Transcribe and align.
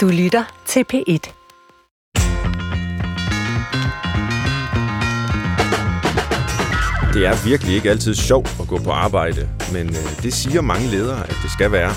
Du 0.00 0.08
lytter 0.08 0.62
til 0.66 0.84
P1. 0.92 1.32
Det 7.14 7.26
er 7.26 7.44
virkelig 7.44 7.74
ikke 7.74 7.90
altid 7.90 8.14
sjovt 8.14 8.56
at 8.60 8.68
gå 8.68 8.78
på 8.78 8.90
arbejde, 8.90 9.48
men 9.72 9.88
øh, 9.88 10.22
det 10.22 10.32
siger 10.34 10.60
mange 10.60 10.86
ledere, 10.88 11.22
at 11.28 11.36
det 11.42 11.50
skal 11.50 11.72
være. 11.72 11.92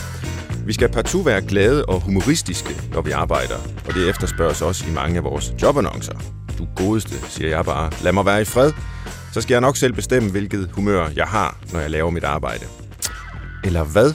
Vi 0.66 0.74
skal 0.74 0.90
partout 0.90 1.26
være 1.26 1.42
glade 1.42 1.86
og 1.86 2.02
humoristiske, 2.02 2.82
når 2.94 3.02
vi 3.02 3.12
arbejder, 3.12 3.56
og 3.88 3.94
det 3.94 4.10
efterspørges 4.10 4.62
også 4.62 4.86
i 4.90 4.94
mange 4.94 5.18
af 5.18 5.24
vores 5.24 5.54
jobannoncer. 5.62 6.14
Du 6.58 6.68
godeste, 6.76 7.30
siger 7.30 7.50
jeg 7.50 7.66
bare. 7.66 7.92
Lad 8.04 8.14
mig 8.14 8.26
være 8.26 8.42
i 8.42 8.46
fred, 8.46 8.72
så 9.34 9.42
skal 9.42 9.54
jeg 9.54 9.62
nok 9.62 9.78
selv 9.78 9.94
bestemme, 9.94 10.32
hvilket 10.32 10.70
humør 10.74 11.10
jeg 11.16 11.26
har, 11.26 11.58
når 11.74 11.80
jeg 11.80 11.90
laver 11.90 12.10
mit 12.10 12.24
arbejde. 12.24 12.66
Eller 13.64 13.84
hvad? 13.84 14.14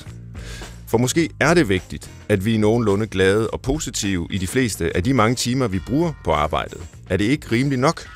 For 0.89 0.98
måske 0.98 1.30
er 1.41 1.55
det 1.55 1.68
vigtigt, 1.68 2.11
at 2.29 2.45
vi 2.45 2.55
er 2.55 2.59
nogenlunde 2.59 3.07
glade 3.07 3.50
og 3.50 3.61
positive 3.61 4.29
i 4.30 4.38
de 4.38 4.46
fleste 4.46 4.96
af 4.96 5.05
de 5.05 5.15
mange 5.15 5.34
timer, 5.34 5.69
vi 5.69 5.79
bruger 5.87 6.12
på 6.24 6.33
arbejdet. 6.33 6.80
Er 7.10 7.16
det 7.16 7.24
ikke 7.24 7.52
rimeligt 7.52 7.80
nok? 7.80 8.09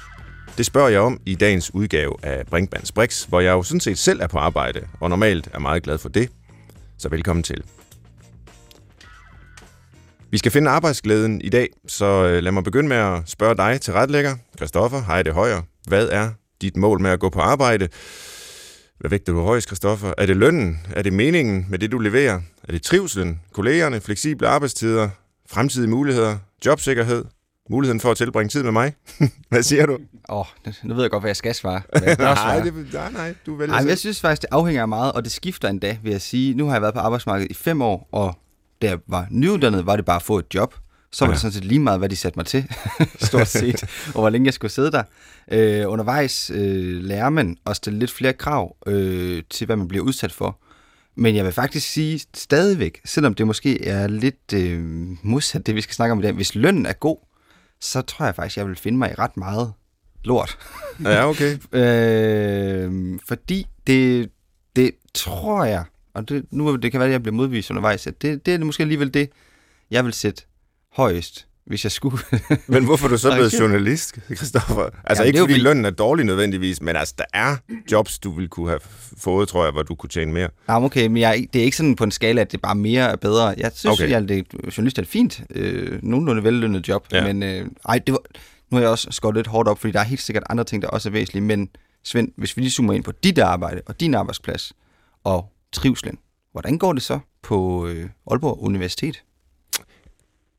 Det 0.58 0.66
spørger 0.66 0.88
jeg 0.88 1.00
om 1.00 1.20
i 1.26 1.34
dagens 1.34 1.74
udgave 1.74 2.14
af 2.22 2.46
Brinkmanns 2.46 2.92
Brix, 2.92 3.24
hvor 3.24 3.40
jeg 3.40 3.52
jo 3.52 3.62
sådan 3.62 3.80
set 3.80 3.98
selv 3.98 4.20
er 4.20 4.26
på 4.26 4.38
arbejde, 4.38 4.80
og 5.00 5.10
normalt 5.10 5.48
er 5.54 5.58
meget 5.58 5.82
glad 5.82 5.98
for 5.98 6.08
det. 6.08 6.28
Så 6.98 7.08
velkommen 7.08 7.42
til. 7.42 7.62
Vi 10.30 10.38
skal 10.38 10.52
finde 10.52 10.70
arbejdsglæden 10.70 11.40
i 11.40 11.48
dag, 11.48 11.68
så 11.86 12.04
øh, 12.04 12.42
lad 12.42 12.52
mig 12.52 12.64
begynde 12.64 12.88
med 12.88 12.96
at 12.96 13.22
spørge 13.26 13.56
dig 13.56 13.80
til 13.80 13.92
retlægger. 13.92 14.36
Christoffer, 14.56 15.02
hej 15.02 15.22
det 15.22 15.34
højre. 15.34 15.62
Hvad 15.88 16.08
er 16.08 16.30
dit 16.60 16.76
mål 16.76 17.00
med 17.00 17.10
at 17.10 17.20
gå 17.20 17.28
på 17.28 17.40
arbejde? 17.40 17.88
Hvad 19.02 19.10
vægter 19.10 19.32
du 19.32 19.40
højst, 19.40 19.66
Christoffer? 19.66 20.14
Er 20.18 20.26
det 20.26 20.36
lønnen? 20.36 20.80
Er 20.90 21.02
det 21.02 21.12
meningen 21.12 21.66
med 21.68 21.78
det, 21.78 21.92
du 21.92 21.98
leverer? 21.98 22.40
Er 22.64 22.72
det 22.72 22.82
trivselen, 22.82 23.40
kollegerne, 23.52 24.00
fleksible 24.00 24.48
arbejdstider, 24.48 25.08
fremtidige 25.48 25.90
muligheder, 25.90 26.36
jobsikkerhed, 26.66 27.24
muligheden 27.70 28.00
for 28.00 28.10
at 28.10 28.16
tilbringe 28.16 28.48
tid 28.48 28.62
med 28.62 28.72
mig? 28.72 28.94
hvad 29.50 29.62
siger 29.62 29.86
du? 29.86 29.98
Åh, 30.28 30.38
oh, 30.38 30.46
nu 30.82 30.94
ved 30.94 31.02
jeg 31.02 31.10
godt, 31.10 31.22
hvad 31.22 31.28
jeg 31.28 31.36
skal 31.36 31.54
svare. 31.54 31.82
Jeg 31.92 32.16
nej, 32.18 32.60
det, 32.60 32.92
nej, 32.92 33.12
nej, 33.12 33.34
du 33.46 33.54
vælger 33.56 33.74
Ej, 33.74 33.80
men 33.80 33.82
selv. 33.82 33.88
jeg 33.88 33.98
synes 33.98 34.20
faktisk, 34.20 34.42
det 34.42 34.48
afhænger 34.52 34.82
af 34.82 34.88
meget, 34.88 35.12
og 35.12 35.24
det 35.24 35.32
skifter 35.32 35.68
endda, 35.68 35.98
vil 36.02 36.10
jeg 36.10 36.20
sige. 36.20 36.54
Nu 36.54 36.66
har 36.66 36.72
jeg 36.72 36.82
været 36.82 36.94
på 36.94 37.00
arbejdsmarkedet 37.00 37.50
i 37.50 37.54
fem 37.54 37.82
år, 37.82 38.08
og 38.12 38.38
da 38.82 38.88
jeg 38.88 38.98
var 39.08 39.26
nyuddannet, 39.30 39.86
var 39.86 39.96
det 39.96 40.04
bare 40.04 40.16
at 40.16 40.22
få 40.22 40.38
et 40.38 40.54
job. 40.54 40.74
Så 41.12 41.24
var 41.24 41.30
Ja. 41.30 41.32
det 41.32 41.40
sådan 41.40 41.52
set 41.52 41.64
lige 41.64 41.78
meget, 41.78 41.98
hvad 41.98 42.08
de 42.08 42.16
satte 42.16 42.38
mig 42.38 42.46
til, 42.46 42.64
stort 43.20 43.48
set, 43.60 43.82
og 44.06 44.20
hvor 44.20 44.28
længe 44.30 44.46
jeg 44.46 44.54
skulle 44.54 44.72
sidde 44.72 44.90
der. 44.92 45.02
Øh, 45.52 45.84
undervejs 45.90 46.50
øh, 46.54 47.02
lærer 47.02 47.30
man 47.30 47.56
at 47.66 47.76
stille 47.76 47.98
lidt 47.98 48.10
flere 48.10 48.32
krav 48.32 48.76
øh, 48.86 49.42
til, 49.50 49.66
hvad 49.66 49.76
man 49.76 49.88
bliver 49.88 50.04
udsat 50.04 50.32
for. 50.32 50.58
Men 51.16 51.36
jeg 51.36 51.44
vil 51.44 51.52
faktisk 51.52 51.88
sige 51.92 52.20
stadigvæk, 52.34 53.00
selvom 53.04 53.34
det 53.34 53.46
måske 53.46 53.84
er 53.86 54.06
lidt 54.08 54.52
øh, 54.54 54.80
modsat 55.22 55.66
det, 55.66 55.74
vi 55.74 55.80
skal 55.80 55.94
snakke 55.94 56.12
om 56.12 56.18
i 56.18 56.22
dag, 56.22 56.32
hvis 56.32 56.54
lønnen 56.54 56.86
er 56.86 56.92
god, 56.92 57.16
så 57.80 58.02
tror 58.02 58.24
jeg 58.24 58.34
faktisk, 58.34 58.56
jeg 58.56 58.66
vil 58.68 58.76
finde 58.76 58.98
mig 58.98 59.10
i 59.10 59.14
ret 59.14 59.36
meget 59.36 59.72
lort. 60.24 60.58
Ja, 61.04 61.28
okay. 61.28 61.58
Øh, 61.72 63.18
fordi 63.28 63.66
det, 63.86 64.30
det 64.76 64.90
tror 65.14 65.64
jeg, 65.64 65.84
og 66.14 66.28
det, 66.28 66.44
nu 66.50 66.76
det 66.76 66.90
kan 66.90 67.00
være, 67.00 67.08
at 67.08 67.12
jeg 67.12 67.22
bliver 67.22 67.34
modvist 67.36 67.70
undervejs, 67.70 68.06
at 68.06 68.22
det, 68.22 68.46
det 68.46 68.54
er 68.54 68.58
måske 68.64 68.82
alligevel 68.82 69.14
det, 69.14 69.30
jeg 69.90 70.04
vil 70.04 70.12
sætte 70.12 70.42
højst, 70.92 71.46
hvis 71.66 71.84
jeg 71.84 71.92
skulle. 71.92 72.18
Men 72.66 72.84
hvorfor 72.84 73.06
er 73.06 73.10
du 73.10 73.18
så 73.18 73.34
blevet 73.34 73.60
journalist, 73.60 74.18
Christoffer? 74.36 74.82
Altså 75.04 75.22
Jamen, 75.22 75.26
ikke 75.26 75.38
fordi 75.40 75.52
fordi- 75.52 75.62
lønnen 75.62 75.84
er 75.84 75.90
dårlig 75.90 76.24
nødvendigvis, 76.26 76.82
men 76.82 76.96
altså 76.96 77.14
der 77.18 77.24
er 77.32 77.56
jobs, 77.92 78.18
du 78.18 78.30
ville 78.30 78.48
kunne 78.48 78.68
have 78.68 78.80
fået, 79.18 79.48
tror 79.48 79.64
jeg, 79.64 79.72
hvor 79.72 79.82
du 79.82 79.94
kunne 79.94 80.10
tjene 80.10 80.32
mere. 80.32 80.48
Jamen 80.68 80.86
okay, 80.86 81.06
men 81.06 81.16
jeg, 81.16 81.46
det 81.52 81.60
er 81.60 81.64
ikke 81.64 81.76
sådan 81.76 81.96
på 81.96 82.04
en 82.04 82.10
skala, 82.10 82.40
at 82.40 82.52
det 82.52 82.60
bare 82.62 82.74
mere 82.74 83.10
er 83.12 83.16
bedre. 83.16 83.54
Jeg 83.58 83.72
synes, 83.74 84.00
Okay. 84.00 84.10
jeg, 84.10 84.28
det, 84.28 84.46
journalist 84.76 84.98
er 84.98 85.02
et 85.02 85.08
fint, 85.08 85.40
øh, 85.50 85.98
nogenlunde 86.02 86.44
vellønnet 86.44 86.88
job, 86.88 87.06
Ja. 87.12 87.18
ja. 87.26 87.32
men 87.32 87.42
øh, 87.42 87.66
ej, 87.88 87.98
det 88.06 88.12
var, 88.12 88.20
nu 88.70 88.76
har 88.76 88.80
jeg 88.80 88.90
også 88.90 89.08
skåret 89.10 89.36
lidt 89.36 89.46
hårdt 89.46 89.68
op, 89.68 89.78
fordi 89.78 89.92
der 89.92 90.00
er 90.00 90.04
helt 90.04 90.20
sikkert 90.22 90.44
andre 90.50 90.64
ting, 90.64 90.82
der 90.82 90.88
også 90.88 91.08
er 91.08 91.12
væsentlige, 91.12 91.42
men 91.44 91.68
Svend, 92.04 92.28
hvis 92.36 92.56
vi 92.56 92.62
lige 92.62 92.70
zoomer 92.72 92.92
ind 92.92 93.04
på 93.04 93.12
dit 93.12 93.38
arbejde 93.38 93.80
og 93.86 94.00
din 94.00 94.14
arbejdsplads 94.14 94.72
og 95.24 95.52
trivslen, 95.72 96.18
hvordan 96.52 96.78
går 96.78 96.92
det 96.92 97.02
så 97.02 97.18
på 97.42 97.86
øh, 97.86 98.08
Aalborg 98.30 98.62
Universitet? 98.62 99.22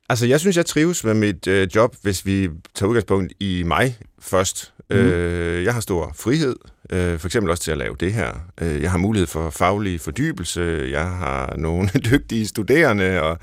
Altså, 0.10 0.26
jeg 0.26 0.40
synes, 0.40 0.58
jeg 0.58 0.66
trives 0.66 1.04
med 1.04 1.14
mit 1.14 1.48
øh, 1.48 1.68
job, 1.76 1.96
hvis 2.02 2.26
vi 2.26 2.50
tager 2.76 2.90
udgangspunkt 2.90 3.34
i 3.40 3.64
mig 3.64 3.98
først. 4.20 4.74
Mm. 4.90 4.96
Øh, 4.96 5.64
jeg 5.64 5.74
har 5.74 5.82
stor 5.82 6.12
frihed, 6.16 6.56
øh, 6.90 7.20
for 7.20 7.28
eksempel 7.28 7.52
også 7.52 7.64
til 7.64 7.72
at 7.72 7.78
lave 7.78 7.96
det 8.00 8.14
her. 8.14 8.34
Øh, 8.62 8.82
jeg 8.82 8.92
har 8.92 8.98
mulighed 8.98 9.28
for 9.28 9.50
faglig 9.50 10.02
fordybelse, 10.02 10.88
jeg 10.92 11.06
har 11.06 11.56
nogle 11.58 11.90
dygtige 12.12 12.48
studerende, 12.48 13.22
og 13.22 13.38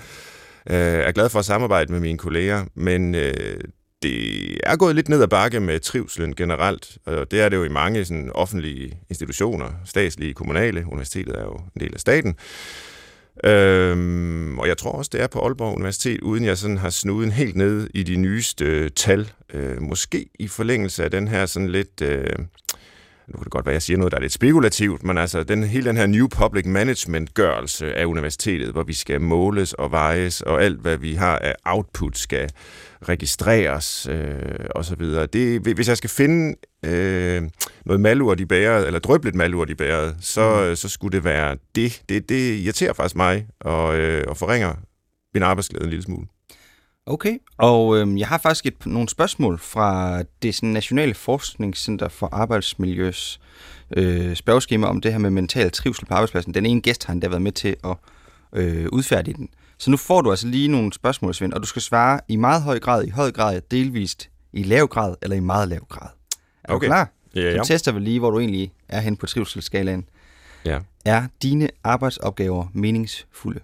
øh, 0.70 0.76
er 0.76 1.12
glad 1.12 1.28
for 1.28 1.38
at 1.38 1.44
samarbejde 1.44 1.92
med 1.92 2.00
mine 2.00 2.18
kolleger, 2.18 2.64
men 2.74 3.14
øh, 3.14 3.60
det 4.02 4.58
er 4.64 4.76
gået 4.76 4.94
lidt 4.94 5.08
ned 5.08 5.22
ad 5.22 5.28
bakke 5.28 5.60
med 5.60 5.80
trivselen 5.80 6.34
generelt, 6.34 6.98
og 7.06 7.30
det 7.30 7.40
er 7.40 7.48
det 7.48 7.56
jo 7.56 7.64
i 7.64 7.68
mange 7.68 8.04
sådan, 8.04 8.30
offentlige 8.34 8.98
institutioner, 9.08 9.70
statslige, 9.84 10.34
kommunale. 10.34 10.84
Universitetet 10.86 11.36
er 11.38 11.42
jo 11.42 11.60
en 11.74 11.80
del 11.80 11.94
af 11.94 12.00
staten. 12.00 12.36
Øhm, 13.44 14.58
og 14.58 14.68
jeg 14.68 14.78
tror 14.78 14.92
også, 14.92 15.10
det 15.12 15.20
er 15.20 15.26
på 15.26 15.40
Aalborg 15.40 15.74
Universitet, 15.74 16.20
uden 16.20 16.44
jeg 16.44 16.58
sådan 16.58 16.78
har 16.78 16.90
snuden 16.90 17.30
helt 17.30 17.56
ned 17.56 17.90
i 17.94 18.02
de 18.02 18.16
nyeste 18.16 18.64
øh, 18.64 18.90
tal. 18.90 19.32
Øh, 19.54 19.82
måske 19.82 20.26
i 20.38 20.48
forlængelse 20.48 21.04
af 21.04 21.10
den 21.10 21.28
her 21.28 21.46
sådan 21.46 21.68
lidt... 21.68 22.02
Øh, 22.02 22.38
nu 23.28 23.36
kan 23.36 23.44
det 23.44 23.52
godt 23.52 23.66
være, 23.66 23.72
jeg 23.72 23.82
siger 23.82 23.96
noget, 23.96 24.12
der 24.12 24.18
er 24.18 24.22
lidt 24.22 24.32
spekulativt, 24.32 25.04
men 25.04 25.18
altså 25.18 25.42
den, 25.42 25.64
hele 25.64 25.88
den 25.88 25.96
her 25.96 26.06
New 26.06 26.28
Public 26.28 26.66
Management-gørelse 26.66 27.94
af 27.94 28.04
universitetet, 28.04 28.72
hvor 28.72 28.82
vi 28.82 28.92
skal 28.92 29.20
måles 29.20 29.72
og 29.72 29.90
vejes, 29.90 30.40
og 30.40 30.62
alt, 30.62 30.80
hvad 30.80 30.96
vi 30.96 31.14
har 31.14 31.38
af 31.38 31.54
output, 31.64 32.18
skal 32.18 32.50
registreres 33.08 34.08
øh, 34.10 34.66
og 34.74 34.84
så 34.84 34.94
videre. 34.94 35.26
Det, 35.26 35.60
hvis 35.74 35.88
jeg 35.88 35.96
skal 35.96 36.10
finde 36.10 36.54
øh, 36.84 37.42
noget 37.84 38.00
malurt 38.00 38.40
i 38.40 38.44
bæret, 38.44 38.86
eller 38.86 39.00
drøbe 39.00 39.24
lidt 39.24 39.34
malurt 39.34 39.70
i 39.70 39.74
bæret, 39.74 40.16
så, 40.20 40.66
mm. 40.68 40.76
så 40.76 40.88
skulle 40.88 41.16
det 41.16 41.24
være 41.24 41.56
det. 41.74 42.02
Det, 42.08 42.28
det 42.28 42.58
irriterer 42.58 42.92
faktisk 42.92 43.16
mig, 43.16 43.46
og, 43.60 43.96
øh, 43.96 44.24
og 44.28 44.36
forringer 44.36 44.74
min 45.34 45.42
arbejdsglæde 45.42 45.84
en 45.84 45.90
lille 45.90 46.02
smule. 46.02 46.26
Okay, 47.06 47.38
og 47.58 47.98
øhm, 47.98 48.18
jeg 48.18 48.28
har 48.28 48.38
faktisk 48.38 48.66
et, 48.66 48.86
nogle 48.86 49.08
spørgsmål 49.08 49.58
fra 49.58 50.22
det 50.42 50.54
sådan, 50.54 50.68
Nationale 50.68 51.14
Forskningscenter 51.14 52.08
for 52.08 52.28
Arbejdsmiljøs 52.32 53.40
øh, 53.96 54.36
spørgeskema 54.36 54.86
om 54.86 55.00
det 55.00 55.12
her 55.12 55.18
med 55.18 55.30
mental 55.30 55.70
trivsel 55.70 56.06
på 56.06 56.14
arbejdspladsen. 56.14 56.54
Den 56.54 56.66
ene 56.66 56.80
gæst 56.80 57.04
har 57.04 57.12
endda 57.12 57.28
været 57.28 57.42
med 57.42 57.52
til 57.52 57.76
at 57.84 57.96
øh, 58.52 58.86
udfærdige 58.92 59.34
den. 59.34 59.48
Så 59.80 59.90
nu 59.90 59.96
får 59.96 60.20
du 60.20 60.30
altså 60.30 60.46
lige 60.46 60.68
nogle 60.68 60.92
spørgsmål, 60.92 61.34
Svend, 61.34 61.52
og 61.52 61.60
du 61.62 61.66
skal 61.66 61.82
svare 61.82 62.20
i 62.28 62.36
meget 62.36 62.62
høj 62.62 62.78
grad, 62.80 63.04
i 63.04 63.10
høj 63.10 63.32
grad, 63.32 63.60
delvist, 63.70 64.30
i 64.52 64.62
lav 64.62 64.86
grad 64.86 65.14
eller 65.22 65.36
i 65.36 65.40
meget 65.40 65.68
lav 65.68 65.86
grad. 65.88 66.08
Er 66.64 66.72
Okay. 66.74 66.86
du 66.86 66.90
klar? 66.90 67.10
Ja, 67.34 67.56
Så 67.64 67.68
tester 67.68 67.92
vi 67.92 68.00
lige, 68.00 68.18
hvor 68.18 68.30
du 68.30 68.38
egentlig 68.38 68.72
er 68.88 69.00
hen 69.00 69.16
på 69.16 69.26
trivselsskalaen. 69.26 70.04
ja. 70.64 70.80
Er 71.04 71.26
dine 71.42 71.68
arbejdsopgaver 71.84 72.66
meningsfulde? 72.74 73.60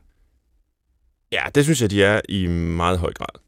ja, 1.32 1.42
det 1.54 1.64
synes 1.64 1.82
jeg, 1.82 1.90
de 1.90 2.04
er 2.04 2.20
i 2.28 2.46
meget 2.46 2.98
høj 2.98 3.12
grad. 3.12 3.40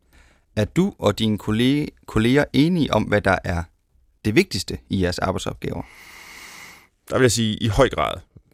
Er 0.57 0.65
du 0.65 0.95
og 0.99 1.19
dine 1.19 1.39
kolleger, 1.39 1.87
kolleger 2.07 2.45
enige 2.53 2.95
om, 2.95 3.03
hvad 3.03 3.21
der 3.21 3.39
er 3.45 3.63
det 4.25 4.35
vigtigste 4.35 4.79
i 4.91 5.03
jeres 5.03 5.19
arbejdsopgaver? 5.19 5.83
Der 7.11 7.15
vil 7.19 7.23
jeg 7.25 7.33
sige 7.33 7.57
i 7.57 7.69
høj 7.69 7.89
grad. 7.89 8.13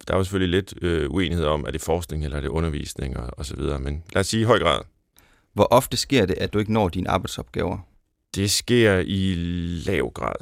Der 0.09 0.15
er 0.15 0.19
jo 0.19 0.25
selvfølgelig 0.25 0.61
lidt 0.61 0.75
øh, 0.83 1.11
uenighed 1.11 1.45
om, 1.45 1.65
er 1.67 1.71
det 1.71 1.81
forskning 1.81 2.25
eller 2.25 2.37
er 2.37 2.41
det 2.41 2.49
undervisning 2.49 3.17
og, 3.17 3.31
og 3.39 3.47
så 3.47 3.57
videre, 3.57 3.79
men 3.79 4.03
lad 4.13 4.21
os 4.21 4.27
sige 4.27 4.41
i 4.41 4.45
høj 4.45 4.59
grad. 4.59 4.81
Hvor 5.53 5.69
ofte 5.71 5.97
sker 5.97 6.27
det, 6.27 6.39
at 6.39 6.53
du 6.53 6.59
ikke 6.59 6.73
når 6.73 6.89
dine 6.89 7.11
arbejdsopgaver? 7.11 7.79
Det 8.35 8.51
sker 8.51 8.99
i 9.07 9.35
lav 9.87 10.13
grad. 10.15 10.35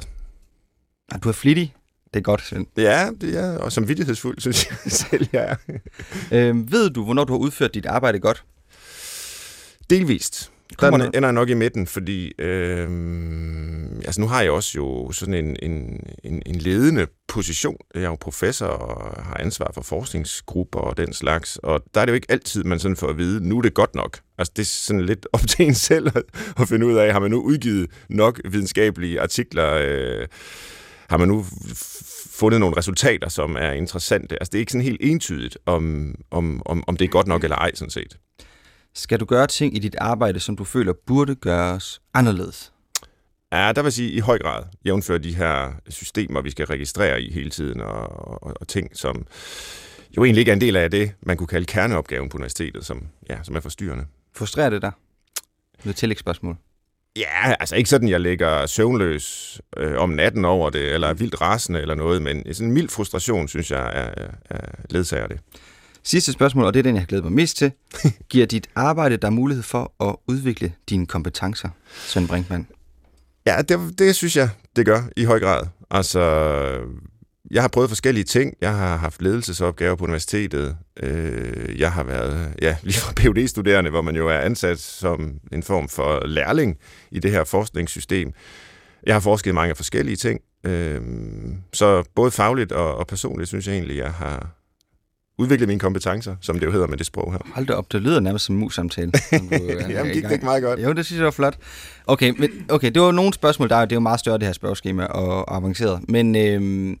Er 1.11 1.17
du 1.17 1.29
er 1.29 1.33
flittig? 1.33 1.75
Det 2.13 2.19
er 2.19 2.23
godt, 2.23 2.41
Svend. 2.41 2.67
Ja, 2.77 3.09
det 3.21 3.37
er, 3.39 3.57
og 3.57 3.71
som 3.71 3.87
vidtighedsfuld, 3.87 4.39
synes 4.39 4.67
jeg 4.69 4.77
selv, 5.09 5.27
jeg 5.33 5.57
er. 5.67 5.79
Øhm, 6.31 6.71
ved 6.71 6.89
du, 6.89 7.03
hvornår 7.03 7.23
du 7.23 7.33
har 7.33 7.39
udført 7.39 7.73
dit 7.73 7.85
arbejde 7.85 8.19
godt? 8.19 8.45
Delvist. 9.89 10.51
Kommer 10.77 10.97
Der 10.97 11.05
der- 11.11 11.17
ender 11.17 11.29
jeg 11.29 11.33
nok 11.33 11.49
i 11.49 11.53
midten, 11.53 11.87
fordi 11.87 12.31
øh, 12.41 12.89
altså 14.05 14.21
nu 14.21 14.27
har 14.27 14.41
jeg 14.41 14.51
også 14.51 14.71
jo 14.75 15.11
sådan 15.11 15.33
en, 15.33 15.55
en, 15.63 15.99
en, 16.23 16.41
en 16.45 16.55
ledende 16.55 17.07
position. 17.27 17.77
Jeg 17.93 18.03
er 18.03 18.07
jo 18.07 18.17
professor 18.21 18.65
og 18.65 19.23
har 19.23 19.37
ansvar 19.39 19.71
for 19.73 19.81
forskningsgrupper 19.81 20.79
og 20.79 20.97
den 20.97 21.13
slags, 21.13 21.57
og 21.63 21.83
der 21.93 22.01
er 22.01 22.05
det 22.05 22.11
jo 22.11 22.15
ikke 22.15 22.31
altid, 22.31 22.63
man 22.63 22.79
sådan 22.79 22.97
får 22.97 23.07
at 23.07 23.17
vide, 23.17 23.47
nu 23.49 23.57
er 23.57 23.61
det 23.61 23.73
godt 23.73 23.95
nok. 23.95 24.19
Altså 24.37 24.53
det 24.55 24.61
er 24.61 24.65
sådan 24.65 25.05
lidt 25.05 25.27
op 25.33 25.41
til 25.47 25.65
en 25.65 25.73
selv 25.75 26.07
at, 26.15 26.23
at 26.59 26.67
finde 26.67 26.85
ud 26.85 26.93
af, 26.95 27.11
har 27.13 27.19
man 27.19 27.31
nu 27.31 27.41
udgivet 27.41 27.89
nok 28.09 28.41
videnskabelige 28.51 29.21
artikler, 29.21 29.73
øh, 29.81 30.27
har 31.09 31.17
man 31.17 31.27
nu 31.27 31.45
fundet 32.31 32.59
nogle 32.59 32.77
resultater, 32.77 33.29
som 33.29 33.55
er 33.59 33.71
interessante. 33.71 34.35
Altså 34.35 34.49
det 34.51 34.55
er 34.55 34.59
ikke 34.59 34.71
sådan 34.71 34.85
helt 34.85 35.01
entydigt, 35.01 35.57
om, 35.65 36.15
om, 36.31 36.61
om, 36.65 36.83
om 36.87 36.97
det 36.97 37.05
er 37.05 37.09
godt 37.09 37.27
nok 37.27 37.43
eller 37.43 37.55
ej, 37.57 37.71
sådan 37.75 37.89
set. 37.91 38.17
Skal 38.95 39.19
du 39.19 39.25
gøre 39.25 39.47
ting 39.47 39.75
i 39.75 39.79
dit 39.79 39.95
arbejde, 39.97 40.39
som 40.39 40.55
du 40.55 40.63
føler 40.63 40.93
burde 41.07 41.35
gøres 41.35 42.01
anderledes? 42.13 42.73
Ja, 43.51 43.71
der 43.75 43.81
vil 43.81 43.91
sige 43.91 44.11
i 44.11 44.19
høj 44.19 44.39
grad, 44.39 44.63
jævnfør 44.85 45.17
de 45.17 45.35
her 45.35 45.73
systemer, 45.89 46.41
vi 46.41 46.51
skal 46.51 46.65
registrere 46.65 47.21
i 47.21 47.33
hele 47.33 47.49
tiden, 47.49 47.81
og, 47.81 48.43
og, 48.43 48.53
og 48.59 48.67
ting, 48.67 48.97
som 48.97 49.27
jo 50.17 50.23
egentlig 50.23 50.39
ikke 50.39 50.51
er 50.51 50.55
en 50.55 50.61
del 50.61 50.75
af 50.75 50.91
det, 50.91 51.11
man 51.21 51.37
kunne 51.37 51.47
kalde 51.47 51.65
kerneopgaven 51.65 52.29
på 52.29 52.37
universitetet, 52.37 52.85
som, 52.85 53.07
ja, 53.29 53.43
som 53.43 53.55
er 53.55 53.59
forstyrrende. 53.59 54.05
Frustrerer 54.35 54.69
det 54.69 54.81
dig? 54.81 54.91
Noget 55.83 55.95
tillægsspørgsmål. 55.95 56.57
Ja, 57.15 57.53
altså 57.59 57.75
ikke 57.75 57.89
sådan, 57.89 58.09
jeg 58.09 58.19
ligger 58.19 58.65
søvnløs 58.65 59.61
øh, 59.77 59.97
om 59.97 60.09
natten 60.09 60.45
over 60.45 60.69
det, 60.69 60.93
eller 60.93 61.07
er 61.07 61.13
vildt 61.13 61.41
rasende 61.41 61.81
eller 61.81 61.95
noget, 61.95 62.21
men 62.21 62.53
sådan 62.53 62.67
en 62.67 62.73
mild 62.73 62.89
frustration, 62.89 63.47
synes 63.47 63.71
jeg, 63.71 63.91
er, 63.93 64.27
er 64.49 64.59
ledsager 64.89 65.27
det. 65.27 65.39
Sidste 66.03 66.31
spørgsmål, 66.31 66.65
og 66.65 66.73
det 66.73 66.79
er 66.79 66.83
den, 66.83 66.95
jeg 66.95 67.01
har 67.01 67.07
glædet 67.07 67.23
mig 67.23 67.33
mest 67.33 67.57
til. 67.57 67.71
Giver 68.29 68.45
dit 68.45 68.67
arbejde 68.75 69.17
dig 69.17 69.33
mulighed 69.33 69.63
for 69.63 70.09
at 70.09 70.15
udvikle 70.27 70.73
dine 70.89 71.05
kompetencer, 71.05 71.69
Svend 71.93 72.27
Brinkmann? 72.27 72.67
Ja, 73.45 73.61
det, 73.61 73.99
det 73.99 74.15
synes 74.15 74.35
jeg, 74.35 74.49
det 74.75 74.85
gør 74.85 75.01
i 75.17 75.23
høj 75.23 75.39
grad. 75.39 75.67
Altså, 75.91 76.21
jeg 77.51 77.63
har 77.63 77.67
prøvet 77.67 77.89
forskellige 77.89 78.23
ting. 78.23 78.53
Jeg 78.61 78.75
har 78.75 78.97
haft 78.97 79.21
ledelsesopgaver 79.21 79.95
på 79.95 80.03
universitetet. 80.03 80.77
Øh, 80.99 81.79
jeg 81.79 81.91
har 81.91 82.03
været 82.03 82.53
ja, 82.61 82.77
lige 82.83 82.99
fra 82.99 83.13
phd 83.15 83.47
studerende 83.47 83.89
hvor 83.89 84.01
man 84.01 84.15
jo 84.15 84.27
er 84.27 84.37
ansat 84.37 84.79
som 84.79 85.33
en 85.51 85.63
form 85.63 85.89
for 85.89 86.25
lærling 86.25 86.77
i 87.11 87.19
det 87.19 87.31
her 87.31 87.43
forskningssystem. 87.43 88.33
Jeg 89.05 89.15
har 89.15 89.19
forsket 89.19 89.55
mange 89.55 89.75
forskellige 89.75 90.15
ting. 90.15 90.41
Øh, 90.63 91.01
så 91.73 92.03
både 92.15 92.31
fagligt 92.31 92.71
og, 92.71 92.95
og 92.95 93.07
personligt 93.07 93.47
synes 93.49 93.67
jeg 93.67 93.73
egentlig, 93.73 93.97
jeg 93.97 94.11
har 94.11 94.62
udviklet 95.37 95.67
mine 95.67 95.79
kompetencer, 95.79 96.35
som 96.41 96.59
det 96.59 96.65
jo 96.65 96.71
hedder 96.71 96.87
med 96.87 96.97
det 96.97 97.05
sprog 97.05 97.31
her. 97.31 97.39
Hold 97.53 97.65
da 97.65 97.73
op, 97.73 97.91
det 97.91 98.01
lyder 98.01 98.19
nærmest 98.19 98.45
som 98.45 98.55
mus-samtale. 98.55 99.11
Jamen, 99.89 100.13
gik 100.13 100.23
det 100.23 100.31
ikke 100.31 100.45
meget 100.45 100.63
godt? 100.63 100.83
Jo, 100.83 100.93
det 100.93 101.05
synes 101.05 101.17
jeg 101.17 101.25
var 101.25 101.31
flot. 101.31 101.57
Okay, 102.07 102.33
men, 102.39 102.49
okay 102.69 102.91
det 102.91 103.01
var 103.01 103.11
nogle 103.11 103.33
spørgsmål, 103.33 103.69
der 103.69 103.75
er, 103.75 103.85
det 103.85 103.91
er 103.91 103.95
jo 103.95 103.99
meget 103.99 104.19
større, 104.19 104.37
det 104.37 104.45
her 104.45 104.53
spørgeskema, 104.53 105.05
og 105.05 105.55
avanceret. 105.55 106.09
Men 106.09 106.35
øh, 106.35 106.97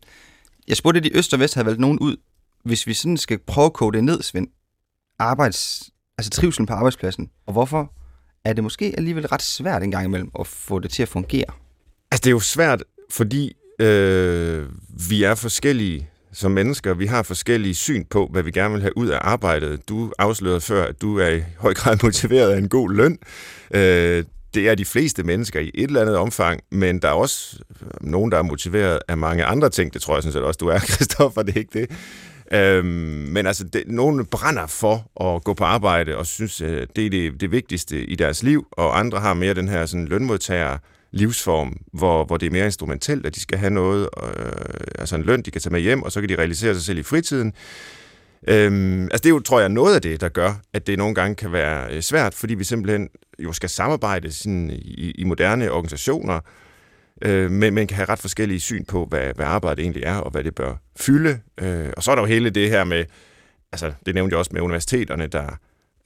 jeg 0.67 0.77
spurgte, 0.77 0.97
at 0.97 1.03
de 1.03 1.17
øst 1.17 1.33
og 1.33 1.39
vest 1.39 1.53
havde 1.53 1.65
valgt 1.65 1.79
nogen 1.79 1.99
ud. 1.99 2.15
Hvis 2.65 2.87
vi 2.87 2.93
sådan 2.93 3.17
skal 3.17 3.39
prøve 3.47 3.65
at 3.65 3.73
kode 3.73 3.97
det 3.97 4.03
ned, 4.03 4.21
Svend, 4.21 4.47
arbejds, 5.19 5.89
altså 6.17 6.29
trivselen 6.29 6.65
på 6.65 6.73
arbejdspladsen, 6.73 7.29
og 7.47 7.53
hvorfor 7.53 7.93
er 8.45 8.53
det 8.53 8.63
måske 8.63 8.93
alligevel 8.97 9.27
ret 9.27 9.41
svært 9.41 9.83
en 9.83 9.91
gang 9.91 10.05
imellem 10.05 10.31
at 10.39 10.47
få 10.47 10.79
det 10.79 10.91
til 10.91 11.03
at 11.03 11.09
fungere? 11.09 11.45
Altså, 12.11 12.21
det 12.23 12.27
er 12.27 12.31
jo 12.31 12.39
svært, 12.39 12.83
fordi 13.11 13.53
øh, 13.79 14.69
vi 15.09 15.23
er 15.23 15.35
forskellige 15.35 16.09
som 16.33 16.51
mennesker. 16.51 16.93
Vi 16.93 17.05
har 17.05 17.23
forskellige 17.23 17.75
syn 17.75 18.05
på, 18.09 18.29
hvad 18.31 18.43
vi 18.43 18.51
gerne 18.51 18.73
vil 18.73 18.81
have 18.81 18.97
ud 18.97 19.07
af 19.07 19.19
arbejdet. 19.21 19.89
Du 19.89 20.11
afslørede 20.19 20.61
før, 20.61 20.85
at 20.85 21.01
du 21.01 21.19
er 21.19 21.29
i 21.29 21.43
høj 21.57 21.73
grad 21.73 21.97
motiveret 22.03 22.51
af 22.51 22.57
en 22.57 22.69
god 22.69 22.91
løn. 22.91 23.17
Øh, 23.73 24.23
det 24.53 24.69
er 24.69 24.75
de 24.75 24.85
fleste 24.85 25.23
mennesker 25.23 25.59
i 25.59 25.71
et 25.73 25.87
eller 25.87 26.01
andet 26.01 26.17
omfang, 26.17 26.61
men 26.71 26.99
der 26.99 27.07
er 27.07 27.13
også 27.13 27.59
øh, 27.81 27.87
nogen, 28.01 28.31
der 28.31 28.37
er 28.37 28.43
motiveret 28.43 28.99
af 29.07 29.17
mange 29.17 29.45
andre 29.45 29.69
ting. 29.69 29.93
Det 29.93 30.01
tror 30.01 30.15
jeg 30.15 30.23
sådan 30.23 30.33
set 30.33 30.43
også, 30.43 30.57
du 30.57 30.67
er, 30.67 30.79
Kristoffer, 30.93 31.43
det 31.43 31.55
er 31.55 31.59
ikke 31.59 31.79
det. 31.79 31.89
Øhm, 32.53 32.85
men 33.31 33.47
altså, 33.47 33.63
det, 33.63 33.83
nogen 33.87 34.25
brænder 34.25 34.67
for 34.67 35.23
at 35.35 35.43
gå 35.43 35.53
på 35.53 35.63
arbejde 35.63 36.17
og 36.17 36.25
synes, 36.25 36.61
øh, 36.61 36.87
det 36.95 37.05
er 37.05 37.09
det, 37.09 37.41
det 37.41 37.51
vigtigste 37.51 38.05
i 38.05 38.15
deres 38.15 38.43
liv, 38.43 38.67
og 38.71 38.99
andre 38.99 39.19
har 39.19 39.33
mere 39.33 39.53
den 39.53 39.67
her 39.67 39.85
sådan, 39.85 40.07
lønmodtager 40.07 40.77
livsform, 41.13 41.77
hvor, 41.93 42.25
hvor 42.25 42.37
det 42.37 42.45
er 42.45 42.51
mere 42.51 42.65
instrumentelt, 42.65 43.25
at 43.25 43.35
de 43.35 43.39
skal 43.39 43.57
have 43.57 43.69
noget, 43.69 44.09
øh, 44.23 44.51
altså 44.99 45.15
en 45.15 45.23
løn, 45.23 45.41
de 45.41 45.51
kan 45.51 45.61
tage 45.61 45.71
med 45.71 45.81
hjem, 45.81 46.03
og 46.03 46.11
så 46.11 46.19
kan 46.19 46.29
de 46.29 46.35
realisere 46.35 46.73
sig 46.73 46.83
selv 46.83 46.97
i 46.97 47.03
fritiden. 47.03 47.53
Øhm, 48.47 49.03
altså 49.03 49.17
det 49.17 49.25
er 49.25 49.29
jo, 49.29 49.39
tror 49.39 49.59
jeg, 49.59 49.69
noget 49.69 49.95
af 49.95 50.01
det, 50.01 50.21
der 50.21 50.29
gør, 50.29 50.53
at 50.73 50.87
det 50.87 50.97
nogle 50.97 51.15
gange 51.15 51.35
kan 51.35 51.51
være 51.51 51.95
øh, 51.95 52.01
svært, 52.01 52.33
fordi 52.33 52.53
vi 52.53 52.63
simpelthen 52.63 53.09
jo 53.39 53.53
skal 53.53 53.69
samarbejde 53.69 54.31
sådan, 54.31 54.69
i, 54.69 55.11
i 55.11 55.23
moderne 55.23 55.71
organisationer, 55.71 56.39
øh, 57.21 57.51
men 57.51 57.73
man 57.73 57.87
kan 57.87 57.95
have 57.95 58.09
ret 58.09 58.19
forskellige 58.19 58.59
syn 58.59 58.85
på, 58.85 59.05
hvad, 59.05 59.33
hvad 59.35 59.45
arbejdet 59.45 59.83
egentlig 59.83 60.03
er, 60.03 60.15
og 60.15 60.31
hvad 60.31 60.43
det 60.43 60.55
bør 60.55 60.75
fylde. 60.95 61.39
Øh, 61.61 61.89
og 61.97 62.03
så 62.03 62.11
er 62.11 62.15
der 62.15 62.21
jo 62.21 62.27
hele 62.27 62.49
det 62.49 62.69
her 62.69 62.83
med, 62.83 63.05
altså 63.71 63.93
det 64.05 64.15
nævnte 64.15 64.33
jeg 64.33 64.39
også 64.39 64.51
med 64.53 64.61
universiteterne, 64.61 65.27
der 65.27 65.57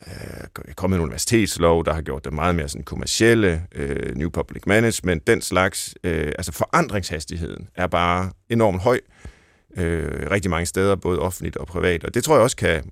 øh, 0.07 0.73
kommet 0.75 0.97
en 0.97 1.03
universitetslov, 1.03 1.85
der 1.85 1.93
har 1.93 2.01
gjort 2.01 2.25
det 2.25 2.33
meget 2.33 2.55
mere 2.55 2.69
sådan 2.69 2.83
kommercielle, 2.83 3.63
øh, 3.75 4.15
New 4.15 4.29
Public 4.29 4.63
Management, 4.65 5.27
den 5.27 5.41
slags. 5.41 5.95
Øh, 6.03 6.31
altså 6.37 6.51
forandringshastigheden 6.51 7.67
er 7.75 7.87
bare 7.87 8.31
enormt 8.49 8.81
høj 8.81 8.99
øh, 9.77 10.31
rigtig 10.31 10.51
mange 10.51 10.65
steder, 10.65 10.95
både 10.95 11.19
offentligt 11.19 11.57
og 11.57 11.67
privat. 11.67 12.03
Og 12.03 12.13
det 12.13 12.23
tror 12.23 12.35
jeg 12.35 12.43
også 12.43 12.57
kan 12.57 12.91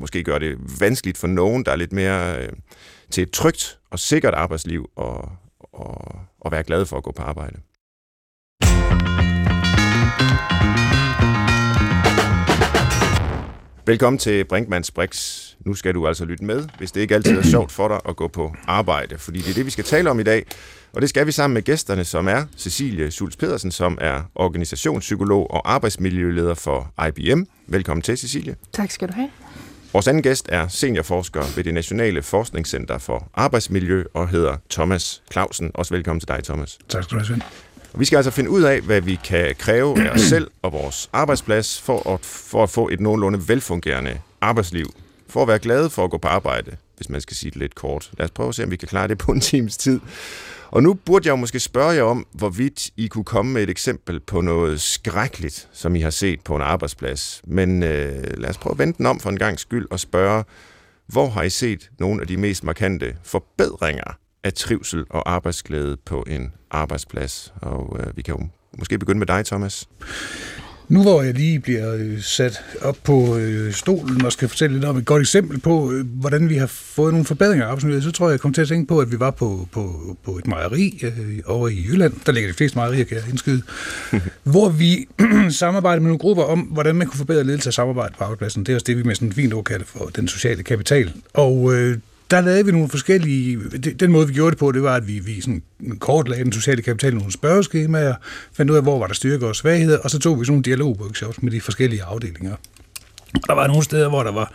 måske 0.00 0.24
gøre 0.24 0.38
det 0.38 0.80
vanskeligt 0.80 1.18
for 1.18 1.26
nogen, 1.26 1.64
der 1.64 1.72
er 1.72 1.76
lidt 1.76 1.92
mere 1.92 2.42
øh, 2.42 2.52
til 3.10 3.22
et 3.22 3.30
trygt 3.30 3.78
og 3.90 3.98
sikkert 3.98 4.34
arbejdsliv 4.34 4.90
og, 4.96 5.32
og, 5.72 6.20
og 6.40 6.52
være 6.52 6.62
glad 6.62 6.86
for 6.86 6.96
at 6.96 7.02
gå 7.02 7.12
på 7.12 7.22
arbejde. 7.22 7.58
Velkommen 13.88 14.18
til 14.18 14.44
Brinkmanns 14.44 14.90
Brix. 14.90 15.42
Nu 15.60 15.74
skal 15.74 15.94
du 15.94 16.08
altså 16.08 16.24
lytte 16.24 16.44
med, 16.44 16.68
hvis 16.78 16.92
det 16.92 17.00
ikke 17.00 17.14
altid 17.14 17.38
er 17.38 17.42
sjovt 17.42 17.72
for 17.72 17.88
dig 17.88 18.00
at 18.08 18.16
gå 18.16 18.28
på 18.28 18.54
arbejde, 18.66 19.18
fordi 19.18 19.38
det 19.38 19.50
er 19.50 19.54
det, 19.54 19.66
vi 19.66 19.70
skal 19.70 19.84
tale 19.84 20.10
om 20.10 20.20
i 20.20 20.22
dag. 20.22 20.46
Og 20.92 21.00
det 21.00 21.08
skal 21.08 21.26
vi 21.26 21.32
sammen 21.32 21.54
med 21.54 21.62
gæsterne, 21.62 22.04
som 22.04 22.28
er 22.28 22.44
Cecilie 22.56 23.10
Schulz 23.10 23.36
Pedersen, 23.36 23.70
som 23.70 23.98
er 24.00 24.22
organisationspsykolog 24.34 25.50
og 25.50 25.72
arbejdsmiljøleder 25.72 26.54
for 26.54 26.92
IBM. 27.08 27.42
Velkommen 27.66 28.02
til, 28.02 28.18
Cecilie. 28.18 28.56
Tak 28.72 28.90
skal 28.90 29.08
du 29.08 29.12
have. 29.12 29.30
Vores 29.92 30.08
anden 30.08 30.22
gæst 30.22 30.46
er 30.48 30.68
seniorforsker 30.68 31.42
ved 31.56 31.64
det 31.64 31.74
Nationale 31.74 32.22
Forskningscenter 32.22 32.98
for 32.98 33.30
Arbejdsmiljø 33.34 34.04
og 34.14 34.28
hedder 34.28 34.56
Thomas 34.70 35.22
Clausen. 35.32 35.70
Også 35.74 35.94
velkommen 35.94 36.20
til 36.20 36.28
dig, 36.28 36.44
Thomas. 36.44 36.78
Tak 36.88 37.04
skal 37.04 37.14
du 37.14 37.18
have, 37.18 37.26
Svend. 37.26 37.42
Vi 37.98 38.04
skal 38.04 38.16
altså 38.16 38.30
finde 38.30 38.50
ud 38.50 38.62
af, 38.62 38.80
hvad 38.80 39.00
vi 39.00 39.18
kan 39.24 39.54
kræve 39.58 40.02
af 40.02 40.10
os 40.10 40.20
selv 40.20 40.50
og 40.62 40.72
vores 40.72 41.10
arbejdsplads 41.12 41.80
for 41.80 42.14
at, 42.14 42.20
for 42.24 42.62
at 42.62 42.70
få 42.70 42.88
et 42.88 43.00
nogenlunde 43.00 43.48
velfungerende 43.48 44.20
arbejdsliv. 44.40 44.86
For 45.28 45.42
at 45.42 45.48
være 45.48 45.58
glade 45.58 45.90
for 45.90 46.04
at 46.04 46.10
gå 46.10 46.18
på 46.18 46.28
arbejde, 46.28 46.76
hvis 46.96 47.08
man 47.08 47.20
skal 47.20 47.36
sige 47.36 47.50
det 47.50 47.58
lidt 47.58 47.74
kort. 47.74 48.10
Lad 48.18 48.24
os 48.24 48.30
prøve 48.30 48.48
at 48.48 48.54
se, 48.54 48.64
om 48.64 48.70
vi 48.70 48.76
kan 48.76 48.88
klare 48.88 49.08
det 49.08 49.18
på 49.18 49.32
en 49.32 49.40
times 49.40 49.76
tid. 49.76 50.00
Og 50.70 50.82
nu 50.82 50.94
burde 50.94 51.26
jeg 51.26 51.30
jo 51.30 51.36
måske 51.36 51.60
spørge 51.60 51.90
jer 51.90 52.02
om, 52.02 52.26
hvorvidt 52.32 52.90
I 52.96 53.06
kunne 53.06 53.24
komme 53.24 53.52
med 53.52 53.62
et 53.62 53.70
eksempel 53.70 54.20
på 54.20 54.40
noget 54.40 54.80
skrækkeligt, 54.80 55.68
som 55.72 55.96
I 55.96 56.00
har 56.00 56.10
set 56.10 56.40
på 56.40 56.56
en 56.56 56.62
arbejdsplads. 56.62 57.42
Men 57.46 57.82
øh, 57.82 58.22
lad 58.36 58.50
os 58.50 58.58
prøve 58.58 58.72
at 58.72 58.78
vente 58.78 58.98
den 58.98 59.06
om 59.06 59.20
for 59.20 59.30
en 59.30 59.38
gang 59.38 59.60
skyld 59.60 59.86
og 59.90 60.00
spørge, 60.00 60.44
hvor 61.06 61.28
har 61.28 61.42
I 61.42 61.50
set 61.50 61.90
nogle 61.98 62.20
af 62.20 62.26
de 62.26 62.36
mest 62.36 62.64
markante 62.64 63.16
forbedringer 63.24 64.18
af 64.44 64.52
trivsel 64.52 65.04
og 65.10 65.30
arbejdsglæde 65.30 65.96
på 65.96 66.24
en 66.26 66.52
arbejdsplads? 66.70 67.52
Og 67.62 67.96
øh, 68.00 68.16
vi 68.16 68.22
kan 68.22 68.34
jo 68.34 68.48
måske 68.78 68.98
begynde 68.98 69.18
med 69.18 69.26
dig, 69.26 69.46
Thomas. 69.46 69.88
Nu 70.88 71.02
hvor 71.02 71.22
jeg 71.22 71.34
lige 71.34 71.60
bliver 71.60 71.94
øh, 71.94 72.20
sat 72.20 72.64
op 72.82 72.96
på 73.04 73.36
øh, 73.36 73.72
stolen 73.72 74.24
og 74.24 74.32
skal 74.32 74.48
fortælle 74.48 74.76
lidt 74.76 74.84
om 74.84 74.96
et 74.96 75.04
godt 75.04 75.20
eksempel 75.20 75.60
på, 75.60 75.92
øh, 75.92 76.06
hvordan 76.06 76.48
vi 76.48 76.56
har 76.56 76.66
fået 76.66 77.12
nogle 77.12 77.24
forbedringer 77.26 77.64
af 77.64 77.68
arbejdsmiljøet, 77.68 78.04
så 78.04 78.10
tror 78.10 78.26
jeg, 78.26 78.32
jeg 78.32 78.40
kom 78.40 78.52
til 78.52 78.62
at 78.62 78.68
tænke 78.68 78.88
på, 78.88 78.98
at 78.98 79.12
vi 79.12 79.20
var 79.20 79.30
på, 79.30 79.68
på, 79.72 80.16
på 80.24 80.38
et 80.38 80.46
mejeri 80.46 81.00
øh, 81.02 81.38
over 81.46 81.68
i 81.68 81.84
Jylland. 81.88 82.12
Der 82.26 82.32
ligger 82.32 82.50
de 82.50 82.56
fleste 82.56 82.78
mejerier, 82.78 83.04
kan 83.04 83.16
jeg 83.16 83.28
indskyde. 83.30 83.62
hvor 84.52 84.68
vi 84.68 85.08
samarbejdede 85.50 86.00
med 86.00 86.08
nogle 86.08 86.18
grupper 86.18 86.42
om, 86.42 86.60
hvordan 86.60 86.96
man 86.96 87.06
kunne 87.06 87.18
forbedre 87.18 87.44
ledelse 87.44 87.68
af 87.68 87.74
samarbejde 87.74 88.14
på 88.18 88.24
arbejdspladsen. 88.24 88.64
Det 88.66 88.72
er 88.72 88.76
også 88.76 88.84
det, 88.84 88.96
vi 88.96 89.02
med 89.02 89.14
sådan 89.14 89.28
en 89.28 89.32
fint 89.32 89.54
ord 89.54 89.64
kalder 89.64 89.86
for 89.86 90.10
den 90.16 90.28
sociale 90.28 90.62
kapital. 90.62 91.12
Og 91.34 91.74
øh, 91.74 91.98
der 92.30 92.40
lavede 92.40 92.64
vi 92.64 92.72
nogle 92.72 92.88
forskellige... 92.88 93.58
Den 94.00 94.12
måde, 94.12 94.26
vi 94.26 94.34
gjorde 94.34 94.50
det 94.50 94.58
på, 94.58 94.72
det 94.72 94.82
var, 94.82 94.94
at 94.94 95.08
vi, 95.08 95.18
vi 95.18 95.40
sådan 95.40 95.62
kort 95.98 96.28
lagde 96.28 96.44
den 96.44 96.52
sociale 96.52 96.82
kapital 96.82 97.14
nogle 97.14 97.32
spørgeskemaer, 97.32 98.14
fandt 98.52 98.70
ud 98.70 98.76
af, 98.76 98.82
hvor 98.82 98.98
var 98.98 99.06
der 99.06 99.14
styrke 99.14 99.46
og 99.46 99.56
svagheder, 99.56 99.98
og 99.98 100.10
så 100.10 100.18
tog 100.18 100.40
vi 100.40 100.44
sådan 100.44 100.52
nogle 100.52 100.62
dialogworkshops 100.62 101.42
med 101.42 101.52
de 101.52 101.60
forskellige 101.60 102.02
afdelinger. 102.02 102.52
Og 103.34 103.46
der 103.46 103.52
var 103.52 103.66
nogle 103.66 103.82
steder, 103.82 104.08
hvor 104.08 104.22
der 104.22 104.32
var 104.32 104.52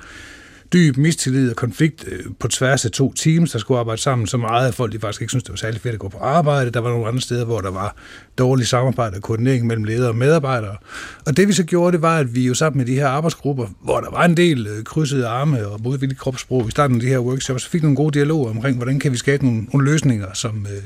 dyb 0.73 0.97
mistillid 0.97 1.49
og 1.49 1.55
konflikt 1.55 2.05
øh, 2.07 2.19
på 2.39 2.47
tværs 2.47 2.85
af 2.85 2.91
to 2.91 3.13
teams, 3.13 3.51
der 3.51 3.59
skulle 3.59 3.79
arbejde 3.79 4.01
sammen 4.01 4.27
så 4.27 4.37
meget, 4.37 4.67
at 4.67 4.75
folk 4.75 4.91
de 4.91 4.99
faktisk 4.99 5.21
ikke 5.21 5.31
syntes, 5.31 5.43
det 5.43 5.51
var 5.51 5.57
særlig 5.57 5.81
fedt 5.81 5.93
at 5.93 5.99
gå 5.99 6.09
på 6.09 6.17
arbejde. 6.17 6.71
Der 6.71 6.79
var 6.79 6.89
nogle 6.89 7.07
andre 7.07 7.21
steder, 7.21 7.45
hvor 7.45 7.61
der 7.61 7.71
var 7.71 7.95
dårlig 8.37 8.67
samarbejde 8.67 9.15
og 9.15 9.21
koordinering 9.21 9.67
mellem 9.67 9.83
ledere 9.83 10.09
og 10.09 10.15
medarbejdere. 10.15 10.77
Og 11.25 11.37
det 11.37 11.47
vi 11.47 11.53
så 11.53 11.63
gjorde, 11.63 11.91
det 11.91 12.01
var, 12.01 12.17
at 12.17 12.35
vi 12.35 12.47
jo 12.47 12.53
sammen 12.53 12.77
med 12.77 12.85
de 12.85 12.95
her 12.95 13.07
arbejdsgrupper, 13.07 13.67
hvor 13.83 13.99
der 13.99 14.11
var 14.11 14.25
en 14.25 14.37
del 14.37 14.67
øh, 14.67 14.83
krydsede 14.83 15.27
arme 15.27 15.67
og 15.67 15.79
modvillige 15.83 16.17
kropssprog, 16.17 16.65
vi 16.65 16.71
startede 16.71 17.01
de 17.01 17.07
her 17.07 17.19
workshops, 17.19 17.63
så 17.63 17.69
fik 17.69 17.81
nogle 17.81 17.95
gode 17.95 18.13
dialoger 18.13 18.49
omkring, 18.49 18.77
hvordan 18.77 18.99
kan 18.99 19.11
vi 19.11 19.17
skabe 19.17 19.45
nogle, 19.45 19.63
nogle 19.73 19.91
løsninger, 19.91 20.27
som, 20.33 20.67
øh, 20.69 20.83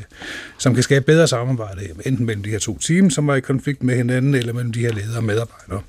som 0.57 0.73
kan 0.73 0.83
skabe 0.83 1.05
bedre 1.05 1.27
samarbejde, 1.27 1.81
enten 2.05 2.25
mellem 2.25 2.43
de 2.43 2.49
her 2.49 2.59
to 2.59 2.77
teams, 2.77 3.13
som 3.13 3.27
var 3.27 3.35
i 3.35 3.41
konflikt 3.41 3.83
med 3.83 3.95
hinanden, 3.95 4.35
eller 4.35 4.53
mellem 4.53 4.71
de 4.71 4.79
her 4.79 4.93
ledere 4.93 5.17
og 5.17 5.23
medarbejdere. 5.23 5.81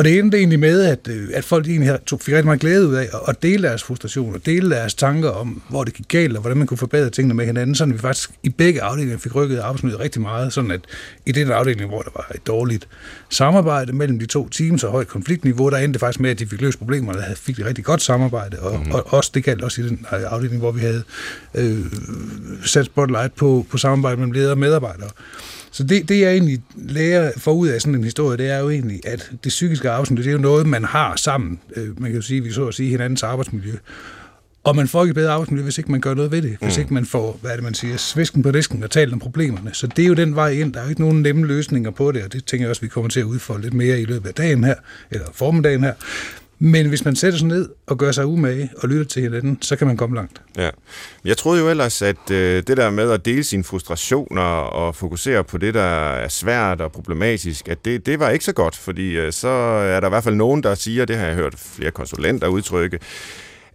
Og 0.00 0.04
det 0.04 0.18
endte 0.18 0.38
egentlig 0.38 0.60
med, 0.60 0.82
at, 0.82 1.08
øh, 1.08 1.28
at 1.34 1.44
folk 1.44 1.66
egentlig 1.66 1.98
tog, 2.06 2.20
fik 2.20 2.34
rigtig 2.34 2.44
meget 2.44 2.60
glæde 2.60 2.88
ud 2.88 2.94
af 2.94 3.08
at 3.28 3.42
dele 3.42 3.68
deres 3.68 3.82
frustration 3.82 4.34
og 4.34 4.46
dele 4.46 4.70
deres 4.70 4.94
tanker 4.94 5.30
om, 5.30 5.62
hvor 5.68 5.84
det 5.84 5.94
gik 5.94 6.08
galt, 6.08 6.36
og 6.36 6.40
hvordan 6.40 6.58
man 6.58 6.66
kunne 6.66 6.78
forbedre 6.78 7.10
tingene 7.10 7.34
med 7.34 7.46
hinanden, 7.46 7.74
sådan 7.74 7.94
vi 7.94 7.98
faktisk 7.98 8.30
i 8.42 8.48
begge 8.48 8.82
afdelinger 8.82 9.18
fik 9.18 9.34
rykket 9.34 9.58
arbejdsmiljøet 9.58 10.00
rigtig 10.00 10.22
meget, 10.22 10.52
sådan 10.52 10.70
at 10.70 10.80
i 11.26 11.32
den 11.32 11.50
afdeling, 11.50 11.90
hvor 11.90 12.02
der 12.02 12.10
var 12.16 12.30
et 12.34 12.46
dårligt 12.46 12.88
samarbejde 13.30 13.92
mellem 13.92 14.18
de 14.18 14.26
to 14.26 14.48
teams 14.48 14.84
og 14.84 14.90
højt 14.90 15.08
konfliktniveau, 15.08 15.70
der 15.70 15.76
endte 15.76 15.98
faktisk 15.98 16.20
med, 16.20 16.30
at 16.30 16.38
de 16.38 16.46
fik 16.46 16.60
løst 16.60 16.78
problemerne, 16.78 17.18
og 17.18 17.36
fik 17.36 17.58
et 17.58 17.66
rigtig 17.66 17.84
godt 17.84 18.02
samarbejde, 18.02 18.58
og, 18.58 18.78
mm-hmm. 18.78 18.92
og 18.92 19.14
også, 19.14 19.30
det 19.34 19.44
galt 19.44 19.62
også 19.62 19.80
i 19.82 19.88
den 19.88 20.06
afdeling, 20.10 20.60
hvor 20.60 20.70
vi 20.72 20.80
havde 20.80 21.02
øh, 21.54 21.78
sat 22.64 22.86
spotlight 22.86 23.34
på, 23.34 23.66
på 23.70 23.78
samarbejde 23.78 24.16
mellem 24.16 24.32
ledere 24.32 24.52
og 24.52 24.58
medarbejdere. 24.58 25.08
Så 25.70 25.82
det, 25.82 26.08
det 26.08 26.20
jeg 26.20 26.32
egentlig 26.32 26.62
lærer 26.76 27.32
for 27.36 27.52
ud 27.52 27.68
af 27.68 27.80
sådan 27.80 27.94
en 27.94 28.04
historie, 28.04 28.36
det 28.36 28.50
er 28.50 28.58
jo 28.58 28.70
egentlig, 28.70 29.00
at 29.06 29.30
det 29.44 29.50
psykiske 29.50 29.90
arbejdsmiljø, 29.90 30.22
det 30.22 30.28
er 30.28 30.32
jo 30.32 30.38
noget, 30.38 30.66
man 30.66 30.84
har 30.84 31.16
sammen. 31.16 31.60
Øh, 31.76 32.00
man 32.00 32.10
kan 32.10 32.16
jo 32.16 32.22
sige, 32.22 32.42
vi 32.42 32.52
så 32.52 32.66
at 32.66 32.74
sige 32.74 32.90
hinandens 32.90 33.22
arbejdsmiljø. 33.22 33.72
Og 34.64 34.76
man 34.76 34.88
får 34.88 35.02
ikke 35.02 35.10
et 35.10 35.14
bedre 35.14 35.32
arbejdsmiljø, 35.32 35.62
hvis 35.62 35.78
ikke 35.78 35.90
man 35.90 36.00
gør 36.00 36.14
noget 36.14 36.32
ved 36.32 36.42
det. 36.42 36.56
Hvis 36.60 36.76
mm. 36.76 36.80
ikke 36.80 36.94
man 36.94 37.06
får, 37.06 37.38
hvad 37.40 37.50
er 37.50 37.54
det 37.54 37.64
man 37.64 37.74
siger, 37.74 37.96
svisken 37.96 38.42
på 38.42 38.50
disken 38.50 38.82
og 38.82 38.90
talt 38.90 39.12
om 39.12 39.18
problemerne. 39.18 39.70
Så 39.72 39.86
det 39.86 40.02
er 40.02 40.06
jo 40.06 40.14
den 40.14 40.34
vej 40.34 40.50
ind. 40.50 40.72
Der 40.72 40.80
er 40.80 40.84
jo 40.84 40.88
ikke 40.88 41.00
nogen 41.00 41.22
nemme 41.22 41.46
løsninger 41.46 41.90
på 41.90 42.12
det, 42.12 42.24
og 42.24 42.32
det 42.32 42.44
tænker 42.44 42.64
jeg 42.64 42.70
også, 42.70 42.82
vi 42.82 42.88
kommer 42.88 43.10
til 43.10 43.20
at 43.20 43.26
udfolde 43.26 43.62
lidt 43.62 43.74
mere 43.74 44.00
i 44.00 44.04
løbet 44.04 44.28
af 44.28 44.34
dagen 44.34 44.64
her, 44.64 44.74
eller 45.10 45.26
formiddagen 45.34 45.84
her. 45.84 45.94
Men 46.62 46.88
hvis 46.88 47.04
man 47.04 47.16
sætter 47.16 47.38
sig 47.38 47.48
ned 47.48 47.68
og 47.86 47.98
gør 47.98 48.12
sig 48.12 48.26
umage 48.26 48.70
og 48.76 48.88
lytter 48.88 49.04
til 49.04 49.22
hinanden, 49.22 49.58
så 49.62 49.76
kan 49.76 49.86
man 49.86 49.96
komme 49.96 50.16
langt. 50.16 50.42
Ja. 50.56 50.70
Jeg 51.24 51.36
troede 51.36 51.60
jo 51.60 51.68
ellers, 51.68 52.02
at 52.02 52.30
øh, 52.30 52.62
det 52.66 52.76
der 52.76 52.90
med 52.90 53.10
at 53.10 53.24
dele 53.24 53.44
sine 53.44 53.64
frustrationer 53.64 54.42
og 54.42 54.96
fokusere 54.96 55.44
på 55.44 55.58
det, 55.58 55.74
der 55.74 56.12
er 56.12 56.28
svært 56.28 56.80
og 56.80 56.92
problematisk, 56.92 57.68
at 57.68 57.84
det, 57.84 58.06
det 58.06 58.20
var 58.20 58.30
ikke 58.30 58.44
så 58.44 58.52
godt, 58.52 58.76
fordi 58.76 59.16
øh, 59.16 59.32
så 59.32 59.48
er 59.48 60.00
der 60.00 60.06
i 60.06 60.10
hvert 60.10 60.24
fald 60.24 60.34
nogen, 60.34 60.62
der 60.62 60.74
siger, 60.74 61.04
det 61.04 61.16
har 61.16 61.26
jeg 61.26 61.34
hørt 61.34 61.54
flere 61.58 61.90
konsulenter 61.90 62.48
udtrykke, 62.48 62.98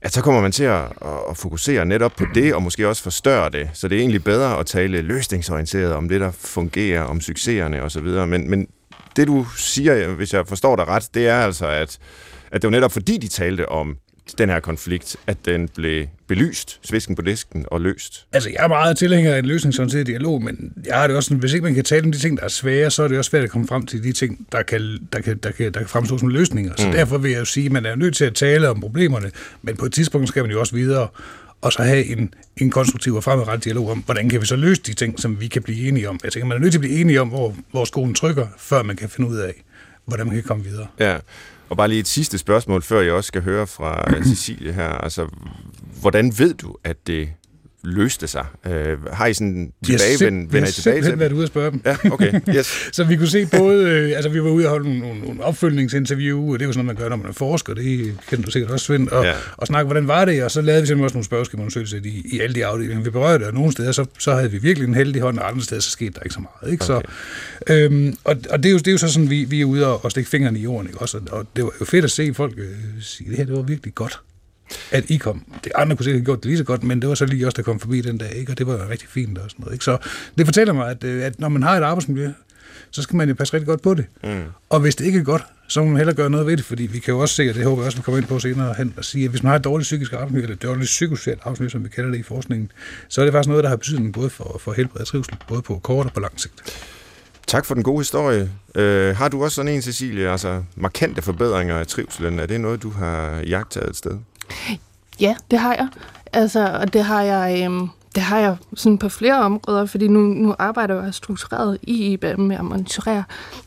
at 0.02 0.14
så 0.14 0.22
kommer 0.22 0.42
man 0.42 0.52
til 0.52 0.64
at, 0.64 0.84
at 1.30 1.38
fokusere 1.38 1.86
netop 1.86 2.12
på 2.16 2.26
det, 2.36 2.54
og 2.54 2.64
måske 2.64 2.88
også 2.88 3.04
forstørre 3.04 3.50
det. 3.50 3.70
Så 3.74 3.88
det 3.88 3.96
er 3.96 4.00
egentlig 4.00 4.24
bedre 4.24 4.60
at 4.60 4.66
tale 4.66 5.02
løsningsorienteret 5.02 5.94
om 5.94 6.10
det, 6.10 6.22
der 6.22 6.32
fungerer, 6.32 7.02
om 7.02 7.22
succeserne 7.22 7.82
osv. 7.82 8.08
Men, 8.08 8.50
men 8.50 8.68
det 9.16 9.28
du 9.28 9.46
siger, 9.58 10.08
hvis 10.08 10.34
jeg 10.34 10.48
forstår 10.48 10.76
dig 10.76 10.88
ret, 10.88 11.10
det 11.14 11.28
er 11.28 11.40
altså, 11.40 11.68
at 11.68 12.00
at 12.56 12.62
det 12.62 12.68
var 12.68 12.72
netop 12.72 12.92
fordi, 12.92 13.18
de 13.18 13.28
talte 13.28 13.70
om 13.70 13.98
den 14.38 14.50
her 14.50 14.60
konflikt, 14.60 15.16
at 15.28 15.38
den 15.46 15.70
blev 15.76 16.08
belyst, 16.28 16.80
svisken 16.84 17.16
på 17.16 17.22
disken 17.22 17.66
og 17.68 17.82
løst? 17.82 18.26
Altså, 18.34 18.50
jeg 18.50 18.64
er 18.64 18.68
meget 18.68 18.98
tilhænger 18.98 19.34
af 19.34 19.40
en 19.40 19.46
løsningsorienteret 19.46 20.08
dialog, 20.08 20.44
men 20.44 20.74
jeg 20.86 20.96
har 20.96 21.08
det 21.08 21.16
også 21.16 21.28
sådan, 21.28 21.40
hvis 21.40 21.54
ikke 21.54 21.64
man 21.64 21.76
kan 21.76 21.84
tale 21.84 22.06
om 22.06 22.12
de 22.12 22.18
ting, 22.18 22.38
der 22.38 22.44
er 22.44 22.48
svære, 22.48 22.92
så 22.92 23.04
er 23.04 23.08
det 23.08 23.18
også 23.18 23.30
svært 23.30 23.44
at 23.44 23.50
komme 23.50 23.68
frem 23.68 23.86
til 23.86 24.04
de 24.04 24.12
ting, 24.12 24.48
der 24.52 24.64
kan, 24.64 25.08
der 25.14 25.22
kan, 25.22 25.38
der 25.38 25.52
kan, 25.52 25.72
der 25.72 25.80
kan 25.80 25.90
fremstå 25.90 26.18
som 26.18 26.28
løsninger. 26.28 26.74
Så 26.78 26.88
mm. 26.88 26.94
derfor 26.94 27.18
vil 27.18 27.32
jeg 27.32 27.40
jo 27.40 27.46
sige, 27.46 27.66
at 27.66 27.72
man 27.72 27.86
er 27.86 27.96
nødt 27.96 28.16
til 28.16 28.26
at 28.26 28.36
tale 28.36 28.70
om 28.70 28.82
problemerne, 28.82 29.32
men 29.62 29.78
på 29.78 29.86
et 29.86 29.94
tidspunkt 29.94 30.28
skal 30.28 30.44
man 30.44 30.52
jo 30.52 30.60
også 30.60 30.76
videre 30.76 31.08
og 31.62 31.74
så 31.74 31.84
have 31.84 32.06
en, 32.06 32.34
en 32.58 32.70
konstruktiv 32.70 33.16
og 33.16 33.24
fremadrettet 33.24 33.66
dialog 33.66 33.92
om, 33.92 34.00
hvordan 34.00 34.30
kan 34.30 34.42
vi 34.42 34.46
så 34.46 34.56
løse 34.56 34.82
de 34.82 34.94
ting, 34.94 35.20
som 35.20 35.40
vi 35.40 35.48
kan 35.48 35.64
blive 35.64 35.88
enige 35.88 36.10
om. 36.10 36.20
Jeg 36.24 36.32
tænker, 36.32 36.48
man 36.48 36.58
er 36.58 36.62
nødt 36.62 36.72
til 36.72 36.78
at 36.78 36.82
blive 36.82 37.00
enige 37.02 37.22
om, 37.22 37.28
hvor, 37.28 37.56
hvor 37.72 37.86
skolen 37.86 38.14
trykker, 38.14 38.48
før 38.58 38.84
man 38.84 38.96
kan 38.96 39.10
finde 39.10 39.30
ud 39.30 39.38
af, 39.38 39.64
hvordan 40.06 40.26
man 40.26 40.36
kan 40.36 40.44
komme 40.44 40.64
videre. 40.64 40.88
Ja, 41.00 41.18
og 41.70 41.78
bare 41.78 41.88
lige 41.88 42.00
et 42.00 42.08
sidste 42.08 42.38
spørgsmål, 42.38 42.82
før 42.82 43.02
jeg 43.02 43.14
også 43.14 43.28
skal 43.28 43.42
høre 43.42 43.68
fra 43.68 44.16
øh, 44.18 44.26
Cecilie 44.26 44.74
her. 44.74 44.90
Altså, 44.90 45.28
hvordan 46.02 46.34
ved 46.38 46.54
du, 46.54 46.76
at 46.84 47.08
det 47.08 47.30
løste 47.86 48.28
sig? 48.28 48.46
Øh, 48.66 49.06
har 49.14 49.26
I 49.26 49.34
sådan 49.34 49.72
tilbage, 49.86 50.18
vi 50.20 50.26
vender 50.26 50.68
I 50.68 50.72
tilbage 50.72 51.02
til 51.02 51.20
været 51.20 51.32
ude 51.32 51.44
og 51.44 51.48
spørge 51.48 51.72
dem. 51.72 51.82
Ja, 51.86 51.98
okay. 52.12 52.42
Yes. 52.56 52.68
så 52.96 53.04
vi 53.04 53.16
kunne 53.16 53.28
se 53.28 53.46
både, 53.46 53.90
øh, 53.90 54.16
altså 54.16 54.30
vi 54.30 54.44
var 54.44 54.50
ude 54.50 54.66
og 54.66 54.70
holde 54.70 55.00
nogle, 55.00 55.20
nogle, 55.20 55.44
opfølgningsinterview, 55.44 56.54
og 56.54 56.60
det 56.60 56.66
er 56.66 56.68
jo 56.68 56.74
sådan 56.74 56.86
noget, 56.86 57.00
man 57.00 57.04
gør, 57.04 57.10
når 57.10 57.16
man 57.16 57.28
er 57.28 57.34
forsker, 57.34 57.74
det 57.74 58.18
kender 58.30 58.46
du 58.46 58.52
sikkert 58.52 58.72
også, 58.72 58.86
Svend, 58.86 59.08
og, 59.08 59.26
ja. 59.26 59.34
og 59.58 59.68
snakke, 59.68 59.86
hvordan 59.86 60.08
var 60.08 60.26
det, 60.26 60.44
og 60.44 60.52
så 60.52 60.62
lavede 60.62 60.82
vi 60.82 60.88
simpelthen 60.88 61.04
også 61.04 61.16
nogle 61.16 61.26
spørgeskemaundersøgelser 61.26 61.98
i, 62.04 62.22
i 62.34 62.40
alle 62.40 62.56
de 62.56 62.66
afdelinger, 62.66 63.04
vi 63.04 63.10
berørte, 63.10 63.44
og 63.48 63.54
nogle 63.54 63.72
steder, 63.72 63.92
så, 63.92 64.06
så 64.20 64.36
havde 64.36 64.52
vi 64.52 64.58
virkelig 64.58 64.88
en 64.88 64.96
heldig 64.96 65.22
hånd, 65.22 65.40
og 65.40 65.48
andre 65.48 65.62
steder, 65.62 65.82
så 65.82 65.90
skete 65.90 66.12
der 66.12 66.22
ikke 66.22 66.34
så 66.34 66.42
meget. 66.42 66.72
Ikke? 66.72 66.84
Okay. 66.84 67.08
Så, 67.68 67.74
øhm, 67.74 68.18
og, 68.24 68.36
og 68.50 68.64
det, 68.64 68.70
er 68.70 68.74
jo, 68.74 68.78
det 68.78 68.88
er 68.88 68.92
jo 68.92 68.98
så 68.98 69.12
sådan, 69.12 69.30
vi, 69.30 69.44
vi 69.44 69.62
er 69.62 69.66
ude 69.66 69.88
og, 69.88 70.06
og 70.06 70.12
stikke 70.12 70.30
fingrene 70.30 70.60
i 70.60 70.62
jorden, 70.62 70.88
ikke? 70.88 71.02
Også, 71.02 71.20
og 71.32 71.48
det 71.56 71.64
var 71.64 71.72
jo 71.80 71.86
fedt 71.86 72.06
at 72.06 72.12
se 72.12 72.34
folk 72.34 72.54
øh, 72.58 72.66
sige, 73.02 73.30
det 73.30 73.38
her, 73.38 73.46
det 73.46 73.56
var 73.56 73.62
virkelig 73.62 73.96
godt 73.96 74.20
at 74.92 75.10
I 75.10 75.18
kom. 75.18 75.44
Det 75.64 75.72
andre 75.76 75.96
kunne 75.96 76.04
sikkert 76.04 76.20
have 76.20 76.26
gjort 76.26 76.38
det 76.38 76.46
lige 76.46 76.58
så 76.58 76.64
godt, 76.64 76.84
men 76.84 77.02
det 77.02 77.10
var 77.10 77.16
så 77.16 77.26
lige 77.26 77.48
også 77.48 77.56
der 77.56 77.64
kom 77.64 77.80
forbi 77.80 78.02
den 78.02 78.18
dag, 78.18 78.36
ikke? 78.36 78.52
og 78.52 78.58
det 78.58 78.68
var 78.68 78.90
rigtig 78.90 79.10
fint 79.10 79.38
og 79.38 79.50
sådan 79.50 79.64
noget. 79.64 79.74
Ikke? 79.74 79.86
Så 79.86 79.98
det 80.38 80.46
fortæller 80.46 80.74
mig, 80.74 80.90
at, 80.90 81.04
øh, 81.04 81.24
at 81.24 81.40
når 81.40 81.50
man 81.50 81.64
har 81.64 81.78
et 81.78 81.84
arbejdsmiljø, 81.84 82.30
så 82.92 83.02
skal 83.02 83.16
man 83.16 83.30
jo 83.30 83.36
passe 83.36 83.54
rigtig 83.54 83.68
godt 83.68 83.82
på 83.82 83.94
det. 83.94 84.06
Mm. 84.24 84.44
Og 84.70 84.80
hvis 84.80 84.96
det 84.96 85.06
ikke 85.06 85.20
er 85.20 85.24
godt, 85.24 85.44
så 85.68 85.84
må 85.84 85.90
man 85.90 85.98
hellere 85.98 86.16
gøre 86.16 86.30
noget 86.30 86.48
ved 86.48 86.58
det, 86.58 86.66
fordi 86.66 86.84
vi 86.84 87.00
kan 87.00 87.14
jo 87.14 87.20
også 87.20 87.36
se, 87.36 87.50
og 87.50 87.56
det 87.56 87.64
håber 87.64 87.82
jeg 87.82 87.86
også, 87.86 87.98
vi 87.98 88.02
kommer 88.02 88.18
ind 88.18 88.28
på 88.28 88.40
senere 88.40 88.74
hen, 88.78 88.94
og 88.98 89.06
sige, 89.06 89.24
at 89.26 89.30
hvis 89.30 89.44
man 89.44 89.50
har 89.50 89.56
et 89.56 89.64
dårligt 89.64 89.86
psykisk 89.86 90.14
arbejdsmiljø, 90.14 90.44
eller 90.44 90.56
et 90.56 90.64
dårligt 90.64 90.86
psykosocialt 90.86 91.40
arbejdsmiljø, 91.42 91.70
som 91.70 91.84
vi 91.84 91.90
kalder 91.90 92.12
det 92.12 92.20
i 92.20 92.24
forskningen, 92.24 92.72
så 93.08 93.22
er 93.22 93.26
det 93.26 93.34
faktisk 93.34 93.50
noget, 93.50 93.64
der 93.64 93.70
har 93.70 93.76
betydning 93.76 94.14
både 94.14 94.30
for, 94.30 94.58
for 94.60 94.74
helbred 94.74 95.02
og 95.02 95.08
trivsel, 95.08 95.36
både 95.48 95.62
på 95.62 95.80
kort 95.84 96.06
og 96.06 96.14
på 96.14 96.20
lang 96.20 96.40
sigt. 96.40 96.54
Tak 97.48 97.66
for 97.66 97.74
den 97.74 97.84
gode 97.84 98.00
historie. 98.00 98.52
Øh, 98.76 99.16
har 99.16 99.30
du 99.30 99.44
også 99.44 99.56
sådan 99.56 99.72
en, 99.72 99.82
Cecilie, 99.82 100.30
altså 100.30 100.64
markante 100.76 101.22
forbedringer 101.22 101.76
af 101.76 101.88
trivselen? 101.88 102.40
Er 102.40 102.46
det 102.46 102.62
noget, 102.62 102.84
du 102.84 102.90
har 102.90 103.42
jagtet 103.48 103.90
et 103.90 103.96
sted? 103.96 104.18
Ja, 105.20 105.36
det 105.52 105.60
har 105.60 105.74
jeg. 105.74 105.88
Altså, 106.34 106.78
og 106.82 106.94
det 106.94 107.04
har 107.04 107.22
jeg, 107.22 107.64
øhm, 107.66 107.90
det 108.16 108.24
har 108.24 108.40
jeg 108.40 108.58
sådan 108.76 108.98
på 108.98 109.10
flere 109.10 109.42
områder, 109.42 109.86
fordi 109.86 110.08
nu, 110.08 110.20
nu 110.20 110.56
arbejder 110.60 111.04
jeg 111.04 111.14
struktureret 111.14 111.78
i 111.84 112.14
IBM 112.14 112.42
med 112.42 112.56
at 112.56 112.66
monitorere 112.66 113.24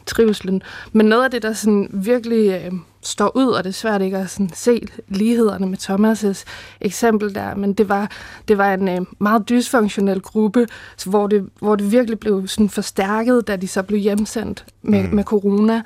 trivselen. 0.06 0.62
Men 0.92 1.06
noget 1.06 1.25
af 1.25 1.30
det, 1.30 1.42
der 1.42 1.52
sådan 1.52 1.88
virkelig 1.92 2.62
øh, 2.64 2.73
står 3.02 3.37
ud, 3.37 3.47
og 3.47 3.64
det 3.64 3.70
er 3.70 3.75
svært 3.75 4.02
ikke 4.02 4.16
at 4.16 4.30
sådan 4.30 4.50
se 4.54 4.88
lighederne 5.08 5.66
med 5.66 5.78
Thomas' 5.78 6.44
eksempel 6.80 7.35
der, 7.35 7.54
men 7.54 7.73
det 7.73 7.88
var, 7.88 8.11
det 8.49 8.58
var 8.58 8.75
en 8.75 8.88
øh, 8.88 9.00
meget 9.18 9.49
dysfunktionel 9.49 10.20
gruppe, 10.20 10.66
hvor 11.06 11.26
det, 11.26 11.49
hvor 11.58 11.76
det 11.76 11.92
virkelig 11.92 12.18
blev 12.18 12.49
sådan 12.49 12.68
forstærket, 12.68 13.49
da 13.49 13.56
de 13.56 13.68
så 13.68 13.82
blev 13.82 14.00
hjemsendt 14.00 14.64
med, 14.82 15.02
mm. 15.02 15.14
med 15.14 15.25
corona. 15.25 15.82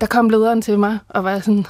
Der 0.00 0.06
kom 0.06 0.30
lederen 0.30 0.62
til 0.62 0.78
mig 0.78 0.98
og 1.08 1.24
var 1.24 1.38
sådan, 1.38 1.66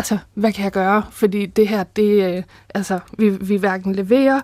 altså, 0.00 0.18
hvad 0.34 0.52
kan 0.52 0.64
jeg 0.64 0.72
gøre? 0.72 1.02
Fordi 1.10 1.46
det 1.46 1.68
her, 1.68 1.82
det, 1.82 2.36
øh, 2.36 2.42
altså, 2.74 2.98
vi, 3.18 3.28
vi 3.28 3.56
hverken 3.56 3.94
leverer, 3.94 4.40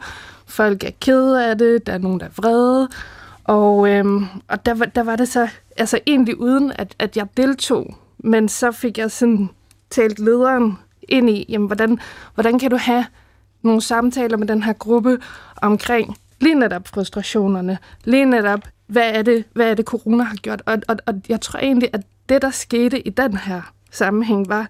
folk 0.47 0.85
er 0.85 0.91
kede 1.01 1.47
af 1.51 1.59
det, 1.59 1.87
der 1.87 1.93
er 1.93 1.99
nogen, 1.99 2.21
der 2.21 2.27
er 2.27 2.31
vrede, 2.37 2.89
og, 3.45 3.89
øhm, 3.89 4.25
og 4.49 4.67
der, 4.67 4.75
der 4.75 5.03
var 5.03 5.17
det 5.17 5.29
så, 5.29 5.49
altså 5.77 5.99
egentlig 6.07 6.41
uden, 6.41 6.73
at, 6.75 6.95
at 6.99 7.17
jeg 7.17 7.27
deltog, 7.37 7.97
men 8.19 8.49
så 8.49 8.73
fik 8.73 8.99
jeg 8.99 9.11
sådan 9.11 9.49
talt 9.91 10.19
lederen 10.19 10.79
ind 11.09 11.31
i, 11.31 11.47
jamen, 11.49 11.67
hvordan, 11.67 11.99
hvordan 12.35 12.59
kan 12.59 12.71
du 12.71 12.77
have 12.77 13.07
nogle 13.63 13.81
samtaler 13.81 14.37
med 14.37 14.47
den 14.47 14.63
her 14.63 14.73
gruppe 14.73 15.19
omkring 15.63 16.17
lige 16.41 16.55
netop 16.55 16.89
frustrationerne, 16.89 17.79
lige 18.05 18.25
netop, 18.25 18.61
hvad 18.87 19.11
er 19.15 19.23
det, 19.23 19.45
hvad 19.53 19.71
er 19.71 19.75
det 19.75 19.85
corona 19.85 20.25
har 20.25 20.37
gjort? 20.37 20.63
Og, 20.67 20.79
og, 20.89 20.97
og 21.07 21.15
jeg 21.29 21.41
tror 21.41 21.59
egentlig, 21.59 21.89
at 21.93 22.01
det, 22.29 22.43
der 22.43 22.51
skete 22.51 23.01
i 23.01 23.11
den 23.11 23.37
her 23.37 23.63
sammenhæng, 23.91 24.49
var, 24.49 24.69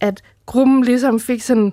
at 0.00 0.22
gruppen 0.46 0.84
ligesom 0.84 1.20
fik 1.20 1.42
sådan 1.42 1.72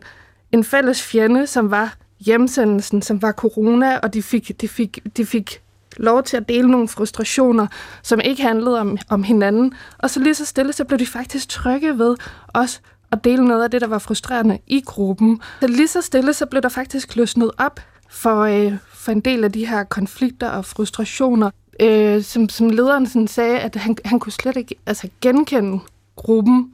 en 0.52 0.64
fælles 0.64 1.04
fjende, 1.04 1.48
som 1.48 1.72
var 1.72 1.96
hjemsendelsen, 2.20 3.02
som 3.02 3.22
var 3.22 3.32
corona, 3.32 3.98
og 3.98 4.14
de 4.14 4.24
fik, 4.24 4.62
de 4.62 4.68
fik, 4.68 5.00
de 5.18 5.26
fik 5.26 5.62
lov 5.98 6.24
til 6.24 6.38
at 6.38 6.50
dele 6.50 6.72
nogle 6.72 6.88
frustrationer, 6.88 7.68
som 8.04 8.20
ikke 8.24 8.42
handlede 8.42 8.80
om, 8.80 8.98
om 9.10 9.24
hinanden. 9.24 9.74
Og 9.98 10.10
så 10.10 10.20
lige 10.20 10.36
så 10.36 10.46
stille, 10.46 10.74
så 10.74 10.86
blev 10.86 11.00
de 11.00 11.06
faktisk 11.06 11.50
trygge 11.50 12.00
ved 12.00 12.16
os 12.54 12.82
at 13.12 13.24
dele 13.24 13.46
noget 13.46 13.64
af 13.64 13.72
det, 13.72 13.82
der 13.82 13.88
var 13.88 14.00
frustrerende 14.00 14.60
i 14.68 14.82
gruppen. 14.86 15.42
Så 15.62 15.68
lige 15.68 15.88
så 15.88 16.02
stille, 16.02 16.34
så 16.34 16.46
blev 16.46 16.62
der 16.62 16.70
faktisk 16.70 17.16
løsnet 17.16 17.52
op 17.58 17.80
for, 18.10 18.42
øh, 18.42 18.74
for 18.94 19.12
en 19.12 19.20
del 19.20 19.44
af 19.44 19.52
de 19.52 19.68
her 19.68 19.84
konflikter 19.84 20.50
og 20.50 20.66
frustrationer. 20.66 21.50
Øh, 21.80 22.24
som, 22.24 22.50
som 22.50 22.70
lederen 22.70 23.08
sådan 23.08 23.28
sagde, 23.28 23.60
at 23.60 23.76
han, 23.76 23.98
han 24.06 24.20
kunne 24.20 24.32
slet 24.32 24.58
ikke 24.58 24.76
altså, 24.86 25.10
genkende 25.22 25.80
gruppen 26.16 26.72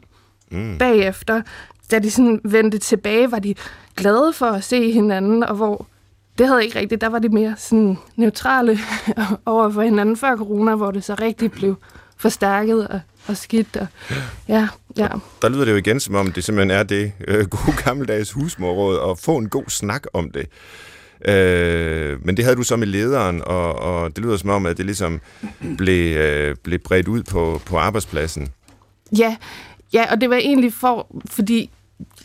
mm. 0.52 0.78
bagefter. 0.78 1.42
Da 1.92 2.00
de 2.00 2.12
sådan 2.12 2.42
vendte 2.44 2.78
tilbage, 2.78 3.32
var 3.32 3.40
de 3.40 3.56
glade 3.96 4.34
for 4.34 4.46
at 4.46 4.64
se 4.64 4.92
hinanden, 4.92 5.44
og 5.44 5.56
hvor 5.56 5.86
det 6.38 6.48
havde 6.48 6.64
ikke 6.64 6.80
rigtigt. 6.80 7.02
Der 7.02 7.10
var 7.10 7.20
de 7.20 7.30
mere 7.30 7.56
sådan 7.58 7.98
neutrale 8.16 8.80
over 9.46 9.70
for 9.70 9.82
hinanden 9.82 10.18
før 10.18 10.38
corona, 10.38 10.76
hvor 10.76 10.92
det 10.92 11.04
så 11.04 11.16
rigtig 11.22 11.52
blev 11.52 11.76
forstærket 12.18 12.88
og, 12.88 13.00
og 13.28 13.38
skidt. 13.38 13.78
Og, 13.78 13.88
ja, 14.48 14.68
ja. 14.98 15.08
Der 15.42 15.50
lyder 15.50 15.66
det 15.66 15.72
jo 15.72 15.78
igen, 15.78 16.00
som 16.00 16.16
om 16.16 16.32
det 16.32 16.44
simpelthen 16.44 16.72
er 16.80 16.84
det 16.84 17.12
øh, 17.28 17.46
gode 17.48 17.78
gammeldags 17.84 18.32
husmorråd 18.32 19.12
at 19.12 19.20
få 19.20 19.38
en 19.38 19.50
god 19.50 19.70
snak 19.70 20.04
om 20.14 20.32
det. 20.32 20.48
Øh, 21.26 22.26
men 22.26 22.38
det 22.38 22.46
havde 22.46 22.56
du 22.56 22.64
så 22.64 22.76
med 22.76 22.88
lederen, 22.88 23.42
og, 23.46 23.76
og 23.76 24.16
det 24.16 24.26
lyder 24.26 24.38
som 24.38 24.50
om, 24.50 24.66
at 24.66 24.78
det 24.78 24.86
ligesom 24.86 25.22
blev, 25.78 26.18
øh, 26.18 26.56
blev 26.64 26.80
bredt 26.80 27.08
ud 27.08 27.24
på, 27.24 27.62
på 27.66 27.78
arbejdspladsen. 27.78 28.48
Ja, 29.18 29.36
Ja, 29.94 30.12
og 30.12 30.22
det 30.22 30.30
var 30.30 30.36
egentlig 30.36 30.74
for, 30.74 31.08
fordi 31.26 31.70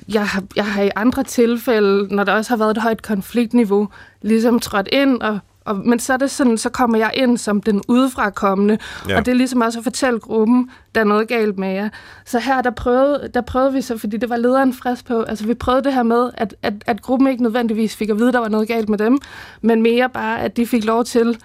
jeg 0.09 0.27
har, 0.27 0.43
jeg 0.57 0.67
har 0.67 0.83
i 0.83 0.91
andre 0.97 1.23
tilfælde, 1.23 2.15
når 2.15 2.25
der 2.25 2.33
også 2.33 2.51
har 2.51 2.57
været 2.57 2.71
et 2.71 2.83
højt 2.83 3.03
konfliktniveau, 3.03 3.89
ligesom 4.23 4.61
trådt 4.61 4.89
ind, 4.93 5.23
og, 5.23 5.39
og, 5.65 5.77
men 5.77 5.99
så 5.99 6.13
er 6.13 6.17
det 6.17 6.31
sådan, 6.31 6.59
så 6.59 6.69
kommer 6.71 6.99
jeg 6.99 7.11
ind 7.15 7.39
som 7.39 7.61
den 7.61 7.83
udefrakommende, 7.89 8.79
ja. 9.09 9.19
og 9.19 9.27
det 9.27 9.33
er 9.33 9.37
ligesom 9.37 9.61
også 9.61 9.79
at 9.79 9.83
fortælle 9.83 10.19
gruppen, 10.19 10.71
der 10.95 11.01
er 11.01 11.05
noget 11.05 11.29
galt 11.29 11.59
med 11.59 11.69
jer. 11.69 11.89
Så 12.25 12.39
her, 12.39 12.63
der 12.63 12.71
prøvede, 12.71 13.31
der 13.35 13.41
prøvede 13.41 13.73
vi 13.73 13.81
så, 13.81 13.99
fordi 13.99 14.17
det 14.17 14.31
var 14.31 14.37
lederen 14.37 14.75
frisk 14.75 15.07
på, 15.07 15.23
altså 15.23 15.47
vi 15.47 15.55
prøvede 15.55 15.85
det 15.85 15.95
her 15.95 16.03
med, 16.03 16.31
at, 16.35 16.55
at, 16.63 16.75
at 16.87 17.03
gruppen 17.03 17.29
ikke 17.29 17.43
nødvendigvis 17.43 17.97
fik 17.97 18.09
at 18.09 18.19
vide, 18.19 18.33
der 18.33 18.39
var 18.39 18.49
noget 18.49 18.69
galt 18.69 18.89
med 18.89 18.99
dem, 18.99 19.19
men 19.61 19.83
mere 19.83 20.09
bare, 20.09 20.41
at 20.41 20.57
de 20.57 20.67
fik 20.67 20.85
lov 20.85 21.05
til 21.05 21.39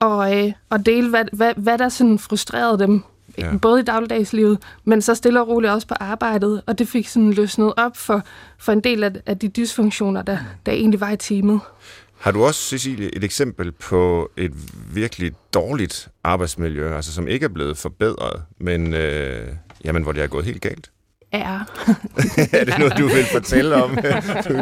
at, 0.00 0.44
øh, 0.44 0.52
at 0.70 0.86
dele, 0.86 1.10
hvad, 1.10 1.24
hvad, 1.32 1.52
hvad 1.56 1.78
der 1.78 1.88
sådan 1.88 2.18
frustrerede 2.18 2.78
dem 2.78 3.02
ja. 3.38 3.56
både 3.62 3.80
i 3.80 3.82
dagligdagslivet, 3.82 4.58
men 4.84 5.02
så 5.02 5.14
stille 5.14 5.40
og 5.40 5.48
roligt 5.48 5.72
også 5.72 5.86
på 5.86 5.94
arbejdet, 6.00 6.62
og 6.66 6.78
det 6.78 6.88
fik 6.88 7.08
sådan 7.08 7.32
løsnet 7.32 7.72
op 7.76 7.96
for, 7.96 8.22
for 8.58 8.72
en 8.72 8.80
del 8.80 9.04
af, 9.04 9.12
af 9.26 9.38
de 9.38 9.48
dysfunktioner, 9.48 10.22
der, 10.22 10.38
der 10.66 10.72
egentlig 10.72 11.00
var 11.00 11.10
i 11.10 11.16
teamet. 11.16 11.60
Har 12.18 12.30
du 12.30 12.44
også, 12.44 12.60
Cecilie, 12.60 13.16
et 13.16 13.24
eksempel 13.24 13.72
på 13.72 14.30
et 14.36 14.52
virkelig 14.94 15.32
dårligt 15.54 16.08
arbejdsmiljø, 16.24 16.96
altså 16.96 17.12
som 17.12 17.28
ikke 17.28 17.44
er 17.44 17.48
blevet 17.48 17.76
forbedret, 17.76 18.42
men 18.58 18.94
øh, 18.94 19.48
jamen, 19.84 20.02
hvor 20.02 20.12
det 20.12 20.22
er 20.22 20.26
gået 20.26 20.44
helt 20.44 20.62
galt? 20.62 20.90
Er. 21.36 21.58
er 22.58 22.64
det 22.64 22.78
noget, 22.78 22.98
du 22.98 23.06
vil 23.06 23.24
fortælle 23.32 23.74
om? 23.74 23.98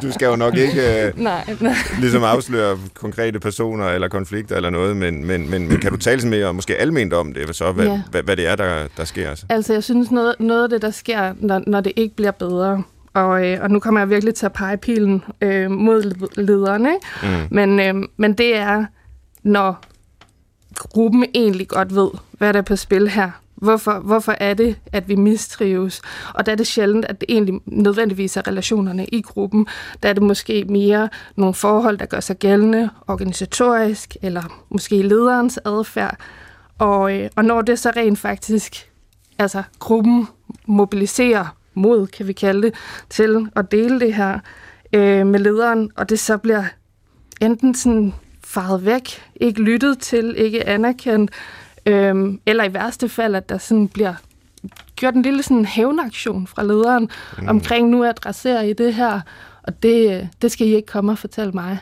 du, 0.03 0.13
skal 0.13 0.27
jo 0.27 0.37
nok 0.37 0.57
ikke 0.57 1.13
uh, 1.15 1.21
nej, 1.23 1.57
nej. 1.61 1.75
ligesom 1.99 2.25
afsløre 2.25 2.79
konkrete 2.95 3.41
personer 3.41 3.89
eller 3.89 4.09
konflikter 4.09 4.57
eller 4.57 4.71
noget, 4.71 4.97
men, 4.97 5.27
men, 5.27 5.51
men, 5.51 5.69
men 5.69 5.81
kan 5.81 5.91
du 5.91 5.97
tale 5.97 6.29
mere 6.29 6.47
og 6.47 6.55
måske 6.55 6.77
almindeligt 6.77 7.15
om 7.15 7.33
det, 7.33 7.57
så, 7.57 7.73
hvad, 7.73 7.87
ja. 7.87 8.03
hvad, 8.11 8.23
hvad 8.23 8.37
det 8.37 8.47
er, 8.47 8.57
der, 8.57 8.87
der 8.97 9.05
sker? 9.05 9.31
Altså, 9.31 9.47
altså 9.49 9.73
jeg 9.73 9.85
synes, 9.85 10.11
noget, 10.11 10.35
noget 10.41 10.63
af 10.63 10.69
det, 10.69 10.83
der 10.83 10.91
sker, 10.91 11.35
når, 11.41 11.63
når 11.67 11.81
det 11.81 11.93
ikke 11.97 12.17
bliver 12.17 12.31
bedre, 12.31 12.83
og, 13.15 13.47
øh, 13.47 13.59
og 13.63 13.71
nu 13.71 13.79
kommer 13.79 14.01
jeg 14.01 14.11
virkelig 14.11 14.35
til 14.35 14.47
at 14.47 14.53
pege 14.53 14.77
pilen 14.77 15.25
øh, 15.41 15.71
mod 15.71 16.29
lederne, 16.37 16.91
mm. 17.23 17.29
men, 17.51 17.81
øh, 17.81 17.95
men 18.17 18.33
det 18.33 18.57
er, 18.57 18.85
når 19.43 19.85
gruppen 20.79 21.25
egentlig 21.35 21.69
godt 21.69 21.95
ved, 21.95 22.09
hvad 22.31 22.53
der 22.53 22.59
er 22.59 22.63
på 22.63 22.77
spil 22.77 23.09
her. 23.09 23.31
Hvorfor, 23.63 23.99
hvorfor 23.99 24.35
er 24.41 24.55
det, 24.55 24.77
at 24.93 25.09
vi 25.09 25.15
mistrives? 25.15 26.03
Og 26.35 26.47
der 26.47 26.53
er 26.53 26.57
det 26.57 26.67
sjældent, 26.67 27.05
at 27.05 27.21
det 27.21 27.27
egentlig 27.29 27.61
nødvendigvis 27.67 28.37
er 28.37 28.49
relationerne 28.49 29.07
i 29.07 29.23
gruppen. 29.23 29.67
Der 30.03 30.09
er 30.09 30.13
det 30.13 30.23
måske 30.23 30.65
mere 30.69 31.09
nogle 31.37 31.55
forhold, 31.55 31.99
der 31.99 32.07
gør 32.07 32.21
sig 32.21 32.39
gældende 32.39 32.91
organisatorisk, 33.09 34.17
eller 34.23 34.65
måske 34.71 35.03
lederens 35.03 35.61
adfærd. 35.65 36.17
Og, 36.79 37.19
øh, 37.19 37.31
og 37.37 37.45
når 37.45 37.63
det 37.63 37.79
så 37.79 37.93
rent 37.97 38.19
faktisk, 38.19 38.91
altså 39.39 39.63
gruppen 39.79 40.29
mobiliserer 40.67 41.57
mod, 41.75 42.07
kan 42.07 42.27
vi 42.27 42.33
kalde 42.33 42.63
det, 42.63 42.75
til 43.11 43.49
at 43.57 43.73
dele 43.73 44.01
det 44.01 44.15
her 44.15 44.39
øh, 44.93 45.27
med 45.27 45.41
lederen, 45.41 45.91
og 45.97 46.09
det 46.09 46.19
så 46.19 46.37
bliver 46.37 46.65
enten 47.41 47.75
sådan 47.75 48.15
faret 48.45 48.85
væk, 48.85 49.23
ikke 49.37 49.63
lyttet 49.63 49.99
til, 49.99 50.35
ikke 50.39 50.69
anerkendt, 50.69 51.31
øhm, 51.87 52.41
eller 52.47 52.65
i 52.65 52.75
værste 52.75 53.09
fald, 53.09 53.35
at 53.35 53.49
der 53.49 53.59
sådan 53.59 53.89
bliver 53.89 54.15
gjort 54.97 55.15
en 55.15 55.23
lille 55.23 55.43
sådan 55.43 55.65
hævnaktion 55.65 56.47
fra 56.47 56.65
lederen 56.65 57.11
mm. 57.39 57.49
omkring, 57.49 57.89
nu 57.89 58.05
adresserer 58.05 58.63
I 58.63 58.73
det 58.73 58.95
her, 58.95 59.21
og 59.63 59.83
det, 59.83 60.29
det 60.43 60.53
skal 60.53 60.67
I 60.67 60.75
ikke 60.75 60.87
komme 60.87 61.13
og 61.13 61.19
fortælle 61.19 61.53
mig. 61.53 61.79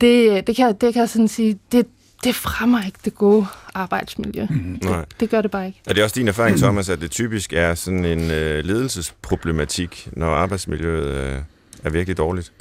Det, 0.00 0.46
det, 0.46 0.56
kan, 0.56 0.74
det 0.80 0.92
kan 0.92 1.00
jeg 1.00 1.08
sådan 1.08 1.28
sige, 1.28 1.58
det, 1.72 1.86
det 2.24 2.34
fremmer 2.34 2.84
ikke 2.86 2.98
det 3.04 3.14
gode 3.14 3.46
arbejdsmiljø. 3.74 4.46
Mm. 4.50 4.78
Det, 4.82 5.06
det 5.20 5.30
gør 5.30 5.42
det 5.42 5.50
bare 5.50 5.66
ikke. 5.66 5.80
Er 5.86 5.94
det 5.94 6.04
også 6.04 6.14
din 6.14 6.28
erfaring, 6.28 6.58
Thomas, 6.58 6.88
at 6.88 7.00
det 7.00 7.10
typisk 7.10 7.52
er 7.52 7.74
sådan 7.74 8.04
en 8.04 8.30
øh, 8.30 8.64
ledelsesproblematik, 8.64 10.08
når 10.12 10.30
arbejdsmiljøet 10.30 11.06
øh, 11.06 11.38
er 11.84 11.90
virkelig 11.90 12.16
dårligt? 12.18 12.52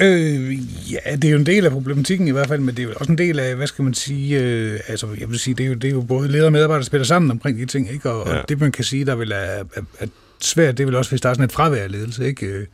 Øh, 0.00 0.52
ja, 0.92 1.16
det 1.16 1.24
er 1.24 1.30
jo 1.30 1.38
en 1.38 1.46
del 1.46 1.64
af 1.64 1.72
problematikken 1.72 2.28
i 2.28 2.30
hvert 2.30 2.48
fald, 2.48 2.60
men 2.60 2.74
det 2.74 2.82
er 2.82 2.86
jo 2.86 2.92
også 2.96 3.12
en 3.12 3.18
del 3.18 3.38
af, 3.38 3.56
hvad 3.56 3.66
skal 3.66 3.82
man 3.82 3.94
sige, 3.94 4.40
øh, 4.40 4.80
altså 4.88 5.06
jeg 5.20 5.30
vil 5.30 5.38
sige, 5.38 5.54
det 5.54 5.64
er 5.64 5.68
jo, 5.68 5.74
det 5.74 5.84
er 5.84 5.92
jo 5.92 6.00
både 6.00 6.28
ledere 6.28 6.48
og 6.48 6.52
medarbejdere, 6.52 6.80
der 6.80 6.86
spiller 6.86 7.04
sammen 7.04 7.30
omkring 7.30 7.58
de 7.58 7.66
ting, 7.66 7.92
ikke? 7.92 8.10
Og, 8.10 8.28
ja. 8.28 8.38
og 8.38 8.48
det 8.48 8.60
man 8.60 8.72
kan 8.72 8.84
sige, 8.84 9.04
der 9.04 9.14
vil 9.14 9.32
er, 9.32 9.36
er, 9.36 9.82
er 9.98 10.06
svært, 10.40 10.78
det 10.78 10.86
vil 10.86 10.94
også, 10.94 11.10
hvis 11.10 11.20
der 11.20 11.28
er 11.28 11.34
sådan 11.34 11.44
et 11.44 11.52
fravær 11.52 11.82
af 11.82 11.90
ledelse, 11.92 12.26
ikke? 12.26 12.66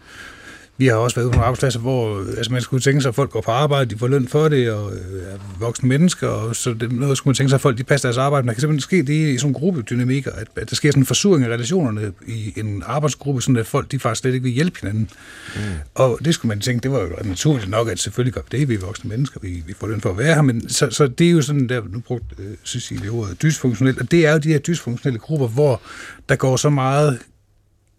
Vi 0.79 0.87
har 0.87 0.95
også 0.95 1.17
været 1.17 1.25
ude 1.25 1.33
på 1.33 1.37
nogle 1.37 1.47
arbejdspladser, 1.47 1.81
hvor 1.81 2.19
altså 2.37 2.53
man 2.53 2.63
skulle 2.63 2.81
tænke 2.81 3.01
sig, 3.01 3.09
at 3.09 3.15
folk 3.15 3.31
går 3.31 3.41
på 3.41 3.51
arbejde, 3.51 3.91
de 3.91 3.99
får 3.99 4.09
løn 4.09 4.29
for 4.29 4.49
det, 4.49 4.71
og 4.71 4.93
øh, 4.93 5.33
er 5.33 5.39
voksne 5.59 5.89
mennesker, 5.89 6.29
og 6.29 6.57
så 6.57 6.75
det, 6.75 6.93
noget 6.93 7.17
skulle 7.17 7.31
man 7.31 7.35
tænke 7.35 7.51
sig, 7.51 7.57
at 7.57 7.61
folk 7.61 7.79
de 7.79 7.85
passer 7.85 8.09
deres 8.09 8.19
arbejde. 8.19 8.43
Men 8.45 8.49
der 8.49 8.55
kan 8.55 8.61
simpelthen 8.61 8.81
ske 8.81 9.03
det 9.03 9.35
i 9.35 9.39
sådan 9.39 9.51
en 9.51 9.55
gruppedynamikker, 9.55 10.33
at, 10.33 10.49
at 10.57 10.71
der 10.71 10.77
sker 10.77 10.91
sådan 10.91 11.03
en 11.03 11.07
forsuring 11.07 11.45
af 11.45 11.49
relationerne 11.49 12.13
i 12.27 12.53
en 12.57 12.83
arbejdsgruppe, 12.87 13.43
sådan 13.43 13.57
at 13.57 13.67
folk 13.67 13.93
de 13.93 13.99
faktisk 13.99 14.21
slet 14.21 14.35
ikke 14.35 14.45
vil 14.45 14.53
hjælpe 14.53 14.81
hinanden. 14.81 15.11
Mm. 15.55 15.61
Og 15.95 16.19
det 16.25 16.35
skulle 16.35 16.49
man 16.49 16.61
tænke, 16.61 16.83
det 16.83 16.91
var 16.91 17.01
jo 17.01 17.09
naturligt 17.25 17.71
nok, 17.71 17.89
at 17.89 17.99
selvfølgelig 17.99 18.35
gør 18.35 18.41
det, 18.51 18.69
vi 18.69 18.75
er 18.75 18.79
voksne 18.79 19.09
mennesker, 19.09 19.41
vi, 19.43 19.63
vi 19.67 19.75
får 19.81 19.87
løn 19.87 20.01
for 20.01 20.11
at 20.11 20.19
være 20.19 20.35
her, 20.35 20.43
men 20.43 20.69
så, 20.69 20.91
så 20.91 21.07
det 21.07 21.27
er 21.27 21.31
jo 21.31 21.43
sådan, 21.43 21.69
der 21.69 21.83
nu 21.93 22.01
brugt 22.01 22.25
øh, 22.39 22.47
Cecilie 22.65 23.11
ordet 23.11 23.43
dysfunktionelt, 23.43 24.01
og 24.01 24.11
det 24.11 24.27
er 24.27 24.33
jo 24.33 24.39
de 24.39 24.49
her 24.49 24.59
dysfunktionelle 24.59 25.19
grupper, 25.19 25.49
hvor 25.49 25.81
der 26.29 26.37
går 26.37 26.57
så 26.57 26.71
meget 26.71 27.19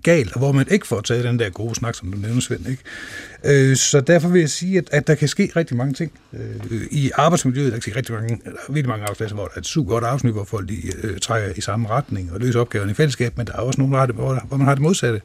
galt, 0.03 0.33
og 0.33 0.39
hvor 0.39 0.51
man 0.51 0.65
ikke 0.71 0.87
får 0.87 1.01
taget 1.01 1.23
den 1.23 1.39
der 1.39 1.49
gode 1.49 1.75
snak, 1.75 1.95
som 1.95 2.11
du 2.11 2.17
nævner, 2.17 2.41
Svend. 2.41 2.67
Ikke? 2.69 2.83
Øh, 3.69 3.75
så 3.75 4.01
derfor 4.01 4.29
vil 4.29 4.39
jeg 4.39 4.49
sige, 4.49 4.77
at, 4.77 4.89
at 4.91 5.07
der 5.07 5.15
kan 5.15 5.27
ske 5.27 5.51
rigtig 5.55 5.77
mange 5.77 5.93
ting. 5.93 6.11
Øh, 6.33 6.81
I 6.91 7.11
arbejdsmiljøet 7.15 7.71
der 7.71 7.77
kan 7.77 7.81
ske 7.81 7.95
rigtig 7.95 8.15
mange, 8.15 8.39
der 8.45 8.51
er 8.51 8.73
virkelig 8.73 8.89
mange 8.89 9.03
arbejdspladser, 9.03 9.35
hvor 9.35 9.45
der 9.45 9.53
er 9.55 9.59
et 9.59 9.65
super 9.65 9.89
godt 9.89 10.03
arbejdsmiljø, 10.03 10.33
hvor 10.33 10.43
folk 10.43 10.69
de, 10.69 10.75
øh, 11.03 11.19
trækker 11.19 11.49
i 11.55 11.61
samme 11.61 11.89
retning 11.89 12.33
og 12.33 12.39
løser 12.39 12.59
opgaverne 12.59 12.91
i 12.91 12.95
fællesskab, 12.95 13.37
men 13.37 13.47
der 13.47 13.53
er 13.53 13.57
også 13.57 13.81
nogle, 13.81 13.97
der 13.97 14.05
det, 14.05 14.15
hvor, 14.15 14.43
hvor 14.47 14.57
man 14.57 14.67
har 14.67 14.75
det 14.75 14.81
modsatte 14.81 15.21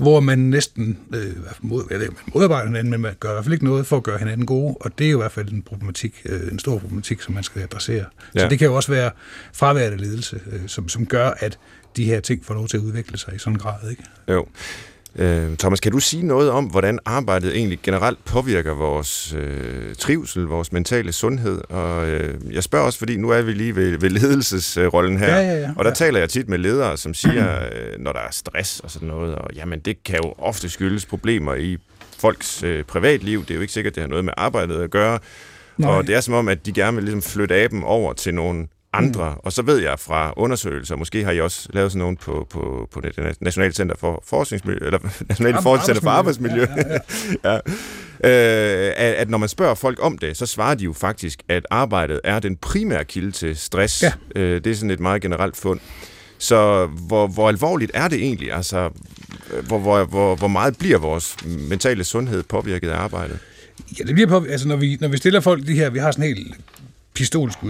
hvor 0.00 0.20
man 0.20 0.38
næsten 0.38 0.98
øh, 1.14 1.36
mod, 1.60 1.84
jeg 1.90 2.00
ved, 2.00 2.06
man 2.06 2.16
modarbejder 2.34 2.66
hinanden, 2.66 2.90
men 2.90 3.00
man 3.00 3.14
gør 3.20 3.30
i 3.30 3.32
hvert 3.32 3.44
fald 3.44 3.52
ikke 3.52 3.64
noget 3.64 3.86
for 3.86 3.96
at 3.96 4.02
gøre 4.02 4.18
hinanden 4.18 4.46
gode, 4.46 4.76
og 4.80 4.98
det 4.98 5.06
er 5.06 5.10
jo 5.10 5.18
i 5.18 5.22
hvert 5.22 5.32
fald 5.32 5.48
en 5.48 5.62
problematik, 5.62 6.22
øh, 6.24 6.52
en 6.52 6.58
stor 6.58 6.78
problematik, 6.78 7.22
som 7.22 7.34
man 7.34 7.42
skal 7.42 7.62
adressere. 7.62 8.04
Ja. 8.34 8.40
Så 8.40 8.48
det 8.48 8.58
kan 8.58 8.66
jo 8.66 8.74
også 8.74 8.92
være 8.92 9.10
fraværende 9.52 9.98
ledelse, 9.98 10.40
øh, 10.52 10.60
som, 10.66 10.88
som 10.88 11.06
gør, 11.06 11.30
at 11.38 11.58
de 11.96 12.04
her 12.04 12.20
ting 12.20 12.44
får 12.44 12.54
lov 12.54 12.68
til 12.68 12.76
at 12.76 12.82
udvikle 12.82 13.18
sig 13.18 13.34
i 13.34 13.38
sådan 13.38 13.52
en 13.52 13.58
grad. 13.58 13.90
Ikke? 13.90 14.02
Jo. 14.28 14.46
Øh, 15.16 15.56
Thomas, 15.56 15.80
kan 15.80 15.92
du 15.92 15.98
sige 15.98 16.26
noget 16.26 16.50
om, 16.50 16.64
hvordan 16.64 16.98
arbejdet 17.04 17.56
egentlig 17.56 17.78
generelt 17.82 18.24
påvirker 18.24 18.74
vores 18.74 19.34
øh, 19.38 19.94
trivsel, 19.94 20.42
vores 20.42 20.72
mentale 20.72 21.12
sundhed? 21.12 21.60
Og 21.68 22.08
øh, 22.08 22.54
jeg 22.54 22.62
spørger 22.62 22.86
også, 22.86 22.98
fordi 22.98 23.16
nu 23.16 23.30
er 23.30 23.42
vi 23.42 23.52
lige 23.52 23.76
ved, 23.76 23.98
ved 23.98 24.10
ledelsesrollen 24.10 25.18
her, 25.18 25.36
ja, 25.36 25.42
ja, 25.42 25.60
ja. 25.60 25.70
og 25.76 25.84
der 25.84 25.90
ja. 25.90 25.94
taler 25.94 26.18
jeg 26.18 26.28
tit 26.28 26.48
med 26.48 26.58
ledere, 26.58 26.96
som 26.96 27.14
siger, 27.14 27.58
øh, 27.72 27.98
når 27.98 28.12
der 28.12 28.20
er 28.20 28.30
stress 28.30 28.80
og 28.80 28.90
sådan 28.90 29.08
noget, 29.08 29.34
og 29.34 29.50
jamen 29.54 29.80
det 29.80 30.04
kan 30.04 30.16
jo 30.24 30.34
ofte 30.38 30.68
skyldes 30.68 31.06
problemer 31.06 31.54
i 31.54 31.78
folks 32.18 32.62
øh, 32.62 32.84
privatliv. 32.84 33.40
Det 33.40 33.50
er 33.50 33.54
jo 33.54 33.60
ikke 33.60 33.72
sikkert, 33.72 33.94
det 33.94 34.00
har 34.00 34.08
noget 34.08 34.24
med 34.24 34.32
arbejdet 34.36 34.82
at 34.82 34.90
gøre. 34.90 35.18
Nej. 35.78 35.90
Og 35.90 36.06
det 36.06 36.14
er 36.14 36.20
som 36.20 36.34
om, 36.34 36.48
at 36.48 36.66
de 36.66 36.72
gerne 36.72 36.94
vil 36.94 37.04
ligesom 37.04 37.22
flytte 37.22 37.54
af 37.54 37.70
dem 37.70 37.84
over 37.84 38.12
til 38.12 38.34
nogle 38.34 38.66
andre. 38.92 39.30
Mm. 39.30 39.40
Og 39.44 39.52
så 39.52 39.62
ved 39.62 39.78
jeg 39.78 39.98
fra 39.98 40.32
undersøgelser, 40.36 40.96
måske 40.96 41.24
har 41.24 41.32
I 41.32 41.40
også 41.40 41.68
lavet 41.72 41.92
sådan 41.92 42.00
nogen 42.00 42.16
på, 42.16 42.46
på, 42.50 42.88
på 42.92 43.00
det 43.00 43.36
Nationale 43.40 43.72
Center 43.72 43.94
for 43.98 44.22
Forskningsmiljø, 44.26 44.86
eller 44.86 44.98
Nationale 45.28 45.56
ja, 45.56 45.62
Forskningscenter 45.62 46.02
for 46.02 46.10
Arbejdsmiljø, 46.10 46.66
ja, 46.76 46.98
ja, 47.44 47.52
ja. 48.24 48.88
øh, 48.88 48.94
at, 48.96 49.14
at 49.14 49.30
når 49.30 49.38
man 49.38 49.48
spørger 49.48 49.74
folk 49.74 49.98
om 50.02 50.18
det, 50.18 50.36
så 50.36 50.46
svarer 50.46 50.74
de 50.74 50.84
jo 50.84 50.92
faktisk, 50.92 51.42
at 51.48 51.66
arbejdet 51.70 52.20
er 52.24 52.38
den 52.38 52.56
primære 52.56 53.04
kilde 53.04 53.30
til 53.30 53.56
stress. 53.56 54.02
Ja. 54.02 54.12
Øh, 54.36 54.64
det 54.64 54.70
er 54.70 54.74
sådan 54.74 54.90
et 54.90 55.00
meget 55.00 55.22
generelt 55.22 55.56
fund. 55.56 55.80
Så 56.38 56.86
hvor, 56.86 57.26
hvor 57.26 57.48
alvorligt 57.48 57.90
er 57.94 58.08
det 58.08 58.18
egentlig? 58.18 58.52
Altså, 58.52 58.90
hvor, 59.66 59.78
hvor, 59.78 60.04
hvor, 60.04 60.36
hvor 60.36 60.48
meget 60.48 60.78
bliver 60.78 60.98
vores 60.98 61.36
mentale 61.44 62.04
sundhed 62.04 62.42
påvirket 62.42 62.90
af 62.90 62.96
arbejdet? 62.96 63.38
Ja, 63.98 64.04
det 64.04 64.14
bliver 64.14 64.28
på, 64.28 64.46
altså 64.50 64.68
når 64.68 64.76
vi, 64.76 64.98
når 65.00 65.08
vi 65.08 65.16
stiller 65.16 65.40
folk 65.40 65.66
de 65.66 65.74
her, 65.74 65.90
vi 65.90 65.98
har 65.98 66.10
sådan 66.10 66.24
helt 66.24 66.56
pistolskud 66.56 66.79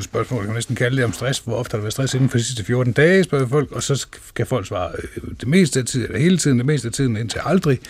spørgsmål, 0.02 0.40
kan 0.40 0.46
man 0.46 0.54
næsten 0.54 0.76
kalde 0.76 0.96
det 0.96 1.04
om 1.04 1.12
stress. 1.12 1.38
Hvor 1.38 1.54
ofte 1.54 1.72
har 1.72 1.78
der 1.78 1.82
været 1.82 1.92
stress 1.92 2.14
inden 2.14 2.28
for 2.28 2.38
de 2.38 2.44
sidste 2.44 2.64
14 2.64 2.92
dage, 2.92 3.24
spørger 3.24 3.48
folk, 3.48 3.72
og 3.72 3.82
så 3.82 4.06
kan 4.34 4.46
folk 4.46 4.66
svare 4.66 4.92
øh, 4.98 5.22
det 5.40 5.48
meste 5.48 5.80
af 5.80 5.86
tiden, 5.86 6.06
eller 6.06 6.18
hele 6.18 6.38
tiden, 6.38 6.58
det 6.58 6.66
meste 6.66 6.88
af 6.88 6.92
tiden 6.92 7.16
indtil 7.16 7.40
aldrig. 7.44 7.80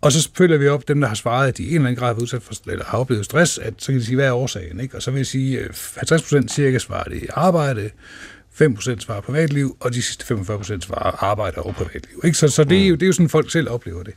Og 0.00 0.12
så 0.12 0.30
følger 0.36 0.58
vi 0.58 0.68
op 0.68 0.88
dem, 0.88 1.00
der 1.00 1.08
har 1.08 1.14
svaret, 1.14 1.48
at 1.48 1.58
de 1.58 1.62
i 1.62 1.68
en 1.68 1.74
eller 1.74 1.86
anden 1.86 2.00
grad 2.00 2.14
har, 2.14 2.22
udsat 2.22 2.42
for, 2.42 2.70
eller 2.70 2.84
har 2.84 2.98
oplevet 2.98 3.24
stress, 3.24 3.58
at 3.58 3.74
så 3.78 3.86
kan 3.92 4.00
de 4.00 4.04
sige, 4.04 4.16
hvad 4.16 4.26
er 4.26 4.32
årsagen? 4.32 4.80
Ikke? 4.80 4.96
Og 4.96 5.02
så 5.02 5.10
vil 5.10 5.18
jeg 5.18 5.26
sige, 5.26 5.58
50 5.96 6.12
øh, 6.12 6.18
procent 6.18 6.52
cirka 6.52 6.78
svarer 6.78 7.04
det 7.04 7.26
arbejde, 7.30 7.90
5% 8.62 9.00
svarer 9.00 9.20
privatliv, 9.20 9.76
og 9.80 9.94
de 9.94 10.02
sidste 10.02 10.34
45% 10.34 10.80
svarer 10.80 11.24
arbejde 11.24 11.56
og 11.56 11.74
privatliv. 11.74 12.20
Ikke? 12.24 12.38
Så, 12.38 12.48
så 12.48 12.64
det, 12.64 12.82
er 12.82 12.86
jo, 12.88 12.94
det 12.94 13.02
er 13.02 13.06
jo 13.06 13.12
sådan, 13.12 13.28
folk 13.28 13.50
selv 13.50 13.70
oplever 13.70 14.02
det. 14.02 14.14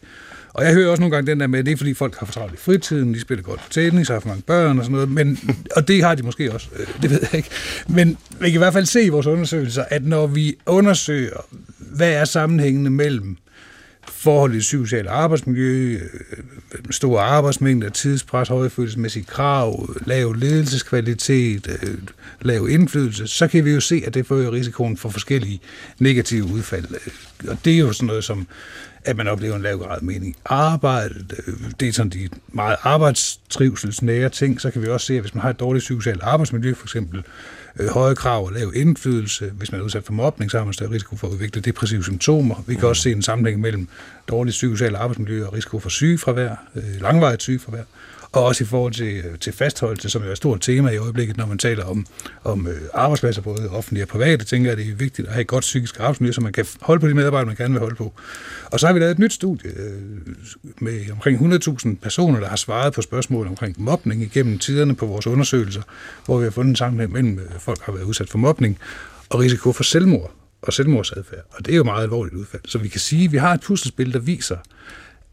Og 0.58 0.66
jeg 0.66 0.74
hører 0.74 0.90
også 0.90 1.02
nogle 1.02 1.16
gange 1.16 1.32
den 1.32 1.40
der 1.40 1.48
med, 1.48 1.60
at 1.60 1.66
det 1.66 1.72
er 1.72 1.78
fordi 1.78 1.94
folk 1.94 2.16
har 2.16 2.26
for 2.26 2.34
travlt 2.34 2.54
i 2.54 2.58
fritiden, 2.58 3.14
de 3.14 3.22
spiller 3.22 3.44
godt 3.44 3.62
tennis, 3.70 4.08
har 4.08 4.20
for 4.20 4.28
mange 4.28 4.44
børn 4.44 4.80
og 4.80 4.86
sådan 4.86 4.94
noget, 4.94 5.10
men, 5.12 5.40
og 5.76 5.88
det 5.88 6.04
har 6.04 6.16
de 6.16 6.24
måske 6.24 6.54
også, 6.54 6.68
øh, 6.80 6.88
det 7.02 7.10
ved 7.10 7.20
jeg 7.22 7.34
ikke. 7.34 7.50
Men 7.88 8.18
vi 8.40 8.46
kan 8.46 8.54
i 8.54 8.58
hvert 8.58 8.74
fald 8.74 8.86
se 8.86 9.04
i 9.04 9.10
vores 9.10 9.28
undersøgelser, 9.28 9.84
at 9.90 10.06
når 10.06 10.28
vi 10.28 10.56
undersøger, 10.66 11.46
hvad 11.78 12.12
er 12.12 12.26
sammenhængende 12.26 12.90
mellem 12.90 13.38
forhold 14.08 14.56
i 14.56 14.62
socialt 14.62 15.08
arbejdsmiljø, 15.08 15.94
øh, 15.94 16.00
store 16.92 17.24
arbejdsmængder, 17.24 17.90
tidspres, 17.90 18.48
højfølelsesmæssige 18.48 19.26
krav, 19.26 19.90
lav 20.06 20.34
ledelseskvalitet, 20.34 21.68
øh, 21.84 21.98
lav 22.42 22.68
indflydelse, 22.70 23.28
så 23.28 23.48
kan 23.48 23.66
vi 23.66 23.72
jo 23.72 23.80
se, 23.80 24.04
at 24.06 24.14
det 24.14 24.26
forøger 24.26 24.52
risikoen 24.52 24.98
for 24.98 25.10
forskellige 25.10 25.60
negative 26.00 26.46
udfald. 26.46 26.86
Og 27.48 27.58
det 27.66 27.74
er 27.74 27.80
jo 27.80 27.94
sådan 27.94 28.08
noget 28.08 28.24
som 28.24 28.48
at 29.08 29.18
man 29.18 29.28
oplever 29.28 29.56
en 29.56 29.62
lav 29.62 29.78
grad 29.78 30.02
mening. 30.02 30.36
Arbejdet, 30.46 31.34
det 31.80 31.88
er 31.88 31.94
sådan 31.94 32.10
de 32.10 32.30
meget 32.48 32.78
arbejdstrivselsnære 32.84 34.30
ting, 34.30 34.62
så 34.62 34.72
kan 34.72 34.82
vi 34.82 34.88
også 34.88 35.06
se, 35.06 35.14
at 35.14 35.22
hvis 35.22 35.36
man 35.36 35.42
har 35.42 35.50
et 35.50 35.60
dårligt 35.60 35.84
psykosocialt 35.84 36.22
arbejdsmiljø, 36.24 36.74
for 36.74 36.86
eksempel 36.86 37.24
øh, 37.80 37.88
høje 37.90 38.16
krav 38.16 38.46
og 38.46 38.52
lav 38.52 38.72
indflydelse, 38.76 39.52
hvis 39.58 39.72
man 39.72 39.82
er 39.82 39.86
udsat 39.86 40.04
for 40.04 40.14
mobning, 40.14 40.52
så 40.52 40.58
har 40.58 40.66
man 40.66 40.74
større 40.74 40.92
risiko 40.92 41.16
for 41.16 41.28
at 41.28 41.32
udvikle 41.32 41.62
depressive 41.62 42.04
symptomer. 42.04 42.64
Vi 42.68 42.74
kan 42.74 42.84
mm. 42.84 42.90
også 42.90 43.02
se 43.02 43.12
en 43.12 43.22
sammenhæng 43.22 43.62
mellem 43.62 43.88
dårligt 44.28 44.54
psykosocialt 44.54 44.96
arbejdsmiljø 44.96 45.46
og 45.46 45.54
risiko 45.54 45.80
for 45.80 45.90
sygefravær, 45.90 46.56
øh, 46.76 47.02
langvarigt 47.02 47.42
sygefravær 47.42 47.84
og 48.38 48.46
også 48.46 48.64
i 48.64 48.68
forhold 48.68 48.94
til, 48.94 49.14
øh, 49.26 49.40
til 49.40 49.54
fastholdelse, 49.54 50.10
som 50.10 50.22
er 50.24 50.32
et 50.32 50.38
stort 50.38 50.62
tema 50.62 50.90
i 50.90 50.98
øjeblikket, 50.98 51.38
når 51.38 51.46
man 51.46 51.58
taler 51.58 51.86
om, 51.86 52.06
om 52.44 52.68
øh, 52.68 52.82
arbejdspladser, 52.94 53.42
både 53.42 53.70
offentlige 53.70 54.04
og 54.04 54.08
private, 54.08 54.46
tænker 54.46 54.70
jeg, 54.70 54.78
det 54.78 54.88
er 54.88 54.96
vigtigt 54.96 55.28
at 55.28 55.34
have 55.34 55.42
et 55.42 55.48
godt 55.48 55.62
psykisk 55.62 56.00
arbejdsmiljø, 56.00 56.32
så 56.32 56.42
man 56.42 56.54
kan 56.54 56.66
holde 56.82 57.00
på 57.00 57.08
de 57.08 57.14
medarbejdere, 57.14 57.46
man 57.46 57.56
gerne 57.56 57.74
vil 57.74 57.80
holde 57.80 57.96
på. 57.96 58.14
Og 58.72 58.80
så 58.80 58.88
har 58.88 58.94
vi 58.94 59.00
lavet 59.00 59.12
et 59.12 59.20
nyt 59.20 59.34
studie 59.34 59.72
øh, 59.76 60.02
med 60.82 61.12
omkring 61.12 61.54
100.000 61.54 61.96
personer, 62.02 62.40
der 62.40 62.48
har 62.48 62.56
svaret 62.56 62.94
på 62.94 63.02
spørgsmål 63.02 63.48
omkring 63.48 63.76
mobning 63.82 64.22
igennem 64.22 64.60
tiderne 64.60 64.96
på 64.96 65.06
vores 65.06 65.28
undersøgelser, 65.28 65.82
hvor 66.26 66.38
vi 66.38 66.44
har 66.44 66.52
fundet 66.52 66.70
en 66.70 66.76
sammenhæng 66.76 67.12
mellem 67.12 67.40
folk, 67.60 67.82
har 67.82 67.92
været 67.92 68.04
udsat 68.04 68.30
for 68.30 68.38
mobning 68.38 68.78
og 69.30 69.40
risiko 69.40 69.72
for 69.72 69.84
selvmord. 69.84 70.32
og 70.62 70.74
selvmordsadfærd. 70.74 71.44
Og 71.50 71.66
det 71.66 71.72
er 71.72 71.78
jo 71.78 71.84
meget 71.84 72.04
alvorligt 72.04 72.36
udfald. 72.36 72.62
Så 72.66 72.78
vi 72.78 72.88
kan 72.88 73.00
sige, 73.00 73.26
at 73.26 73.32
vi 73.32 73.38
har 73.38 73.54
et 73.54 73.62
puslespil, 73.62 74.14
der 74.14 74.20
viser, 74.20 74.58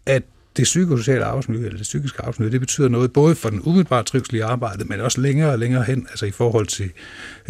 at 0.06 0.22
det 0.56 0.62
psykosociale 0.62 1.24
arbejdsmiljø, 1.24 1.64
eller 1.64 1.78
det 1.78 1.82
psykiske 1.82 2.18
arbejdsmiljø, 2.18 2.52
det 2.52 2.60
betyder 2.60 2.88
noget 2.88 3.12
både 3.12 3.34
for 3.34 3.50
den 3.50 3.60
umiddelbare 3.64 4.02
trivsel 4.02 4.34
i 4.34 4.40
arbejdet, 4.40 4.88
men 4.88 5.00
også 5.00 5.20
længere 5.20 5.50
og 5.50 5.58
længere 5.58 5.82
hen, 5.84 6.06
altså 6.10 6.26
i 6.26 6.30
forhold 6.30 6.66
til 6.66 6.90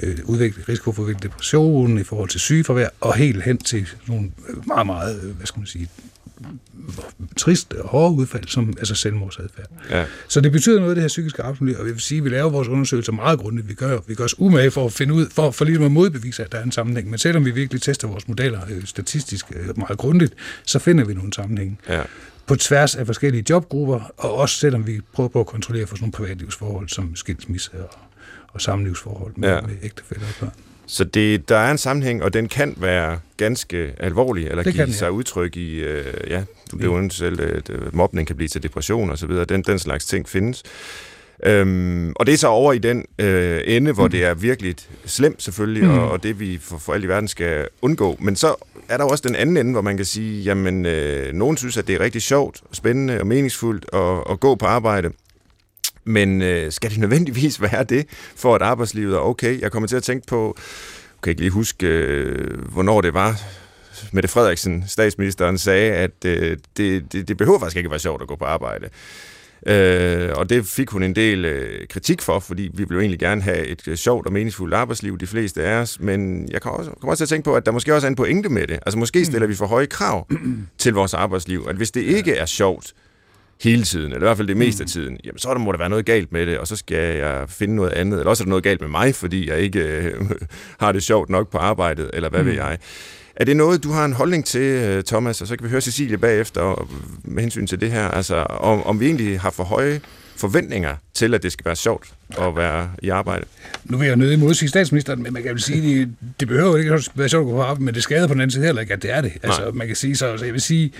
øh, 0.02 0.18
udvikling, 0.24 0.68
risiko 0.68 0.92
for 0.92 1.02
udvikling 1.02 1.22
depression, 1.22 1.98
i 1.98 2.04
forhold 2.04 2.28
til 2.28 2.40
sygeforvær, 2.40 2.88
og 3.00 3.14
helt 3.14 3.42
hen 3.42 3.58
til 3.58 3.88
nogle 4.06 4.30
meget, 4.66 4.86
meget, 4.86 5.22
øh, 5.24 5.36
hvad 5.36 5.46
skal 5.46 5.60
man 5.60 5.66
sige, 5.66 5.88
trist 7.36 7.72
og 7.72 7.88
hårde 7.88 8.14
udfald, 8.14 8.44
som 8.46 8.74
altså 8.78 8.94
selvmordsadfærd. 8.94 9.66
Ja. 9.90 10.04
Så 10.28 10.40
det 10.40 10.52
betyder 10.52 10.80
noget, 10.80 10.96
det 10.96 11.02
her 11.02 11.08
psykiske 11.08 11.42
arbejdsmiljø, 11.42 11.78
og 11.78 11.86
vi 11.86 11.92
vil 11.92 12.00
sige, 12.00 12.18
at 12.18 12.24
vi 12.24 12.28
laver 12.28 12.50
vores 12.50 12.68
undersøgelser 12.68 13.12
meget 13.12 13.38
grundigt. 13.38 13.68
Vi 13.68 13.74
gør, 13.74 13.98
vi 14.06 14.14
gør 14.14 14.24
os 14.24 14.38
umage 14.38 14.70
for 14.70 14.86
at 14.86 14.92
finde 14.92 15.14
ud, 15.14 15.26
for, 15.30 15.50
for 15.50 15.64
ligesom 15.64 15.84
at 15.84 15.92
modbevise, 15.92 16.44
at 16.44 16.52
der 16.52 16.58
er 16.58 16.62
en 16.62 16.72
sammenhæng. 16.72 17.10
Men 17.10 17.18
selvom 17.18 17.44
vi 17.44 17.50
virkelig 17.50 17.82
tester 17.82 18.08
vores 18.08 18.28
modeller 18.28 18.60
øh, 18.70 18.84
statistisk 18.84 19.46
øh, 19.56 19.78
meget 19.78 19.98
grundigt, 19.98 20.34
så 20.64 20.78
finder 20.78 21.04
vi 21.04 21.14
nogle 21.14 21.32
sammenhæng. 21.32 21.78
Ja 21.88 22.02
på 22.46 22.56
tværs 22.56 22.96
af 22.96 23.06
forskellige 23.06 23.44
jobgrupper, 23.50 24.00
og 24.16 24.34
også 24.34 24.58
selvom 24.58 24.86
vi 24.86 25.00
prøver 25.12 25.28
på 25.28 25.40
at 25.40 25.46
kontrollere 25.46 25.86
for 25.86 25.96
sådan 25.96 26.02
nogle 26.02 26.12
privatlivsforhold 26.12 26.88
som 26.88 27.16
skilsmisse 27.16 27.70
og, 27.72 27.98
og 28.48 28.60
samlivsforhold 28.60 29.32
med, 29.36 29.48
ja. 29.48 29.60
med 29.60 29.74
ægtefælder 29.82 30.26
og 30.26 30.34
børn. 30.40 30.52
Så 30.86 31.04
det, 31.04 31.48
der 31.48 31.56
er 31.56 31.70
en 31.70 31.78
sammenhæng, 31.78 32.22
og 32.22 32.32
den 32.32 32.48
kan 32.48 32.74
være 32.76 33.18
ganske 33.36 33.92
alvorlig, 33.98 34.46
eller 34.46 34.62
det 34.62 34.74
give 34.74 34.92
sig 34.92 35.06
ja. 35.06 35.10
udtryk 35.10 35.56
i, 35.56 35.74
øh, 35.74 36.30
ja, 36.30 36.44
du 36.70 36.76
blev 36.76 36.90
ja. 36.90 37.08
selv, 37.08 37.40
at 37.40 37.70
øh, 37.70 37.96
mobning 37.96 38.26
kan 38.26 38.36
blive 38.36 38.48
til 38.48 38.62
depression 38.62 39.10
og 39.10 39.18
så 39.18 39.26
videre. 39.26 39.44
Den, 39.44 39.62
den 39.62 39.78
slags 39.78 40.06
ting 40.06 40.28
findes. 40.28 40.62
Øhm, 41.46 42.12
og 42.16 42.26
det 42.26 42.32
er 42.32 42.38
så 42.38 42.48
over 42.48 42.72
i 42.72 42.78
den 42.78 43.04
øh, 43.18 43.60
ende, 43.64 43.92
hvor 43.92 44.04
mm. 44.04 44.10
det 44.10 44.24
er 44.24 44.34
virkelig 44.34 44.74
slemt 45.06 45.42
selvfølgelig, 45.42 45.84
mm. 45.84 45.98
og, 45.98 46.10
og 46.10 46.22
det 46.22 46.40
vi 46.40 46.58
for, 46.62 46.78
for 46.78 46.92
alt 46.92 47.04
i 47.04 47.08
verden 47.08 47.28
skal 47.28 47.68
undgå. 47.82 48.16
Men 48.20 48.36
så 48.36 48.54
er 48.88 48.96
der 48.96 49.04
også 49.04 49.28
den 49.28 49.34
anden 49.34 49.56
ende, 49.56 49.72
hvor 49.72 49.80
man 49.80 49.96
kan 49.96 50.06
sige, 50.06 50.42
jamen, 50.42 50.86
øh, 50.86 51.32
nogen 51.32 51.56
synes, 51.56 51.76
at 51.76 51.86
det 51.86 51.94
er 51.94 52.00
rigtig 52.00 52.22
sjovt, 52.22 52.62
spændende 52.72 53.20
og 53.20 53.26
meningsfuldt 53.26 53.86
at, 53.92 54.32
at 54.32 54.40
gå 54.40 54.54
på 54.54 54.66
arbejde. 54.66 55.12
Men 56.04 56.42
øh, 56.42 56.72
skal 56.72 56.90
det 56.90 56.98
nødvendigvis 56.98 57.62
være 57.70 57.84
det, 57.84 58.06
for 58.36 58.54
at 58.54 58.62
arbejdslivet 58.62 59.14
er 59.14 59.18
okay? 59.18 59.60
Jeg 59.60 59.72
kommer 59.72 59.86
til 59.86 59.96
at 59.96 60.02
tænke 60.02 60.26
på, 60.26 60.56
jeg 60.56 61.22
kan 61.22 61.30
ikke 61.30 61.40
lige 61.40 61.50
huske, 61.50 61.86
øh, 61.86 62.58
hvornår 62.72 63.00
det 63.00 63.14
var, 63.14 63.40
Mette 64.12 64.28
Frederiksen, 64.28 64.84
statsministeren, 64.88 65.58
sagde, 65.58 65.92
at 65.92 66.24
øh, 66.26 66.56
det, 66.76 67.12
det, 67.12 67.28
det 67.28 67.36
behøver 67.36 67.58
faktisk 67.58 67.76
ikke 67.76 67.86
at 67.86 67.90
være 67.90 68.00
sjovt 68.00 68.22
at 68.22 68.28
gå 68.28 68.36
på 68.36 68.44
arbejde. 68.44 68.88
Øh, 69.66 70.30
og 70.34 70.50
det 70.50 70.66
fik 70.66 70.90
hun 70.90 71.02
en 71.02 71.16
del 71.16 71.44
øh, 71.44 71.86
kritik 71.88 72.22
for, 72.22 72.38
fordi 72.38 72.62
vi 72.62 72.70
ville 72.76 72.94
jo 72.94 73.00
egentlig 73.00 73.20
gerne 73.20 73.42
have 73.42 73.66
et 73.66 73.88
øh, 73.88 73.96
sjovt 73.96 74.26
og 74.26 74.32
meningsfuldt 74.32 74.74
arbejdsliv, 74.74 75.18
de 75.18 75.26
fleste 75.26 75.62
af 75.62 75.80
os. 75.80 76.00
Men 76.00 76.48
jeg 76.50 76.62
kommer 76.62 76.78
også, 76.78 76.90
kommer 76.90 77.10
også 77.10 77.20
til 77.20 77.24
at 77.24 77.28
tænke 77.28 77.44
på, 77.44 77.54
at 77.54 77.66
der 77.66 77.72
måske 77.72 77.94
også 77.94 78.06
er 78.06 78.08
en 78.08 78.16
pointe 78.16 78.48
med 78.48 78.66
det. 78.66 78.78
Altså 78.86 78.98
måske 78.98 79.24
stiller 79.24 79.46
vi 79.46 79.54
for 79.54 79.66
høje 79.66 79.86
krav 79.86 80.26
til 80.78 80.94
vores 80.94 81.14
arbejdsliv. 81.14 81.66
At 81.68 81.76
hvis 81.76 81.90
det 81.90 82.00
ikke 82.00 82.32
er 82.32 82.46
sjovt, 82.46 82.94
hele 83.62 83.82
tiden, 83.82 84.12
eller 84.12 84.16
i 84.16 84.28
hvert 84.28 84.36
fald 84.36 84.48
det 84.48 84.56
meste 84.56 84.82
af 84.82 84.88
tiden, 84.88 85.18
jamen 85.24 85.38
så 85.38 85.48
der 85.48 85.58
må 85.58 85.72
der 85.72 85.78
være 85.78 85.88
noget 85.88 86.06
galt 86.06 86.32
med 86.32 86.46
det, 86.46 86.58
og 86.58 86.66
så 86.66 86.76
skal 86.76 87.16
jeg 87.16 87.44
finde 87.48 87.76
noget 87.76 87.90
andet, 87.90 88.18
eller 88.18 88.30
også 88.30 88.42
er 88.42 88.44
der 88.44 88.50
noget 88.50 88.64
galt 88.64 88.80
med 88.80 88.88
mig, 88.88 89.14
fordi 89.14 89.48
jeg 89.48 89.58
ikke 89.58 89.80
øh, 89.80 90.30
har 90.80 90.92
det 90.92 91.02
sjovt 91.02 91.30
nok 91.30 91.50
på 91.50 91.58
arbejdet, 91.58 92.10
eller 92.12 92.28
hvad 92.28 92.40
mm. 92.40 92.46
ved 92.46 92.54
jeg. 92.54 92.78
Er 93.36 93.44
det 93.44 93.56
noget, 93.56 93.84
du 93.84 93.90
har 93.90 94.04
en 94.04 94.12
holdning 94.12 94.44
til, 94.44 94.60
øh, 94.60 95.04
Thomas, 95.04 95.40
og 95.40 95.46
så 95.46 95.56
kan 95.56 95.64
vi 95.64 95.70
høre 95.70 95.80
Cecilie 95.80 96.18
bagefter 96.18 96.88
med 97.24 97.42
hensyn 97.42 97.66
til 97.66 97.80
det 97.80 97.90
her, 97.90 98.08
altså 98.08 98.36
om, 98.36 98.82
om 98.82 99.00
vi 99.00 99.06
egentlig 99.06 99.40
har 99.40 99.50
for 99.50 99.64
høje 99.64 100.00
forventninger 100.36 100.96
til, 101.14 101.34
at 101.34 101.42
det 101.42 101.52
skal 101.52 101.64
være 101.64 101.76
sjovt 101.76 102.12
at 102.38 102.56
være 102.56 102.90
i 103.02 103.08
arbejde? 103.08 103.44
Nu 103.84 103.98
vil 103.98 104.06
jeg 104.06 104.16
nødig 104.16 104.38
modsige 104.38 104.68
statsministeren, 104.68 105.22
men 105.22 105.32
man 105.32 105.42
kan 105.42 105.52
vel 105.52 105.62
sige, 105.62 106.00
det, 106.00 106.14
det 106.40 106.48
behøver 106.48 106.68
jo 106.68 106.76
ikke 106.76 106.92
at 106.92 107.08
være 107.14 107.28
sjovt 107.28 107.42
at 107.42 107.50
gå 107.50 107.56
på 107.56 107.62
arbejde, 107.62 107.84
men 107.84 107.94
det 107.94 108.02
skader 108.02 108.26
på 108.26 108.34
den 108.34 108.40
anden 108.40 108.50
side 108.50 108.64
heller 108.64 108.82
ikke, 108.82 108.94
at 108.94 109.02
det 109.02 109.12
er 109.12 109.20
det. 109.20 109.32
Altså, 109.42 109.60
Nej. 109.60 109.70
man 109.70 109.86
kan 109.86 109.96
sige 109.96 110.16
så, 110.16 110.36
så 110.36 110.44
jeg 110.44 110.52
vil 110.52 110.62
sige, 110.62 110.92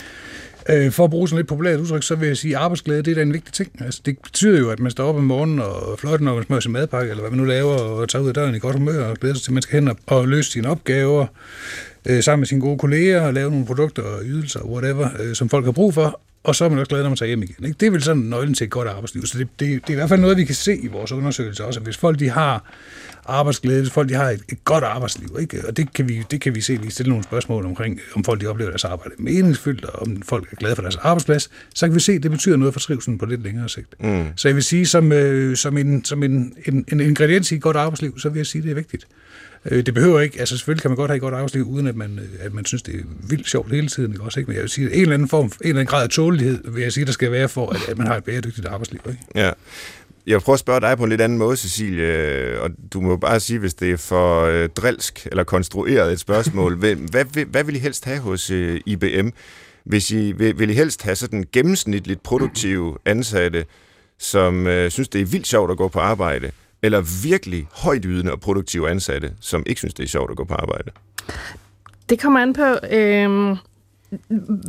Øh, 0.68 0.92
for 0.92 1.04
at 1.04 1.10
bruge 1.10 1.28
sådan 1.28 1.36
lidt 1.36 1.48
populært 1.48 1.80
udtryk, 1.80 2.02
så 2.02 2.14
vil 2.14 2.26
jeg 2.26 2.36
sige, 2.36 2.56
at 2.56 2.62
arbejdsglæde, 2.62 3.02
det 3.02 3.10
er 3.10 3.14
da 3.14 3.22
en 3.22 3.32
vigtig 3.32 3.52
ting. 3.52 3.70
Altså, 3.80 4.00
det 4.06 4.18
betyder 4.22 4.58
jo, 4.58 4.70
at 4.70 4.78
man 4.80 4.90
står 4.90 5.08
op 5.08 5.16
om 5.16 5.24
morgenen 5.24 5.58
og 5.58 5.98
flot, 5.98 6.20
når 6.20 6.34
man 6.34 6.44
smører 6.44 6.60
sin 6.60 6.72
madpakke, 6.72 7.10
eller 7.10 7.20
hvad 7.20 7.30
man 7.30 7.38
nu 7.38 7.44
laver, 7.44 7.74
og 7.74 8.08
tager 8.08 8.22
ud 8.22 8.28
af 8.28 8.34
døren 8.34 8.54
i 8.54 8.58
godt 8.58 8.76
humør 8.76 9.04
og 9.04 9.16
glæder 9.16 9.34
sig 9.34 9.42
til, 9.42 9.50
at 9.50 9.54
man 9.54 9.62
skal 9.62 9.80
hen 9.80 9.88
og, 9.88 9.96
og 10.06 10.28
løse 10.28 10.50
sine 10.50 10.68
opgaver 10.68 11.26
øh, 12.06 12.22
sammen 12.22 12.40
med 12.40 12.46
sine 12.46 12.60
gode 12.60 12.78
kolleger 12.78 13.20
og 13.20 13.34
lave 13.34 13.50
nogle 13.50 13.66
produkter 13.66 14.02
og 14.02 14.20
ydelser, 14.24 14.60
whatever, 14.60 15.08
øh, 15.20 15.34
som 15.34 15.48
folk 15.48 15.64
har 15.64 15.72
brug 15.72 15.94
for, 15.94 16.20
og 16.44 16.54
så 16.54 16.64
er 16.64 16.68
man 16.68 16.78
også 16.78 16.88
glad, 16.88 17.02
når 17.02 17.08
man 17.08 17.16
tager 17.16 17.28
hjem 17.28 17.42
igen. 17.42 17.64
Ikke? 17.64 17.76
Det 17.80 17.86
er 17.86 17.90
vel 17.90 18.02
sådan 18.02 18.22
nøglen 18.22 18.54
til 18.54 18.64
et 18.64 18.70
godt 18.70 18.88
arbejdsliv. 18.88 19.26
Så 19.26 19.38
det, 19.38 19.48
det, 19.60 19.68
det 19.68 19.88
er 19.88 19.92
i 19.92 19.94
hvert 19.94 20.08
fald 20.08 20.20
noget, 20.20 20.36
vi 20.36 20.44
kan 20.44 20.54
se 20.54 20.76
i 20.76 20.86
vores 20.86 21.12
undersøgelser 21.12 21.64
også, 21.64 21.80
at 21.80 21.84
hvis 21.84 21.96
folk 21.96 22.18
de 22.18 22.30
har 22.30 22.64
arbejdsglæde, 23.26 23.80
hvis 23.80 23.92
folk 23.92 24.08
de 24.08 24.14
har 24.14 24.30
et, 24.30 24.42
et 24.48 24.64
godt 24.64 24.84
arbejdsliv, 24.84 25.36
ikke? 25.40 25.62
og 25.68 25.76
det 25.76 25.92
kan, 25.92 26.08
vi, 26.08 26.22
det 26.30 26.40
kan 26.40 26.54
vi 26.54 26.60
se, 26.60 26.80
vi 26.82 26.90
stille 26.90 27.08
nogle 27.08 27.24
spørgsmål 27.24 27.66
omkring, 27.66 28.00
om 28.14 28.24
folk 28.24 28.40
de 28.40 28.46
oplever 28.46 28.70
deres 28.70 28.84
arbejde 28.84 29.14
meningsfyldt, 29.18 29.84
og 29.84 30.02
om 30.02 30.22
folk 30.22 30.52
er 30.52 30.56
glade 30.56 30.74
for 30.74 30.82
deres 30.82 30.96
arbejdsplads, 30.96 31.50
så 31.74 31.86
kan 31.86 31.94
vi 31.94 32.00
se, 32.00 32.12
at 32.12 32.22
det 32.22 32.30
betyder 32.30 32.56
noget 32.56 32.74
for 32.74 32.80
trivselen 32.80 33.18
på 33.18 33.26
lidt 33.26 33.42
længere 33.42 33.68
sigt. 33.68 33.94
Mm. 34.00 34.26
Så 34.36 34.48
jeg 34.48 34.54
vil 34.54 34.64
sige, 34.64 34.86
som, 34.86 35.12
øh, 35.12 35.56
som, 35.56 35.78
en, 35.78 36.04
som 36.04 36.22
en, 36.22 36.54
en, 36.66 36.84
en 36.92 37.00
ingrediens 37.00 37.52
i 37.52 37.54
et 37.54 37.62
godt 37.62 37.76
arbejdsliv, 37.76 38.18
så 38.18 38.28
vil 38.28 38.38
jeg 38.38 38.46
sige, 38.46 38.60
at 38.60 38.64
det 38.64 38.70
er 38.70 38.74
vigtigt. 38.74 39.06
Øh, 39.70 39.86
det 39.86 39.94
behøver 39.94 40.20
ikke, 40.20 40.40
altså 40.40 40.56
selvfølgelig 40.56 40.82
kan 40.82 40.90
man 40.90 40.96
godt 40.96 41.10
have 41.10 41.16
et 41.16 41.22
godt 41.22 41.34
arbejdsliv, 41.34 41.68
uden 41.68 41.86
at 41.86 41.96
man, 41.96 42.18
øh, 42.18 42.46
at 42.46 42.54
man 42.54 42.64
synes, 42.64 42.82
det 42.82 42.94
er 42.94 43.04
vildt 43.28 43.48
sjovt 43.48 43.72
hele 43.72 43.88
tiden, 43.88 44.12
ikke? 44.12 44.24
Også, 44.24 44.40
ikke? 44.40 44.48
men 44.48 44.54
jeg 44.54 44.62
vil 44.62 44.70
sige, 44.70 44.94
en 44.94 45.02
eller 45.02 45.14
anden 45.14 45.28
form, 45.28 45.44
en 45.44 45.52
eller 45.60 45.80
anden 45.80 45.86
grad 45.86 46.02
af 46.02 46.08
tålighed, 46.08 46.72
vil 46.72 46.82
jeg 46.82 46.92
sige, 46.92 47.06
der 47.06 47.12
skal 47.12 47.32
være 47.32 47.48
for, 47.48 47.70
at, 47.70 47.80
at 47.88 47.98
man 47.98 48.06
har 48.06 48.16
et 48.16 48.24
bæredygtigt 48.24 48.66
arbejdsliv. 48.66 49.00
Ikke? 49.08 49.20
Ja. 49.34 49.50
Jeg 50.26 50.34
vil 50.34 50.40
prøve 50.40 50.54
at 50.54 50.60
spørge 50.60 50.80
dig 50.80 50.96
på 50.96 51.04
en 51.04 51.10
lidt 51.10 51.20
anden 51.20 51.38
måde, 51.38 51.56
Cecilie, 51.56 52.60
og 52.60 52.70
du 52.92 53.00
må 53.00 53.16
bare 53.16 53.40
sige, 53.40 53.58
hvis 53.58 53.74
det 53.74 53.90
er 53.90 53.96
for 53.96 54.42
øh, 54.42 54.68
drilsk 54.68 55.26
eller 55.26 55.44
konstrueret 55.44 56.12
et 56.12 56.20
spørgsmål. 56.20 56.76
hvad, 56.80 56.94
hvad, 56.94 57.44
hvad 57.44 57.64
vil 57.64 57.76
I 57.76 57.78
helst 57.78 58.04
have 58.04 58.18
hos 58.18 58.50
øh, 58.50 58.80
IBM? 58.86 59.28
Hvis 59.84 60.10
I, 60.10 60.32
vil, 60.32 60.58
vil 60.58 60.70
I 60.70 60.74
helst 60.74 61.02
have 61.02 61.16
sådan 61.16 61.44
gennemsnitligt 61.52 62.22
produktive 62.22 62.96
ansatte, 63.04 63.64
som 64.18 64.66
øh, 64.66 64.90
synes, 64.90 65.08
det 65.08 65.20
er 65.20 65.24
vildt 65.24 65.46
sjovt 65.46 65.70
at 65.70 65.76
gå 65.76 65.88
på 65.88 66.00
arbejde, 66.00 66.50
eller 66.84 67.22
virkelig 67.22 67.66
højt 67.72 68.04
ydende 68.04 68.32
og 68.32 68.40
produktive 68.40 68.90
ansatte, 68.90 69.32
som 69.40 69.62
ikke 69.66 69.78
synes, 69.78 69.94
det 69.94 70.02
er 70.02 70.08
sjovt 70.08 70.30
at 70.30 70.36
gå 70.36 70.44
på 70.44 70.54
arbejde? 70.54 70.90
Det 72.08 72.20
kommer 72.20 72.40
an 72.40 72.52
på, 72.52 72.62
øh, 72.90 73.56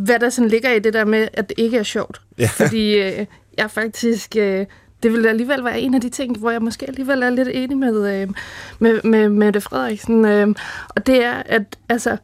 hvad 0.06 0.20
der 0.20 0.30
sådan 0.30 0.50
ligger 0.50 0.72
i 0.72 0.80
det 0.80 0.94
der 0.94 1.06
med, 1.06 1.28
at 1.34 1.50
det 1.50 1.60
ikke 1.60 1.78
er 1.78 1.84
sjovt. 1.84 2.22
Ja. 2.38 2.48
Fordi 2.64 3.00
øh, 3.00 3.26
jeg 3.58 3.72
faktisk... 3.72 4.36
Øh, 4.36 4.66
det 5.04 5.14
vil 5.14 5.26
alligevel 5.26 5.64
være 5.64 5.80
en 5.80 5.94
af 5.94 6.02
de 6.02 6.10
ting, 6.10 6.38
hvor 6.38 6.52
jeg 6.52 6.62
måske 6.62 6.88
alligevel 6.88 7.24
er 7.24 7.30
lidt 7.30 7.48
enig 7.48 7.78
med, 7.78 8.22
øh, 8.22 8.30
med, 8.80 9.02
med, 9.04 9.30
med 9.30 9.54
det 9.54 9.64
Frederiksen. 9.64 10.26
Øh, 10.26 10.48
og 10.90 11.08
det 11.08 11.26
er, 11.26 11.44
at 11.46 11.78
altså, 11.90 12.18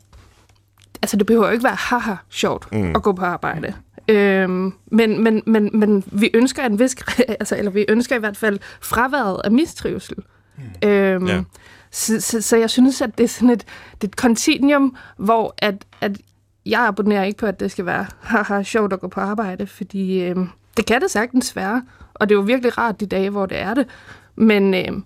altså, 1.02 1.18
det 1.18 1.26
behøver 1.26 1.52
ikke 1.52 1.64
være 1.64 1.76
haha 1.76 2.16
sjovt 2.30 2.72
mm. 2.72 2.96
at 2.96 3.04
gå 3.04 3.14
på 3.14 3.26
arbejde. 3.26 3.74
Øhm, 4.08 4.74
men, 4.92 5.24
men, 5.24 5.44
men, 5.46 5.70
men 5.74 6.04
vi 6.12 6.30
ønsker 6.34 6.64
en 6.64 6.80
vis, 6.80 6.96
altså, 7.40 7.58
eller 7.58 7.72
vi 7.72 7.86
ønsker 7.90 8.16
i 8.16 8.20
hvert 8.20 8.38
fald 8.38 8.60
fraværet 8.82 9.42
af 9.44 9.52
mistrivsel. 9.52 10.18
Mm. 10.58 10.90
Øhm, 10.90 11.28
ja. 11.28 11.44
så, 11.92 12.22
så, 12.22 12.42
så 12.42 12.58
jeg 12.58 12.70
synes, 12.70 13.02
at 13.02 13.18
det 13.18 13.24
er 13.24 13.28
sådan 13.28 13.50
et, 13.50 13.66
det 14.02 14.04
er 14.04 14.08
et 14.08 14.14
continuum, 14.14 14.96
hvor 15.18 15.54
at, 15.58 15.86
at 16.02 16.18
jeg 16.66 16.82
abonnerer 16.82 17.24
ikke 17.24 17.38
på, 17.38 17.46
at 17.46 17.60
det 17.60 17.72
skal 17.72 17.86
være 17.86 18.06
haha 18.22 18.64
sjovt 18.64 18.94
at 18.94 19.00
gå 19.00 19.08
på 19.08 19.20
arbejde, 19.20 19.68
fordi 19.68 20.24
øhm, 20.24 20.50
det 20.78 20.86
kan 20.86 21.02
det 21.02 21.12
sagtens 21.12 21.56
være, 21.56 21.84
og 22.14 22.30
det 22.30 22.36
er 22.36 22.40
jo 22.40 22.46
virkelig 22.46 22.78
rart 22.78 23.00
de 23.00 23.06
dage, 23.06 23.30
hvor 23.30 23.46
det 23.46 23.60
er 23.60 23.74
det. 23.74 23.88
Men, 24.36 24.74
øhm, 24.74 25.04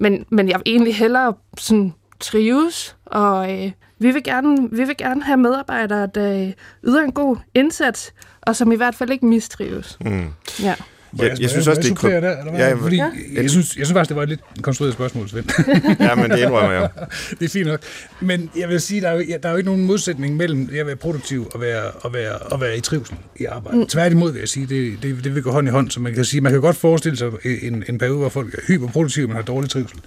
men, 0.00 0.24
men 0.30 0.48
jeg 0.48 0.58
vil 0.58 0.72
egentlig 0.72 0.96
hellere 0.96 1.34
sådan 1.58 1.94
trives, 2.20 2.96
og 3.04 3.52
øh, 3.52 3.72
vi, 3.98 4.10
vil 4.10 4.22
gerne, 4.22 4.70
vi 4.70 4.84
vil 4.84 4.96
gerne 4.96 5.22
have 5.22 5.36
medarbejdere, 5.36 6.06
der 6.06 6.52
yder 6.84 7.02
en 7.02 7.12
god 7.12 7.36
indsats, 7.54 8.14
og 8.46 8.56
som 8.56 8.72
i 8.72 8.76
hvert 8.76 8.94
fald 8.94 9.10
ikke 9.10 9.26
mistrives. 9.26 9.98
Mm. 10.00 10.26
Ja. 10.62 10.74
Jeg, 11.18 11.30
jeg, 11.30 11.40
jeg 11.40 11.50
synes 11.50 11.68
også, 11.68 11.82
det 11.82 11.90
er... 11.90 12.20
Der, 12.20 12.38
eller 12.38 12.50
hvad? 12.50 12.60
Ja, 12.60 12.74
Fordi, 12.74 12.96
ja. 12.96 13.10
Jeg, 13.34 13.50
synes, 13.50 13.76
jeg 13.76 13.86
synes 13.86 13.92
faktisk, 13.92 14.08
det 14.08 14.16
var 14.16 14.22
et 14.22 14.28
lidt 14.28 14.40
konstrueret 14.62 14.94
spørgsmål, 14.94 15.28
Svend. 15.28 15.46
ja, 16.00 16.14
men 16.14 16.30
det 16.30 16.38
indrømmer 16.38 16.72
jeg. 16.72 16.88
det 17.38 17.44
er 17.44 17.48
fint 17.48 17.66
nok. 17.66 17.80
Men 18.20 18.50
jeg 18.56 18.68
vil 18.68 18.80
sige, 18.80 19.00
der 19.00 19.08
er 19.08 19.14
jo, 19.14 19.24
der 19.42 19.48
er 19.48 19.50
jo 19.50 19.56
ikke 19.56 19.70
nogen 19.70 19.86
modsætning 19.86 20.36
mellem 20.36 20.68
at 20.78 20.86
være 20.86 20.96
produktiv 20.96 21.50
og 21.54 21.60
være, 21.60 21.90
og 21.90 22.12
være, 22.12 22.38
og 22.38 22.60
være 22.60 22.76
i 22.76 22.80
trivsel 22.80 23.16
i 23.36 23.44
arbejde. 23.44 23.78
Mm. 23.78 23.86
Tværtimod 23.86 24.32
vil 24.32 24.38
jeg 24.38 24.48
sige, 24.48 24.66
det, 24.66 25.02
det, 25.02 25.24
det 25.24 25.34
vil 25.34 25.42
gå 25.42 25.50
hånd 25.50 25.68
i 25.68 25.70
hånd. 25.70 25.90
Så 25.90 26.00
man 26.00 26.14
kan 26.14 26.24
sige, 26.24 26.40
man 26.40 26.52
kan 26.52 26.60
godt 26.60 26.76
forestille 26.76 27.18
sig 27.18 27.30
en, 27.44 27.84
en 27.88 27.98
periode, 27.98 28.18
hvor 28.18 28.28
folk 28.28 28.54
er 28.54 28.58
hyperproduktive, 28.68 29.26
men 29.26 29.36
har 29.36 29.42
dårlig 29.42 29.70
trivsel. 29.70 29.98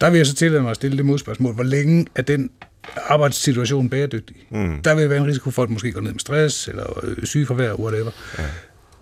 Der 0.00 0.10
vil 0.10 0.16
jeg 0.16 0.26
så 0.26 0.34
tillade 0.34 0.62
mig 0.62 0.70
at 0.70 0.76
stille 0.76 0.96
det 0.96 1.06
modspørgsmål. 1.06 1.54
Hvor 1.54 1.64
længe 1.64 2.06
er 2.14 2.22
den 2.22 2.50
arbejdssituation 2.96 3.88
bæredygtig? 3.88 4.36
Mm. 4.50 4.82
Der 4.82 4.94
vil 4.94 5.10
være 5.10 5.18
en 5.18 5.26
risiko 5.26 5.50
for, 5.50 5.62
at 5.62 5.70
måske 5.70 5.92
går 5.92 6.00
ned 6.00 6.12
med 6.12 6.20
stress, 6.20 6.68
eller 6.68 7.04
øh, 7.04 7.24
sygefravær, 7.24 7.74
whatever. 7.74 8.10
Ja. 8.38 8.44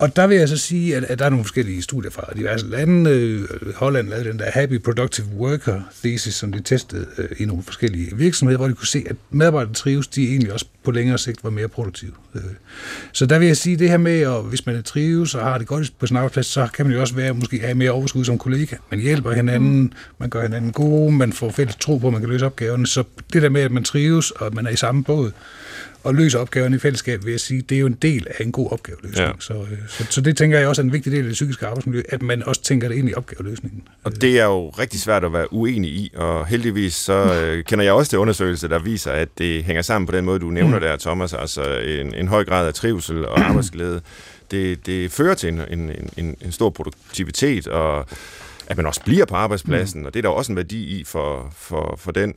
Og 0.01 0.15
der 0.15 0.27
vil 0.27 0.37
jeg 0.37 0.49
så 0.49 0.57
sige, 0.57 0.95
at, 0.95 1.03
at 1.03 1.19
der 1.19 1.25
er 1.25 1.29
nogle 1.29 1.45
forskellige 1.45 1.81
studier 1.81 2.11
fra 2.11 2.33
diverse 2.35 2.67
lande. 2.67 3.09
Øh, 3.09 3.73
Holland 3.75 4.09
lavede 4.09 4.29
den 4.29 4.39
der 4.39 4.51
Happy 4.51 4.81
Productive 4.81 5.27
Worker 5.37 5.81
thesis, 6.03 6.35
som 6.35 6.51
de 6.51 6.61
testede 6.61 7.05
øh, 7.17 7.29
i 7.37 7.45
nogle 7.45 7.63
forskellige 7.63 8.17
virksomheder, 8.17 8.57
hvor 8.57 8.67
de 8.67 8.73
kunne 8.73 8.87
se, 8.87 9.03
at 9.09 9.15
medarbejdere 9.29 9.73
trives, 9.73 10.07
de 10.07 10.27
egentlig 10.27 10.53
også 10.53 10.65
på 10.83 10.91
længere 10.91 11.17
sigt 11.17 11.43
var 11.43 11.49
mere 11.49 11.67
produktive. 11.67 12.11
Øh, 12.35 12.41
så 13.11 13.25
der 13.25 13.39
vil 13.39 13.47
jeg 13.47 13.57
sige, 13.57 13.77
det 13.77 13.89
her 13.89 13.97
med, 13.97 14.19
at 14.19 14.43
hvis 14.43 14.65
man 14.65 14.83
trives 14.83 15.35
og 15.35 15.43
har 15.43 15.57
det 15.57 15.67
godt 15.67 15.93
på 15.99 16.07
sin 16.07 16.17
arbejdsplads, 16.17 16.47
så 16.47 16.67
kan 16.73 16.85
man 16.85 16.95
jo 16.95 17.01
også 17.01 17.15
være, 17.15 17.33
måske 17.33 17.59
have 17.59 17.75
mere 17.75 17.91
overskud 17.91 18.25
som 18.25 18.37
kollega. 18.37 18.75
Man 18.91 18.99
hjælper 18.99 19.31
hinanden, 19.31 19.93
man 20.17 20.29
gør 20.29 20.41
hinanden 20.41 20.71
gode, 20.71 21.11
man 21.11 21.33
får 21.33 21.51
fælles 21.51 21.75
tro 21.75 21.97
på, 21.97 22.07
at 22.07 22.13
man 22.13 22.21
kan 22.21 22.29
løse 22.29 22.45
opgaverne. 22.45 22.87
Så 22.87 23.03
det 23.33 23.41
der 23.41 23.49
med, 23.49 23.61
at 23.61 23.71
man 23.71 23.83
trives, 23.83 24.31
og 24.31 24.45
at 24.45 24.53
man 24.53 24.65
er 24.65 24.71
i 24.71 24.75
samme 24.75 25.03
båd, 25.03 25.31
og 26.03 26.15
løse 26.15 26.39
opgaverne 26.39 26.75
i 26.75 26.79
fællesskab, 26.79 27.25
vil 27.25 27.31
jeg 27.31 27.39
sige, 27.39 27.61
det 27.61 27.75
er 27.75 27.79
jo 27.79 27.87
en 27.87 27.97
del 28.01 28.27
af 28.29 28.43
en 28.43 28.51
god 28.51 28.71
opgaveløsning. 28.71 29.27
Ja. 29.27 29.31
Så, 29.39 29.53
øh, 29.53 29.77
så, 29.87 30.05
så 30.09 30.21
det 30.21 30.37
tænker 30.37 30.59
jeg 30.59 30.67
også 30.67 30.81
er 30.81 30.83
en 30.83 30.93
vigtig 30.93 31.11
del 31.11 31.19
af 31.19 31.23
det 31.23 31.33
psykiske 31.33 31.67
arbejdsmiljø, 31.67 32.01
at 32.09 32.21
man 32.21 32.43
også 32.43 32.61
tænker 32.61 32.87
det 32.87 32.95
ind 32.95 33.09
i 33.09 33.13
opgaveløsningen. 33.13 33.83
Og 34.03 34.21
det 34.21 34.39
er 34.39 34.45
jo 34.45 34.69
rigtig 34.69 34.99
svært 34.99 35.23
at 35.23 35.33
være 35.33 35.53
uenig 35.53 35.89
i, 35.89 36.11
og 36.15 36.47
heldigvis 36.47 36.93
så 36.93 37.13
øh, 37.41 37.63
kender 37.63 37.85
jeg 37.85 37.93
også 37.93 38.09
til 38.09 38.19
undersøgelser, 38.19 38.67
der 38.67 38.79
viser, 38.79 39.11
at 39.11 39.29
det 39.37 39.63
hænger 39.63 39.81
sammen 39.81 40.05
på 40.05 40.15
den 40.15 40.25
måde, 40.25 40.39
du 40.39 40.49
nævner 40.49 40.79
mm. 40.79 40.81
der, 40.81 40.97
Thomas, 40.97 41.33
altså 41.33 41.79
en, 41.79 42.13
en 42.15 42.27
høj 42.27 42.45
grad 42.45 42.67
af 42.67 42.73
trivsel 42.73 43.27
og 43.27 43.39
arbejdsglæde. 43.49 44.01
Det, 44.51 44.85
det 44.85 45.11
fører 45.11 45.35
til 45.35 45.49
en, 45.49 45.61
en, 45.69 45.91
en, 46.17 46.37
en 46.41 46.51
stor 46.51 46.69
produktivitet, 46.69 47.67
og 47.67 48.05
at 48.67 48.77
man 48.77 48.85
også 48.85 49.01
bliver 49.01 49.25
på 49.25 49.35
arbejdspladsen, 49.35 49.99
mm. 49.99 50.05
og 50.05 50.13
det 50.13 50.19
er 50.19 50.21
der 50.21 50.29
også 50.29 50.51
en 50.51 50.55
værdi 50.55 50.99
i 50.99 51.03
for, 51.03 51.53
for, 51.57 51.95
for 51.97 52.11
den. 52.11 52.33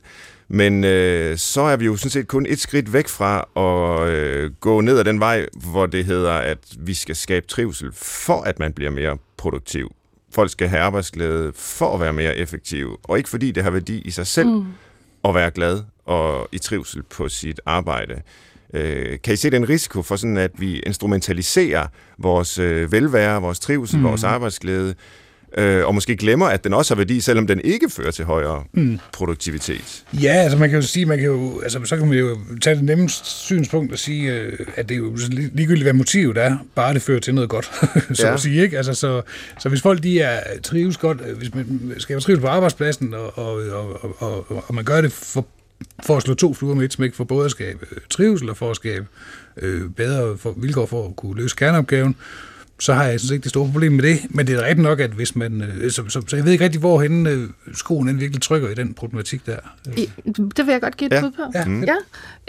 Men 0.47 0.83
øh, 0.83 1.37
så 1.37 1.61
er 1.61 1.75
vi 1.75 1.85
jo 1.85 1.95
sådan 1.95 2.09
set 2.09 2.27
kun 2.27 2.45
et 2.49 2.59
skridt 2.59 2.93
væk 2.93 3.07
fra 3.07 3.47
at 3.55 4.09
øh, 4.09 4.51
gå 4.51 4.81
ned 4.81 4.99
ad 4.99 5.03
den 5.03 5.19
vej, 5.19 5.45
hvor 5.71 5.85
det 5.85 6.05
hedder, 6.05 6.33
at 6.33 6.57
vi 6.79 6.93
skal 6.93 7.15
skabe 7.15 7.47
trivsel 7.47 7.91
for, 7.93 8.41
at 8.41 8.59
man 8.59 8.73
bliver 8.73 8.91
mere 8.91 9.17
produktiv. 9.37 9.91
Folk 10.31 10.51
skal 10.51 10.67
have 10.67 10.81
arbejdsglæde 10.81 11.51
for 11.55 11.93
at 11.93 11.99
være 11.99 12.13
mere 12.13 12.37
effektiv, 12.37 12.99
og 13.03 13.17
ikke 13.17 13.29
fordi 13.29 13.51
det 13.51 13.63
har 13.63 13.71
værdi 13.71 14.01
i 14.01 14.11
sig 14.11 14.27
selv 14.27 14.47
mm. 14.47 14.65
at 15.23 15.35
være 15.35 15.51
glad 15.51 15.83
og 16.05 16.49
i 16.51 16.57
trivsel 16.57 17.03
på 17.03 17.29
sit 17.29 17.61
arbejde. 17.65 18.21
Øh, 18.73 19.19
kan 19.23 19.33
I 19.33 19.37
se 19.37 19.49
den 19.49 19.69
risiko 19.69 20.01
for 20.01 20.15
sådan, 20.15 20.37
at 20.37 20.51
vi 20.57 20.79
instrumentaliserer 20.79 21.87
vores 22.17 22.59
øh, 22.59 22.91
velvære, 22.91 23.41
vores 23.41 23.59
trivsel, 23.59 23.97
mm. 23.99 24.03
vores 24.03 24.23
arbejdsglæde, 24.23 24.95
øh, 25.57 25.85
og 25.85 25.95
måske 25.95 26.15
glemmer, 26.15 26.45
at 26.45 26.63
den 26.63 26.73
også 26.73 26.93
har 26.93 26.97
værdi, 26.97 27.21
selvom 27.21 27.47
den 27.47 27.61
ikke 27.63 27.89
fører 27.89 28.11
til 28.11 28.25
højere 28.25 28.63
mm. 28.73 28.99
produktivitet. 29.13 30.03
Ja, 30.13 30.33
altså 30.33 30.57
man 30.57 30.69
kan 30.69 30.79
jo 30.79 30.85
sige, 30.85 31.05
man 31.05 31.17
kan 31.17 31.27
jo, 31.27 31.59
altså, 31.61 31.79
så 31.85 31.97
kan 31.97 32.07
man 32.07 32.17
jo 32.17 32.37
tage 32.61 32.75
det 32.75 32.83
nemmeste 32.83 33.29
synspunkt 33.29 33.91
og 33.91 33.99
sige, 33.99 34.33
øh, 34.33 34.59
at 34.75 34.89
det 34.89 34.95
er 34.95 34.99
jo 34.99 35.17
ligegyldigt, 35.29 35.83
hvad 35.83 35.93
motivet 35.93 36.37
er, 36.37 36.57
bare 36.75 36.93
det 36.93 37.01
fører 37.01 37.19
til 37.19 37.35
noget 37.35 37.49
godt, 37.49 37.65
så 38.17 38.27
ja. 38.27 38.33
at 38.33 38.39
sige, 38.39 38.63
ikke? 38.63 38.77
Altså, 38.77 38.93
så, 38.93 39.21
så 39.59 39.69
hvis 39.69 39.81
folk 39.81 40.03
de 40.03 40.21
er 40.21 40.39
trives 40.63 40.97
godt, 40.97 41.21
øh, 41.27 41.37
hvis 41.37 41.55
man 41.55 41.93
skal 41.97 42.21
trives 42.21 42.39
på 42.39 42.47
arbejdspladsen, 42.47 43.13
og, 43.13 43.37
og, 43.37 43.55
og, 43.71 44.15
og, 44.19 44.63
og 44.67 44.75
man 44.75 44.83
gør 44.83 45.01
det 45.01 45.11
for 45.11 45.45
for 46.03 46.17
at 46.17 46.23
slå 46.23 46.33
to 46.33 46.53
fluer 46.53 46.75
med 46.75 46.85
et 46.85 46.93
smæk, 46.93 47.13
for 47.13 47.23
både 47.23 47.45
at 47.45 47.51
skabe 47.51 47.85
trivsel 48.09 48.49
og 48.49 48.57
for 48.57 48.69
at 48.69 48.75
skabe 48.75 49.05
øh, 49.57 49.89
bedre 49.89 50.37
for, 50.37 50.53
vilkår 50.57 50.85
for 50.85 51.07
at 51.07 51.15
kunne 51.15 51.41
løse 51.41 51.55
kerneopgaven, 51.55 52.15
så 52.79 52.93
har 52.93 53.03
jeg 53.03 53.19
sådan 53.19 53.33
ikke 53.33 53.43
det 53.43 53.49
store 53.49 53.69
problem 53.71 53.91
med 53.91 54.03
det. 54.03 54.19
Men 54.29 54.47
det 54.47 54.55
er 54.55 54.61
rigtigt 54.61 54.83
nok, 54.83 54.99
at 54.99 55.11
hvis 55.11 55.35
man... 55.35 55.61
Øh, 55.61 55.91
så, 55.91 56.03
så, 56.09 56.21
så 56.27 56.35
jeg 56.35 56.45
ved 56.45 56.51
ikke 56.51 56.63
rigtig, 56.63 56.79
hvorhen 56.79 57.27
øh, 57.27 57.49
skoen 57.73 58.07
den 58.07 58.19
virkelig 58.19 58.41
trykker 58.41 58.69
i 58.69 58.73
den 58.73 58.93
problematik 58.93 59.45
der. 59.45 59.57
I, 59.97 60.09
det 60.25 60.65
vil 60.65 60.71
jeg 60.71 60.81
godt 60.81 60.97
give 60.97 61.07
et 61.07 61.13
ja. 61.13 61.21
bud 61.21 61.31
på. 61.31 61.41
Ja. 61.55 61.65
Mm. 61.65 61.83
ja. 61.83 61.95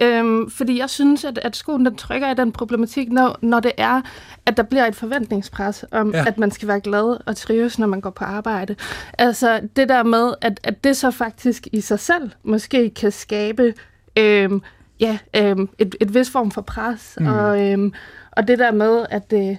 Øhm, 0.07 0.51
fordi 0.51 0.79
jeg 0.79 0.91
synes, 0.91 1.25
at, 1.25 1.39
at 1.39 1.57
skoen 1.57 1.87
den 1.87 1.97
trykker 1.97 2.31
i 2.31 2.35
den 2.35 2.53
problematik, 2.53 3.09
når, 3.09 3.39
når 3.43 3.61
det 3.61 3.73
er, 3.77 4.01
at 4.47 4.57
der 4.57 4.63
bliver 4.63 4.87
et 4.87 4.97
forventningspres 4.97 5.85
om, 5.91 6.15
ja. 6.15 6.25
at 6.27 6.39
man 6.39 6.51
skal 6.51 6.69
være 6.69 6.81
glad 6.81 7.17
og 7.27 7.37
trives, 7.37 7.79
når 7.79 7.87
man 7.87 8.01
går 8.01 8.11
på 8.11 8.25
arbejde. 8.25 8.77
Altså 9.19 9.61
det 9.77 9.89
der 9.89 10.03
med, 10.03 10.35
at, 10.41 10.61
at 10.63 10.85
det 10.85 10.97
så 10.97 11.11
faktisk 11.11 11.69
i 11.73 11.81
sig 11.81 12.01
selv 12.01 12.31
måske 12.45 12.91
kan 12.91 13.13
skabe... 13.13 13.75
Øhm, 14.19 14.63
ja, 15.01 15.19
øhm, 15.37 15.69
et, 15.79 15.97
et 16.01 16.15
vis 16.15 16.31
form 16.31 16.51
for 16.51 16.61
pres, 16.61 17.19
mm. 17.21 17.27
og, 17.27 17.67
øhm, 17.67 17.93
og 18.33 18.49
det 18.49 18.59
der 18.59 18.73
med, 18.73 19.07
at, 19.11 19.33
øh, 19.33 19.57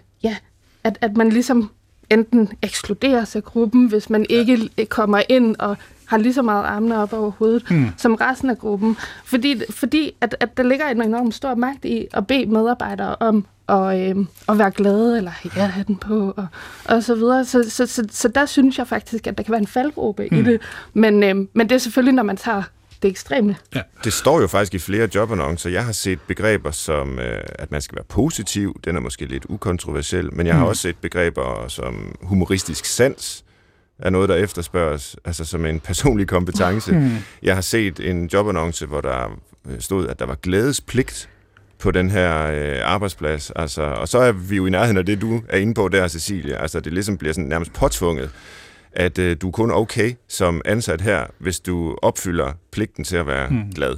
at, 0.87 0.97
at 1.01 1.17
man 1.17 1.29
ligesom 1.29 1.69
enten 2.09 2.49
ekskluderes 2.61 3.35
af 3.35 3.43
gruppen, 3.43 3.87
hvis 3.87 4.09
man 4.09 4.25
ikke 4.29 4.69
ja. 4.77 4.85
kommer 4.85 5.21
ind 5.29 5.55
og 5.59 5.77
har 6.05 6.17
lige 6.17 6.33
så 6.33 6.41
meget 6.41 6.63
armene 6.63 6.97
op 6.97 7.13
over 7.13 7.31
hovedet 7.31 7.71
mm. 7.71 7.87
som 7.97 8.15
resten 8.15 8.49
af 8.49 8.57
gruppen. 8.57 8.97
Fordi, 9.25 9.61
fordi 9.69 10.11
at, 10.21 10.35
at 10.39 10.57
der 10.57 10.63
ligger 10.63 10.87
en 10.87 11.01
enorm 11.01 11.31
stor 11.31 11.55
magt 11.55 11.85
i 11.85 12.07
at 12.13 12.27
bede 12.27 12.45
medarbejdere 12.45 13.15
om 13.15 13.45
at, 13.69 14.09
øh, 14.09 14.25
at 14.49 14.57
være 14.57 14.71
glade, 14.71 15.17
eller 15.17 15.31
ja, 15.55 15.65
have 15.65 15.85
den 15.87 15.95
på, 15.95 16.33
og, 16.37 16.47
og 16.85 17.03
så 17.03 17.15
videre. 17.15 17.45
Så, 17.45 17.69
så, 17.69 17.85
så, 17.85 18.07
så 18.11 18.27
der 18.27 18.45
synes 18.45 18.77
jeg 18.77 18.87
faktisk, 18.87 19.27
at 19.27 19.37
der 19.37 19.43
kan 19.43 19.51
være 19.51 19.61
en 19.61 19.67
faldgruppe 19.67 20.27
mm. 20.31 20.37
i 20.37 20.41
det. 20.41 20.61
Men, 20.93 21.23
øh, 21.23 21.35
men 21.53 21.69
det 21.69 21.71
er 21.71 21.79
selvfølgelig, 21.79 22.13
når 22.13 22.23
man 22.23 22.37
tager 22.37 22.63
det 23.01 23.09
ekstreme. 23.09 23.55
Ja. 23.75 23.81
Det 24.03 24.13
står 24.13 24.41
jo 24.41 24.47
faktisk 24.47 24.73
i 24.73 24.79
flere 24.79 25.09
jobannoncer. 25.15 25.69
Jeg 25.69 25.85
har 25.85 25.91
set 25.91 26.19
begreber 26.27 26.71
som, 26.71 27.19
øh, 27.19 27.43
at 27.49 27.71
man 27.71 27.81
skal 27.81 27.95
være 27.95 28.05
positiv. 28.09 28.79
Den 28.85 28.95
er 28.95 28.99
måske 28.99 29.25
lidt 29.25 29.45
ukontroversiel. 29.49 30.33
Men 30.33 30.47
jeg 30.47 30.55
har 30.55 30.63
mm. 30.63 30.69
også 30.69 30.81
set 30.81 30.95
begreber 31.01 31.65
som 31.67 32.15
humoristisk 32.21 32.85
sans 32.85 33.43
er 33.99 34.09
noget, 34.09 34.29
der 34.29 34.35
efterspørges, 34.35 35.15
altså 35.25 35.45
som 35.45 35.65
en 35.65 35.79
personlig 35.79 36.27
kompetence. 36.27 36.91
Mm. 36.91 37.11
Jeg 37.43 37.55
har 37.55 37.61
set 37.61 37.99
en 37.99 38.29
jobannonce, 38.33 38.85
hvor 38.85 39.01
der 39.01 39.39
øh, 39.69 39.79
stod, 39.79 40.07
at 40.07 40.19
der 40.19 40.25
var 40.25 40.35
glædespligt 40.35 41.29
på 41.79 41.91
den 41.91 42.09
her 42.09 42.47
øh, 42.47 42.79
arbejdsplads. 42.83 43.51
Altså, 43.55 43.81
og 43.81 44.07
så 44.07 44.17
er 44.17 44.31
vi 44.31 44.55
jo 44.55 44.65
i 44.65 44.69
nærheden 44.69 44.97
af 44.97 45.05
det, 45.05 45.21
du 45.21 45.41
er 45.49 45.57
inde 45.57 45.73
på 45.73 45.87
der, 45.87 46.07
Cecilia. 46.07 46.61
Altså, 46.61 46.79
det 46.79 46.93
ligesom 46.93 47.17
bliver 47.17 47.33
sådan 47.33 47.49
nærmest 47.49 47.73
påtvunget 47.73 48.29
at 48.97 49.19
øh, 49.19 49.37
du 49.41 49.47
er 49.47 49.51
kun 49.51 49.71
okay 49.71 50.13
som 50.27 50.61
ansat 50.65 51.01
her, 51.01 51.25
hvis 51.37 51.59
du 51.59 51.95
opfylder 52.01 52.53
pligten 52.71 53.03
til 53.03 53.17
at 53.17 53.27
være 53.27 53.47
hmm. 53.47 53.71
glad. 53.75 53.97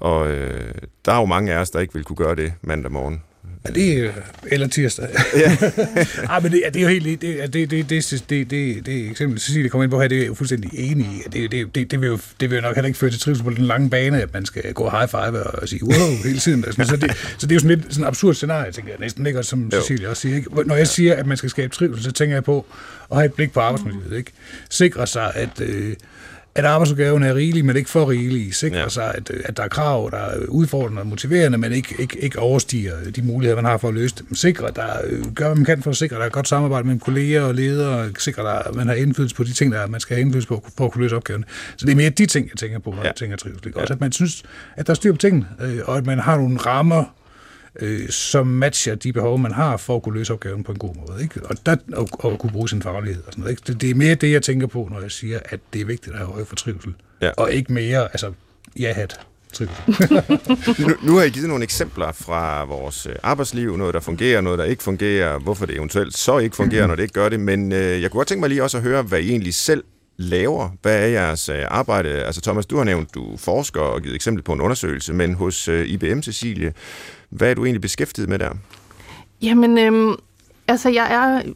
Og 0.00 0.30
øh, 0.30 0.74
der 1.04 1.12
er 1.12 1.20
jo 1.20 1.24
mange 1.24 1.52
af 1.52 1.58
os, 1.60 1.70
der 1.70 1.80
ikke 1.80 1.94
vil 1.94 2.04
kunne 2.04 2.16
gøre 2.16 2.36
det 2.36 2.52
mandag 2.62 2.92
morgen. 2.92 3.22
Ja, 3.68 3.72
det 3.72 3.98
er, 3.98 4.10
eller 4.46 4.66
tirsdag. 4.66 5.08
Ja. 5.36 5.56
ah, 6.36 6.42
men 6.42 6.52
det, 6.52 6.62
det 6.74 6.76
er 6.76 6.82
jo 6.82 6.88
helt... 6.88 7.20
Det, 7.22 7.52
det, 7.52 7.70
det, 7.70 7.90
det, 7.90 8.24
det, 8.30 8.50
det, 8.50 8.86
det, 8.86 9.10
eksempel 9.10 9.40
Cecilie 9.40 9.68
kommer 9.68 9.82
ind 9.84 9.90
på 9.90 10.00
her, 10.00 10.08
det 10.08 10.22
er 10.22 10.26
jo 10.26 10.34
fuldstændig 10.34 10.70
enig 10.74 11.06
i. 11.06 11.22
Det, 11.32 11.50
det, 11.52 11.74
det, 11.74 11.90
det, 11.90 12.00
vil 12.00 12.06
jo, 12.06 12.18
det 12.40 12.50
vil 12.50 12.56
jo 12.56 12.62
nok 12.62 12.74
heller 12.74 12.86
ikke 12.86 12.98
føre 12.98 13.10
til 13.10 13.20
trivsel 13.20 13.44
på 13.44 13.50
den 13.50 13.64
lange 13.64 13.90
bane, 13.90 14.22
at 14.22 14.34
man 14.34 14.46
skal 14.46 14.72
gå 14.72 14.90
high 14.90 15.08
five 15.08 15.42
og 15.42 15.68
sige 15.68 15.84
wow 15.84 16.16
hele 16.24 16.38
tiden. 16.38 16.64
Altså, 16.64 16.84
så, 16.84 16.96
det, 16.96 17.16
så 17.38 17.46
det 17.46 17.52
er 17.52 17.54
jo 17.54 17.60
sådan 17.60 17.78
lidt 17.78 17.86
sådan 17.90 18.04
et 18.04 18.08
absurd 18.08 18.34
scenarie, 18.34 18.72
tænker 18.72 18.90
jeg 18.90 19.00
næsten 19.00 19.26
ikke, 19.26 19.42
som 19.42 19.70
Cecilie 19.70 20.08
også 20.08 20.20
siger. 20.20 20.36
Ikke? 20.36 20.50
Når 20.66 20.74
jeg 20.74 20.88
siger, 20.88 21.14
at 21.14 21.26
man 21.26 21.36
skal 21.36 21.50
skabe 21.50 21.74
trivsel, 21.74 22.04
så 22.04 22.12
tænker 22.12 22.36
jeg 22.36 22.44
på 22.44 22.66
at 23.10 23.16
have 23.16 23.26
et 23.26 23.32
blik 23.32 23.52
på 23.52 23.60
arbejdsmiljøet. 23.60 24.16
Ikke? 24.16 24.32
Sikre 24.70 25.06
sig, 25.06 25.32
at... 25.34 25.60
Øh, 25.60 25.94
at 26.56 26.64
arbejdsopgaven 26.64 27.22
er 27.22 27.34
rigelig, 27.34 27.64
men 27.64 27.76
ikke 27.76 27.90
for 27.90 28.10
rigelig. 28.10 28.54
Sikre 28.54 28.76
ja. 28.76 28.88
sig, 28.88 29.14
at, 29.14 29.30
at 29.30 29.56
der 29.56 29.62
er 29.62 29.68
krav, 29.68 30.08
der 30.12 30.18
er 30.18 30.46
udfordrende 30.46 31.02
og 31.02 31.06
motiverende, 31.06 31.58
men 31.58 31.72
ikke, 31.72 31.94
ikke, 31.98 32.18
ikke 32.18 32.38
overstiger 32.38 33.10
de 33.16 33.22
muligheder, 33.22 33.56
man 33.56 33.64
har 33.64 33.78
for 33.78 33.88
at 33.88 33.94
løse 33.94 34.14
dem. 34.18 34.34
Sikre, 34.34 34.66
der 34.76 34.86
gør, 35.34 35.46
hvad 35.46 35.56
man 35.56 35.64
kan 35.64 35.82
for 35.82 35.90
at 35.90 35.96
sikre, 35.96 36.16
at 36.16 36.20
der 36.20 36.26
er 36.26 36.30
godt 36.30 36.48
samarbejde 36.48 36.86
mellem 36.86 37.00
kolleger 37.00 37.42
og 37.42 37.54
ledere, 37.54 38.10
sikre, 38.18 38.68
at 38.68 38.74
man 38.74 38.86
har 38.86 38.94
indflydelse 38.94 39.36
på 39.36 39.44
de 39.44 39.52
ting, 39.52 39.72
der 39.72 39.86
man 39.86 40.00
skal 40.00 40.16
have 40.16 40.20
indflydelse 40.20 40.48
på, 40.48 40.66
for 40.76 40.84
at 40.84 40.92
kunne 40.92 41.02
løse 41.02 41.16
opgaven. 41.16 41.44
Så 41.76 41.86
det 41.86 41.92
er 41.92 41.96
mere 41.96 42.10
de 42.10 42.26
ting, 42.26 42.48
jeg 42.48 42.56
tænker 42.56 42.78
på, 42.78 42.90
når 42.90 42.98
ja. 42.98 43.06
jeg 43.06 43.16
tænker 43.16 43.36
trivsel. 43.36 43.72
Ja. 43.76 43.80
Også 43.80 43.94
at 43.94 44.00
man 44.00 44.12
synes, 44.12 44.42
at 44.76 44.86
der 44.86 44.90
er 44.90 44.94
styr 44.94 45.12
på 45.12 45.18
tingene, 45.18 45.46
øh, 45.60 45.78
og 45.84 45.96
at 45.96 46.06
man 46.06 46.18
har 46.18 46.36
nogle 46.36 46.58
rammer, 46.58 47.04
øh, 47.80 48.08
som 48.08 48.46
matcher 48.46 48.94
de 48.94 49.12
behov, 49.12 49.38
man 49.38 49.52
har 49.52 49.76
for 49.76 49.96
at 49.96 50.02
kunne 50.02 50.18
løse 50.18 50.32
opgaven 50.32 50.64
på 50.64 50.72
en 50.72 50.78
god 50.78 50.94
måde. 50.94 51.22
Ikke? 51.22 51.40
Og, 51.46 51.56
der, 51.66 51.76
og, 51.92 52.08
og 52.12 52.38
kunne 52.38 52.52
bruge 52.52 52.68
sin 52.68 52.82
faglighed. 52.82 53.22
Og 53.26 53.32
sådan 53.32 53.40
noget, 53.42 53.50
ikke? 53.50 53.62
Det, 53.66 53.80
det 53.80 53.90
er 53.90 53.94
mere 53.94 54.14
det, 54.14 54.32
jeg 54.32 54.42
tænker 54.42 54.66
på, 54.66 54.88
når 54.90 55.00
jeg 55.00 55.10
siger, 55.10 55.40
at 55.44 55.60
det 55.72 55.80
er 55.80 55.84
vigtigt 55.84 56.12
at 56.12 56.18
have 56.18 56.32
høje 56.32 56.44
for 56.44 56.56
trivsel. 56.56 56.94
Ja. 57.22 57.30
Og 57.30 57.52
ikke 57.52 57.72
mere, 57.72 58.02
altså, 58.02 58.32
ja-hat. 58.78 59.20
nu, 60.78 60.88
nu 61.02 61.16
har 61.16 61.22
I 61.22 61.28
givet 61.28 61.48
nogle 61.48 61.64
eksempler 61.64 62.12
fra 62.12 62.64
vores 62.64 63.06
øh, 63.06 63.14
arbejdsliv, 63.22 63.76
noget 63.76 63.94
der 63.94 64.00
fungerer, 64.00 64.40
noget 64.40 64.58
der 64.58 64.64
ikke 64.64 64.82
fungerer, 64.82 65.38
hvorfor 65.38 65.66
det 65.66 65.76
eventuelt 65.76 66.16
så 66.16 66.38
ikke 66.38 66.56
fungerer, 66.56 66.86
når 66.86 66.94
det 66.94 67.02
ikke 67.02 67.12
gør 67.12 67.28
det, 67.28 67.40
men 67.40 67.72
øh, 67.72 68.02
jeg 68.02 68.10
kunne 68.10 68.18
godt 68.18 68.28
tænke 68.28 68.40
mig 68.40 68.48
lige 68.48 68.62
også 68.62 68.76
at 68.76 68.82
høre, 68.82 69.02
hvad 69.02 69.20
I 69.20 69.30
egentlig 69.30 69.54
selv 69.54 69.84
laver. 70.16 70.68
Hvad 70.82 71.02
er 71.02 71.06
jeres 71.06 71.48
øh, 71.48 71.64
arbejde? 71.68 72.08
Altså 72.08 72.40
Thomas, 72.40 72.66
du 72.66 72.76
har 72.76 72.84
nævnt, 72.84 73.14
du 73.14 73.36
forsker 73.36 73.80
og 73.80 74.02
givet 74.02 74.14
eksempel 74.14 74.42
på 74.42 74.52
en 74.52 74.60
undersøgelse, 74.60 75.12
men 75.12 75.34
hos 75.34 75.68
øh, 75.68 75.88
IBM, 75.88 76.22
Cecilie, 76.22 76.72
hvad 77.34 77.50
er 77.50 77.54
du 77.54 77.64
egentlig 77.64 77.80
beskæftiget 77.80 78.28
med 78.28 78.38
der? 78.38 78.50
Jamen, 79.42 79.78
øhm, 79.78 80.14
altså 80.68 80.88
jeg 80.88 81.14
er 81.14 81.52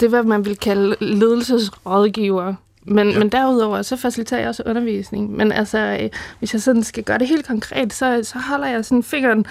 det, 0.00 0.08
hvad 0.08 0.22
man 0.22 0.44
vil 0.44 0.56
kalde 0.56 0.96
ledelsesrådgiver. 1.00 2.54
Men, 2.84 3.10
ja. 3.10 3.18
men 3.18 3.28
derudover, 3.28 3.82
så 3.82 3.96
faciliterer 3.96 4.40
jeg 4.40 4.48
også 4.48 4.62
undervisning. 4.66 5.36
Men 5.36 5.52
altså, 5.52 5.98
øh, 6.02 6.10
hvis 6.38 6.52
jeg 6.52 6.62
sådan 6.62 6.82
skal 6.82 7.04
gøre 7.04 7.18
det 7.18 7.28
helt 7.28 7.46
konkret, 7.46 7.92
så, 7.92 8.20
så 8.22 8.38
holder 8.38 8.66
jeg 8.66 8.84
sådan 8.84 9.02
fingeren 9.02 9.46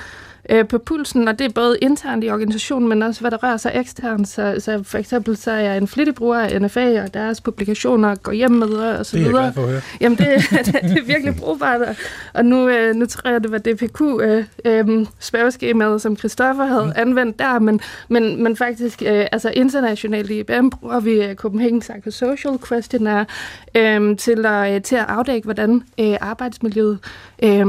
øh, 0.50 0.68
på 0.68 0.78
pulsen, 0.78 1.28
og 1.28 1.40
det 1.40 1.46
er 1.46 1.50
både 1.50 1.78
internt 1.82 2.24
i 2.24 2.30
organisationen, 2.30 2.90
men 2.90 3.04
også 3.04 3.22
hvad 3.22 3.32
der 3.32 3.38
rører 3.38 3.58
sig 3.58 3.72
eksternt. 3.76 4.28
Så, 4.28 4.56
så 4.60 4.84
for 4.84 4.98
eksempel 4.98 5.38
så 5.38 5.52
er 5.52 5.60
jeg 5.60 5.78
en 5.78 5.88
flittig 5.88 6.16
bruger 6.16 6.40
af 6.40 6.62
NFA 6.62 7.04
og 7.04 7.14
deres 7.14 7.42
publikationer, 7.42 8.16
går 8.16 8.32
hjem 8.32 8.52
med 8.52 8.68
og 8.68 9.06
så 9.06 9.18
Det 9.18 9.22
er 9.22 9.26
jeg 9.26 9.30
videre. 9.34 9.44
glad 9.44 9.54
for 9.54 9.62
at 9.64 9.70
høre. 9.70 9.82
Jamen, 10.02 10.18
det, 10.18 10.28
det 10.66 10.98
er 10.98 11.06
virkelig 11.06 11.36
brugbart. 11.36 11.82
og- 11.82 11.96
Og 12.34 12.46
nu, 12.46 12.70
øh, 12.70 12.96
nu 12.96 13.06
tror 13.06 13.30
jeg, 13.32 13.44
det 13.44 13.52
var 13.52 13.58
DPQ 13.58 14.02
øh, 14.22 14.44
øh, 14.66 15.06
spørgeskemaet, 15.20 16.02
som 16.02 16.18
Christoffer 16.18 16.66
havde 16.66 16.86
mm. 16.86 16.92
anvendt 16.96 17.40
der, 17.40 17.60
men, 17.60 17.80
men, 18.10 18.44
men 18.44 18.56
faktisk 18.56 19.02
øh, 19.06 19.26
altså 19.32 19.50
internationalt 19.54 20.30
i 20.32 20.40
IBM 20.40 20.70
bruger 20.70 21.00
vi 21.00 21.12
øh, 21.24 21.36
Copenhagen 21.36 21.80
Psychosocial 21.80 22.58
Questionnaire 22.68 23.26
øh, 23.76 24.18
til, 24.18 24.46
at, 24.46 24.76
øh, 24.76 24.82
til 24.82 24.96
at 24.96 25.06
afdække, 25.08 25.46
hvordan 25.46 25.84
øh, 26.00 26.16
arbejdsmiljøet 26.22 27.00
øh, 27.44 27.66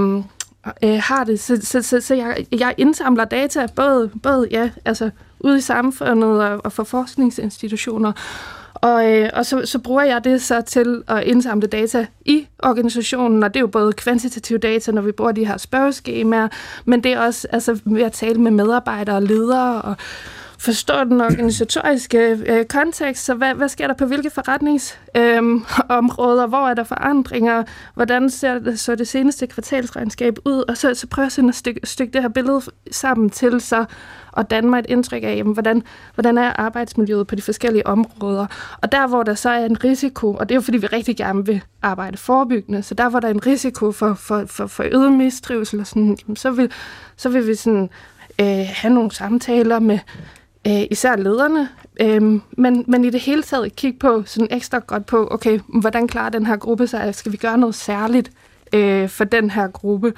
øh, 0.85 1.01
har 1.03 1.25
det. 1.25 1.41
Så, 1.41 1.59
så, 1.63 1.83
så, 1.83 2.01
så 2.01 2.15
jeg, 2.15 2.47
jeg 2.53 2.75
indsamler 2.79 3.25
data 3.25 3.67
både, 3.77 4.11
både 4.23 4.49
ja, 4.51 4.71
altså 4.85 5.11
ude 5.41 5.59
i 5.59 5.61
samfundet 5.61 6.45
og, 6.45 6.61
og 6.65 6.73
for 6.73 6.85
forskningsinstitutioner, 6.85 8.13
og, 8.75 9.13
øh, 9.13 9.31
og 9.35 9.47
så, 9.47 9.67
så 9.67 9.79
bruger 9.79 10.03
jeg 10.03 10.25
det 10.25 10.43
så 10.43 10.61
til 10.61 11.03
at 11.09 11.23
indsamle 11.23 11.67
data 11.67 12.07
i 12.25 12.47
organisationen, 12.59 13.43
og 13.43 13.55
det 13.55 13.57
er 13.57 13.61
jo 13.61 13.67
både 13.67 13.93
kvantitative 13.93 14.59
data, 14.59 14.93
når 14.93 15.03
vi 15.03 15.13
bruger 15.13 15.33
de 15.33 15.47
her 15.47 15.57
spørgeskemaer, 15.57 16.49
men 16.85 17.05
det 17.05 17.13
er 17.13 17.21
også 17.21 17.49
altså, 17.53 17.81
ved 17.85 18.03
at 18.03 18.13
tale 18.13 18.41
med 18.41 18.51
medarbejdere 18.51 19.17
og 19.17 19.23
ledere 19.23 19.83
og 19.83 19.97
forstå 20.61 21.05
den 21.05 21.21
organisatoriske 21.21 22.39
øh, 22.47 22.65
kontekst, 22.65 23.25
så 23.25 23.35
hvad, 23.35 23.55
hvad 23.55 23.69
sker 23.69 23.87
der 23.87 23.95
på 23.95 24.05
hvilke 24.05 24.31
forretningsområder, 24.31 26.47
hvor 26.47 26.69
er 26.69 26.75
der 26.75 26.85
forandringer, 26.85 27.63
hvordan 27.95 28.31
ser 28.31 28.59
det, 28.59 28.81
så 28.81 28.95
det 28.95 29.09
seneste 29.09 29.47
kvartalsregnskab 29.47 30.39
ud, 30.45 30.65
og 30.69 30.77
så, 30.77 30.95
så 30.95 31.07
prøver 31.07 31.25
jeg 31.25 31.33
sådan 31.33 31.49
at 31.49 31.55
stykke, 31.55 31.81
stykke 31.85 32.13
det 32.13 32.23
her 32.23 32.29
billede 32.29 32.63
sammen 32.91 33.31
til 33.31 33.61
så 33.61 33.85
og 34.33 34.51
danne 34.51 34.71
mig 34.71 34.79
et 34.79 34.87
indtryk 34.89 35.23
af, 35.23 35.37
jamen, 35.37 35.53
hvordan, 35.53 35.83
hvordan 36.15 36.39
er 36.39 36.53
arbejdsmiljøet 36.53 37.27
på 37.27 37.35
de 37.35 37.43
forskellige 37.43 37.87
områder. 37.87 38.47
Og 38.83 38.93
der, 38.93 39.07
hvor 39.07 39.23
der 39.23 39.35
så 39.35 39.51
er 39.51 39.65
en 39.65 39.85
risiko, 39.85 40.35
og 40.35 40.49
det 40.49 40.55
er 40.55 40.57
jo 40.57 40.63
fordi, 40.63 40.79
vi 40.79 40.87
rigtig 40.87 41.17
gerne 41.17 41.47
vil 41.47 41.63
arbejde 41.83 42.17
forebyggende, 42.17 42.83
så 42.83 42.95
der, 42.95 43.09
hvor 43.09 43.21
der 43.21 43.29
er 43.29 43.35
en 43.35 43.47
risiko 43.47 43.93
for, 43.93 44.15
for, 44.15 44.45
for, 44.47 44.67
for 44.67 44.85
øget 44.93 45.13
mistrivsel, 45.13 45.81
og 45.81 45.87
sådan, 45.87 46.19
jamen, 46.23 46.37
så, 46.37 46.51
vil, 46.51 46.73
så 47.17 47.29
vil 47.29 47.47
vi 47.47 47.55
sådan, 47.55 47.91
øh, 48.41 48.67
have 48.69 48.95
nogle 48.95 49.11
samtaler 49.11 49.79
med 49.79 49.99
øh, 50.67 50.83
især 50.91 51.17
lederne, 51.17 51.69
øh, 52.01 52.41
men, 52.51 52.85
men 52.89 53.05
i 53.05 53.11
det 53.11 53.21
hele 53.21 53.43
taget 53.43 53.77
kigge 53.77 53.99
på 53.99 54.23
sådan 54.27 54.49
ekstra 54.51 54.79
godt 54.79 55.07
på, 55.07 55.29
okay, 55.31 55.61
hvordan 55.81 56.09
klarer 56.09 56.31
den 56.31 56.47
her 56.47 56.57
gruppe 56.57 56.87
sig? 56.87 57.15
Skal 57.15 57.33
vi 57.33 57.37
gøre 57.37 57.59
noget 57.59 57.75
særligt 57.75 58.31
øh, 58.73 59.09
for 59.09 59.25
den 59.25 59.51
her 59.51 59.69
gruppe? 59.69 60.13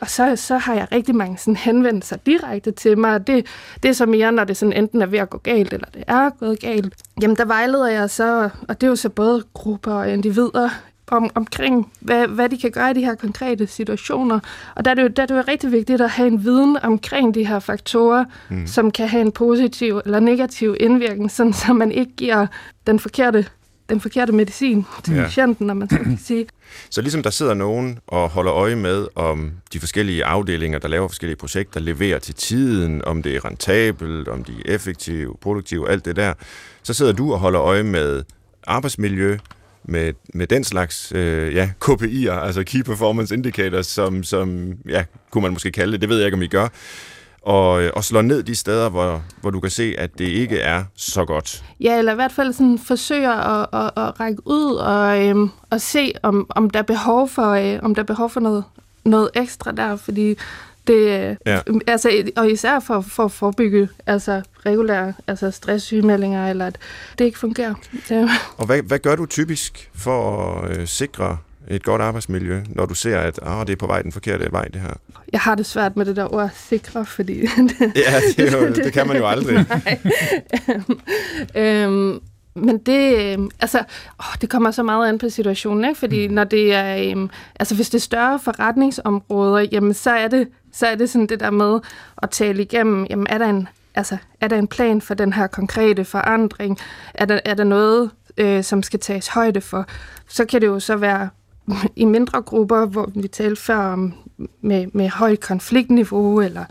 Og 0.00 0.10
så, 0.10 0.36
så 0.36 0.58
har 0.58 0.74
jeg 0.74 0.88
rigtig 0.92 1.14
mange 1.14 1.38
sådan 1.38 1.56
henvendelser 1.56 2.16
direkte 2.16 2.70
til 2.70 2.98
mig. 2.98 3.26
Det, 3.26 3.46
det 3.82 3.88
er 3.88 3.92
så 3.92 4.06
mere, 4.06 4.32
når 4.32 4.44
det 4.44 4.56
sådan 4.56 4.72
enten 4.72 5.02
er 5.02 5.06
ved 5.06 5.18
at 5.18 5.30
gå 5.30 5.38
galt, 5.38 5.72
eller 5.72 5.86
det 5.94 6.04
er 6.06 6.30
gået 6.30 6.60
galt. 6.60 6.94
Jamen, 7.22 7.36
der 7.36 7.44
vejleder 7.44 7.88
jeg 7.88 8.10
så, 8.10 8.48
og 8.68 8.80
det 8.80 8.86
er 8.86 8.90
jo 8.90 8.96
så 8.96 9.08
både 9.08 9.44
grupper 9.54 9.92
og 9.92 10.12
individer, 10.12 10.68
om, 11.08 11.30
omkring, 11.34 11.92
hvad, 12.00 12.26
hvad 12.26 12.48
de 12.48 12.58
kan 12.58 12.70
gøre 12.70 12.90
i 12.90 12.94
de 12.94 13.04
her 13.04 13.14
konkrete 13.14 13.66
situationer. 13.66 14.40
Og 14.76 14.84
der 14.84 14.90
er, 14.90 14.94
det 14.94 15.02
jo, 15.02 15.08
der 15.08 15.22
er 15.22 15.26
det 15.26 15.34
jo 15.36 15.42
rigtig 15.48 15.72
vigtigt 15.72 16.00
at 16.00 16.10
have 16.10 16.28
en 16.28 16.44
viden 16.44 16.76
omkring 16.82 17.34
de 17.34 17.46
her 17.46 17.58
faktorer, 17.58 18.24
mm. 18.50 18.66
som 18.66 18.90
kan 18.90 19.08
have 19.08 19.20
en 19.20 19.32
positiv 19.32 20.00
eller 20.04 20.20
negativ 20.20 20.76
indvirkning, 20.80 21.30
sådan 21.30 21.52
så 21.52 21.72
man 21.72 21.92
ikke 21.92 22.12
giver 22.16 22.46
den 22.86 22.98
forkerte, 22.98 23.46
den 23.88 24.00
forkerte 24.00 24.32
medicin 24.32 24.86
til 25.04 25.14
Ja. 25.14 25.22
patienten, 25.22 25.66
når 25.66 25.74
man 25.74 25.90
så 25.90 25.96
kan 25.96 26.18
sige. 26.24 26.46
Så 26.90 27.00
ligesom 27.00 27.22
der 27.22 27.30
sidder 27.30 27.54
nogen 27.54 27.98
og 28.06 28.28
holder 28.28 28.54
øje 28.54 28.76
med, 28.76 29.06
om 29.14 29.52
de 29.72 29.80
forskellige 29.80 30.24
afdelinger, 30.24 30.78
der 30.78 30.88
laver 30.88 31.08
forskellige 31.08 31.36
projekter, 31.36 31.80
leverer 31.80 32.18
til 32.18 32.34
tiden, 32.34 33.04
om 33.04 33.22
det 33.22 33.36
er 33.36 33.44
rentabelt, 33.44 34.28
om 34.28 34.44
de 34.44 34.52
er 34.66 34.74
effektive, 34.74 35.34
produktive, 35.40 35.90
alt 35.90 36.04
det 36.04 36.16
der, 36.16 36.32
så 36.82 36.94
sidder 36.94 37.12
du 37.12 37.32
og 37.32 37.38
holder 37.38 37.62
øje 37.62 37.82
med 37.82 38.22
arbejdsmiljø, 38.66 39.38
med, 39.88 40.12
med 40.34 40.46
den 40.46 40.64
slags 40.64 41.12
øh, 41.14 41.54
ja, 41.54 41.70
KPI'er, 41.84 42.30
altså 42.32 42.62
Key 42.66 42.82
Performance 42.82 43.34
Indicators, 43.34 43.86
som, 43.86 44.22
som 44.24 44.72
ja, 44.88 45.04
kunne 45.30 45.42
man 45.42 45.52
måske 45.52 45.70
kalde 45.72 45.92
det, 45.92 46.00
det 46.00 46.08
ved 46.08 46.16
jeg 46.16 46.26
ikke, 46.26 46.36
om 46.36 46.42
I 46.42 46.46
gør, 46.46 46.68
og, 47.42 47.82
øh, 47.82 47.90
og 47.94 48.04
slår 48.04 48.22
ned 48.22 48.42
de 48.42 48.54
steder, 48.54 48.88
hvor, 48.88 49.22
hvor 49.40 49.50
du 49.50 49.60
kan 49.60 49.70
se, 49.70 49.94
at 49.98 50.18
det 50.18 50.24
ikke 50.24 50.58
er 50.58 50.84
så 50.96 51.24
godt. 51.24 51.64
Ja, 51.80 51.98
eller 51.98 52.12
i 52.12 52.14
hvert 52.14 52.32
fald 52.32 52.52
sådan 52.52 52.78
forsøger 52.78 53.32
at, 53.32 53.66
at, 53.72 54.04
at 54.04 54.20
række 54.20 54.42
ud 54.44 54.74
og, 54.74 55.26
øhm, 55.26 55.50
og 55.70 55.80
se, 55.80 56.12
om, 56.22 56.46
om 56.50 56.70
der 56.70 56.78
er 56.78 56.82
behov 56.82 57.28
for, 57.28 57.50
øh, 57.50 57.78
om 57.82 57.94
der 57.94 58.02
er 58.02 58.06
behov 58.06 58.30
for 58.30 58.40
noget, 58.40 58.64
noget 59.04 59.30
ekstra 59.34 59.72
der, 59.72 59.96
fordi 59.96 60.34
det, 60.86 61.28
øh, 61.30 61.36
Ja. 61.46 61.60
altså, 61.86 62.22
og 62.36 62.50
især 62.50 62.80
for, 62.80 63.00
for 63.00 63.24
at 63.24 63.32
forebygge 63.32 63.88
altså, 64.06 64.42
regulære 64.68 65.12
altså 65.26 65.50
stresssygemeldinger, 65.50 66.50
eller 66.50 66.66
at 66.66 66.78
det 67.18 67.24
ikke 67.24 67.38
fungerer. 67.38 67.74
Og 68.56 68.66
hvad, 68.66 68.82
hvad 68.82 68.98
gør 68.98 69.16
du 69.16 69.26
typisk 69.26 69.90
for 69.94 70.50
at 70.60 70.78
øh, 70.78 70.86
sikre 70.86 71.38
et 71.68 71.82
godt 71.82 72.02
arbejdsmiljø, 72.02 72.60
når 72.68 72.86
du 72.86 72.94
ser, 72.94 73.18
at 73.18 73.40
ah, 73.42 73.66
det 73.66 73.72
er 73.72 73.76
på 73.76 73.86
vej 73.86 74.02
den 74.02 74.12
forkerte 74.12 74.52
vej, 74.52 74.64
det 74.64 74.80
her? 74.80 74.94
jeg 75.32 75.40
har 75.40 75.54
det 75.54 75.66
svært 75.66 75.96
med 75.96 76.04
det 76.04 76.16
der 76.16 76.34
ord 76.34 76.50
sikre, 76.54 77.06
fordi 77.06 77.34
Ja, 77.80 78.20
det, 78.36 78.52
jo, 78.52 78.68
det 78.84 78.92
kan 78.92 79.06
man 79.06 79.16
jo 79.16 79.26
aldrig. 79.26 79.66
Øhm, 81.54 82.20
men 82.54 82.78
det, 82.78 83.32
øhm, 83.32 83.50
altså, 83.60 83.78
åh, 84.20 84.34
det 84.40 84.50
kommer 84.50 84.70
så 84.70 84.82
meget 84.82 85.08
an 85.08 85.18
på 85.18 85.28
situationen, 85.28 85.84
ikke? 85.84 85.98
Fordi 85.98 86.28
når 86.28 86.44
det 86.44 86.74
er, 86.74 87.10
øhm, 87.10 87.30
altså 87.60 87.74
hvis 87.74 87.90
det 87.90 87.98
er 87.98 88.02
større 88.02 88.38
forretningsområder, 88.38 89.66
jamen 89.72 89.94
så 89.94 90.10
er 90.10 90.28
det, 90.28 90.48
så 90.72 90.86
er 90.86 90.94
det 90.94 91.10
sådan 91.10 91.26
det 91.26 91.40
der 91.40 91.50
med 91.50 91.80
at 92.22 92.30
tale 92.30 92.62
igennem, 92.62 93.06
jamen 93.10 93.26
er 93.30 93.38
der 93.38 93.46
en, 93.46 93.68
altså, 93.98 94.16
er 94.40 94.48
der 94.48 94.56
en 94.56 94.68
plan 94.68 95.00
for 95.00 95.14
den 95.14 95.32
her 95.32 95.46
konkrete 95.46 96.04
forandring? 96.04 96.78
Er 97.14 97.24
der, 97.24 97.40
er 97.44 97.54
der 97.54 97.64
noget, 97.64 98.10
øh, 98.36 98.64
som 98.64 98.82
skal 98.82 99.00
tages 99.00 99.28
højde 99.28 99.60
for? 99.60 99.86
Så 100.28 100.44
kan 100.44 100.60
det 100.60 100.66
jo 100.66 100.80
så 100.80 100.96
være 100.96 101.28
i 101.96 102.04
mindre 102.04 102.42
grupper, 102.42 102.86
hvor 102.86 103.10
vi 103.14 103.28
talte 103.28 103.62
før 103.62 103.76
om 103.76 104.14
med, 104.60 104.86
med 104.92 105.08
højt 105.08 105.40
konfliktniveau, 105.40 106.40
eller, 106.40 106.64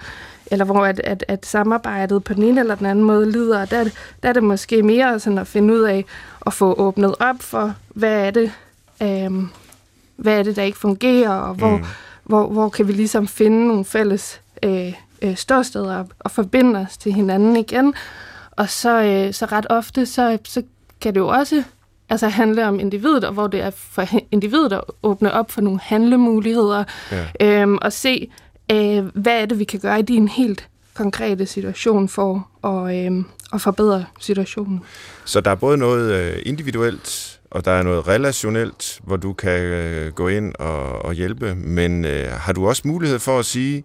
eller 0.52 0.66
hvor 0.66 0.86
at, 0.86 1.00
at, 1.00 1.26
at 1.28 1.46
samarbejdet 1.46 2.24
på 2.24 2.34
den 2.34 2.44
ene 2.44 2.60
eller 2.60 2.76
den 2.76 2.86
anden 2.86 3.06
måde 3.06 3.32
lider. 3.32 3.66
Der, 3.66 3.78
er 3.78 3.84
der 4.24 4.30
er 4.30 4.34
det 4.34 4.44
måske 4.44 4.84
mere 4.84 5.20
sådan 5.20 5.38
at 5.38 5.48
finde 5.48 5.74
ud 5.74 5.82
af 5.82 6.06
at 6.46 6.54
få 6.54 6.74
åbnet 6.74 7.16
op 7.20 7.42
for, 7.42 7.74
hvad 7.88 8.26
er 8.26 8.32
det, 8.32 8.52
øhm, 9.04 9.50
hvad 10.16 10.40
er 10.40 10.44
det 10.44 10.56
der 10.56 10.64
ikke 10.64 10.78
fungerer, 10.78 11.34
og 11.34 11.54
hvor, 11.54 11.78
mm. 11.78 11.86
hvor, 12.24 12.48
hvor 12.48 12.70
kan 12.70 12.88
vi 12.88 12.94
ligesom 12.94 13.28
finde 13.28 13.68
nogle 13.68 13.86
fælles 13.86 14.42
øh, 14.64 14.94
øh, 15.22 15.36
ståsteder 15.36 15.96
og, 15.98 16.08
og 16.20 16.32
forbinde 16.32 16.80
os 16.80 16.98
til 16.98 17.14
hinanden 17.14 17.56
igen. 17.56 17.94
Og 18.52 18.70
så, 18.70 19.04
øh, 19.04 19.34
så 19.34 19.46
ret 19.46 19.66
ofte, 19.70 20.06
så, 20.06 20.38
så 20.44 20.62
kan 21.02 21.14
det 21.14 21.20
jo 21.20 21.28
også 21.28 21.64
altså 22.10 22.28
handle 22.28 22.68
om 22.68 22.80
individet, 22.80 23.24
og 23.24 23.34
hvor 23.34 23.48
det 23.48 23.62
er 23.62 23.70
for 23.70 24.06
individet 24.32 24.74
at 24.74 24.82
åbne 25.04 25.34
op 25.34 25.52
for 25.52 25.62
nogle 25.62 25.80
handlemuligheder, 25.84 26.84
Ja. 27.12 27.62
øhm, 27.62 27.78
og 27.82 27.94
se, 27.94 28.32
øh, 28.72 29.06
hvad 29.06 29.42
er 29.42 29.46
det, 29.46 29.60
vi 29.60 29.64
kan 29.64 29.80
gøre 29.80 30.00
i 30.00 30.02
din 30.02 30.28
helt 30.28 30.68
konkrete 30.94 31.46
situation 31.46 32.10
for 32.10 32.50
at, 32.64 33.06
øhm, 33.06 33.26
at 33.54 33.62
forbedre 33.62 34.06
situationen. 34.20 34.82
Så 35.26 35.42
der 35.42 35.52
er 35.52 35.56
både 35.56 35.78
noget 35.78 36.12
øh, 36.14 36.42
individuelt, 36.46 37.40
og 37.52 37.66
der 37.66 37.72
er 37.72 37.84
noget 37.84 38.08
relationelt, 38.08 39.00
hvor 39.04 39.16
du 39.18 39.34
kan 39.34 39.60
øh, 39.60 40.12
gå 40.14 40.28
ind 40.28 40.54
og, 40.60 41.06
og 41.06 41.14
hjælpe, 41.14 41.56
men 41.56 42.06
øh, 42.06 42.32
har 42.32 42.54
du 42.54 42.68
også 42.68 42.82
mulighed 42.86 43.20
for 43.20 43.40
at 43.40 43.46
sige, 43.46 43.84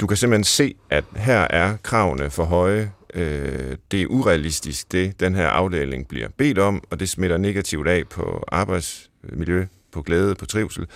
du 0.00 0.06
kan 0.06 0.16
simpelthen 0.16 0.44
se, 0.44 0.74
at 0.90 1.04
her 1.16 1.46
er 1.50 1.76
kravene 1.82 2.30
for 2.30 2.44
høje, 2.44 2.92
øh, 3.14 3.76
det 3.90 4.02
er 4.02 4.06
urealistisk, 4.06 4.92
det 4.92 5.20
den 5.20 5.34
her 5.34 5.48
afdeling 5.48 6.08
bliver 6.08 6.28
bedt 6.36 6.58
om, 6.58 6.82
og 6.90 7.00
det 7.00 7.08
smitter 7.08 7.36
negativt 7.36 7.88
af 7.88 8.08
på 8.08 8.44
arbejdsmiljø, 8.48 9.66
på 9.92 10.02
glæde, 10.02 10.34
på 10.34 10.46
trivsel. 10.46 10.86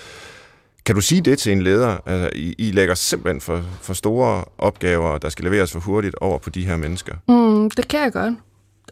Kan 0.87 0.95
du 0.95 1.01
sige 1.01 1.21
det 1.21 1.39
til 1.39 1.53
en 1.53 1.63
leder? 1.63 1.97
Altså, 2.07 2.31
I, 2.35 2.55
I 2.59 2.71
lægger 2.71 2.95
simpelthen 2.95 3.41
for, 3.41 3.65
for 3.83 3.95
store 3.95 4.45
opgaver, 4.59 5.19
der 5.19 5.29
skal 5.29 5.45
leveres 5.45 5.73
for 5.73 5.81
hurtigt 5.81 6.15
over 6.15 6.39
på 6.39 6.51
de 6.51 6.67
her 6.67 6.77
mennesker. 6.77 7.15
Mm, 7.29 7.71
det 7.71 7.89
kan 7.89 8.01
jeg 8.01 8.13
godt. 8.13 8.35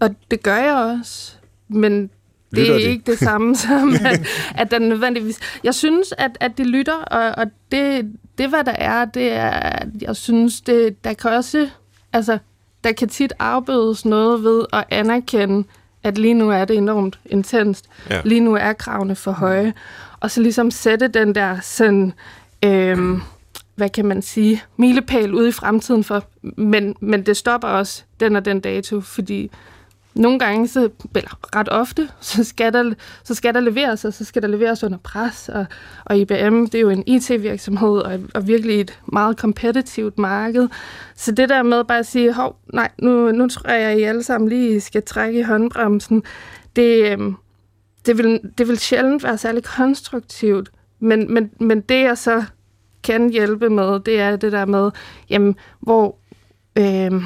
Og 0.01 0.11
det 0.31 0.42
gør 0.42 0.57
jeg 0.57 0.75
også. 0.75 1.33
Men 1.68 2.11
det 2.55 2.70
er 2.70 2.75
de? 2.75 2.83
ikke 2.83 3.11
det 3.11 3.18
samme 3.18 3.57
som, 3.66 3.94
at, 4.05 4.27
at 4.55 4.70
der 4.70 4.79
nødvendigvis... 4.79 5.38
Jeg 5.64 5.75
synes, 5.75 6.14
at, 6.18 6.31
at 6.40 6.59
de 6.59 6.64
lytter, 6.64 6.96
og, 6.96 7.35
og 7.38 7.46
det, 7.72 8.12
det, 8.42 8.50
hvad 8.50 8.64
der 8.64 8.72
er, 8.72 9.05
det 9.05 9.33
er, 9.33 9.50
at 9.50 9.88
jeg 10.00 10.16
synes, 10.16 10.61
det, 10.61 11.05
der 11.05 11.14
kan 11.14 11.31
også... 11.31 11.68
Altså, 12.12 12.38
der 12.85 12.92
kan 12.92 13.09
tit 13.09 13.33
afbødes 13.38 14.05
noget 14.05 14.44
ved 14.44 14.64
at 14.72 14.85
anerkende, 14.90 15.68
at 16.02 16.18
lige 16.18 16.35
nu 16.35 16.50
er 16.50 16.64
det 16.64 16.76
enormt 16.76 17.18
intenst. 17.26 17.87
Ja. 18.11 18.20
Lige 18.24 18.40
nu 18.40 18.55
er 18.55 18.72
kravene 18.72 19.16
for 19.16 19.33
høje. 19.33 19.74
Og 20.20 20.31
så 20.31 20.40
ligesom 20.40 20.70
sætte 20.70 21.09
den 21.09 21.35
der 21.35 21.61
sådan... 21.61 22.12
Øhm, 22.64 23.22
hvad 23.74 23.90
kan 23.90 24.05
man 24.05 24.22
sige, 24.22 24.62
milepæl 24.76 25.35
ude 25.35 25.48
i 25.48 25.52
fremtiden 25.52 26.05
for, 26.05 26.24
men, 26.42 26.96
men 27.00 27.26
det 27.26 27.37
stopper 27.37 27.68
også 27.68 28.02
den 28.20 28.37
og 28.37 28.44
den 28.44 28.61
dato, 28.61 29.00
fordi 29.00 29.50
nogle 30.14 30.38
gange, 30.38 30.68
så, 30.68 30.90
eller 31.14 31.57
ret 31.57 31.68
ofte, 31.68 32.09
så 32.20 32.44
skal, 32.44 32.72
der, 32.72 32.94
så 33.25 33.35
skal 33.35 33.55
der 33.55 33.61
leveres, 33.61 34.05
og 34.05 34.12
så 34.12 34.25
skal 34.25 34.42
der 34.42 34.48
leveres 34.48 34.85
under 34.85 34.98
pres, 34.98 35.48
og, 35.48 35.66
og 36.05 36.18
IBM, 36.18 36.64
det 36.64 36.75
er 36.75 36.81
jo 36.81 36.90
en 36.90 37.05
IT-virksomhed, 37.07 37.98
og, 37.98 38.20
og 38.35 38.46
virkelig 38.46 38.81
et 38.81 39.01
meget 39.12 39.37
kompetitivt 39.37 40.18
marked. 40.18 40.68
Så 41.16 41.32
det 41.32 41.49
der 41.49 41.62
med 41.62 41.84
bare 41.84 41.99
at 41.99 42.07
sige, 42.07 42.32
hov, 42.32 42.57
nej, 42.72 42.91
nu, 42.99 43.32
nu 43.32 43.49
tror 43.49 43.70
jeg, 43.70 43.91
at 43.91 43.99
I 43.99 44.03
alle 44.03 44.22
sammen 44.22 44.49
lige 44.49 44.80
skal 44.80 45.03
trække 45.03 45.39
i 45.39 45.43
håndbremsen, 45.43 46.22
det, 46.76 47.12
øhm, 47.12 47.36
det, 48.07 48.18
vil, 48.18 48.41
det 48.59 48.68
vil 48.68 48.78
sjældent 48.78 49.24
være 49.24 49.39
særlig 49.39 49.64
konstruktivt, 49.64 50.70
men, 51.01 51.34
men, 51.34 51.51
men 51.61 51.80
det 51.80 52.03
jeg 52.03 52.18
så 52.18 52.45
kan 53.05 53.30
hjælpe 53.30 53.70
med, 53.70 54.01
det 54.01 54.20
er 54.20 54.36
det 54.36 54.53
der 54.53 54.64
med, 54.64 54.91
jamen, 55.30 55.57
hvor... 55.80 56.16
Øh, 56.78 57.22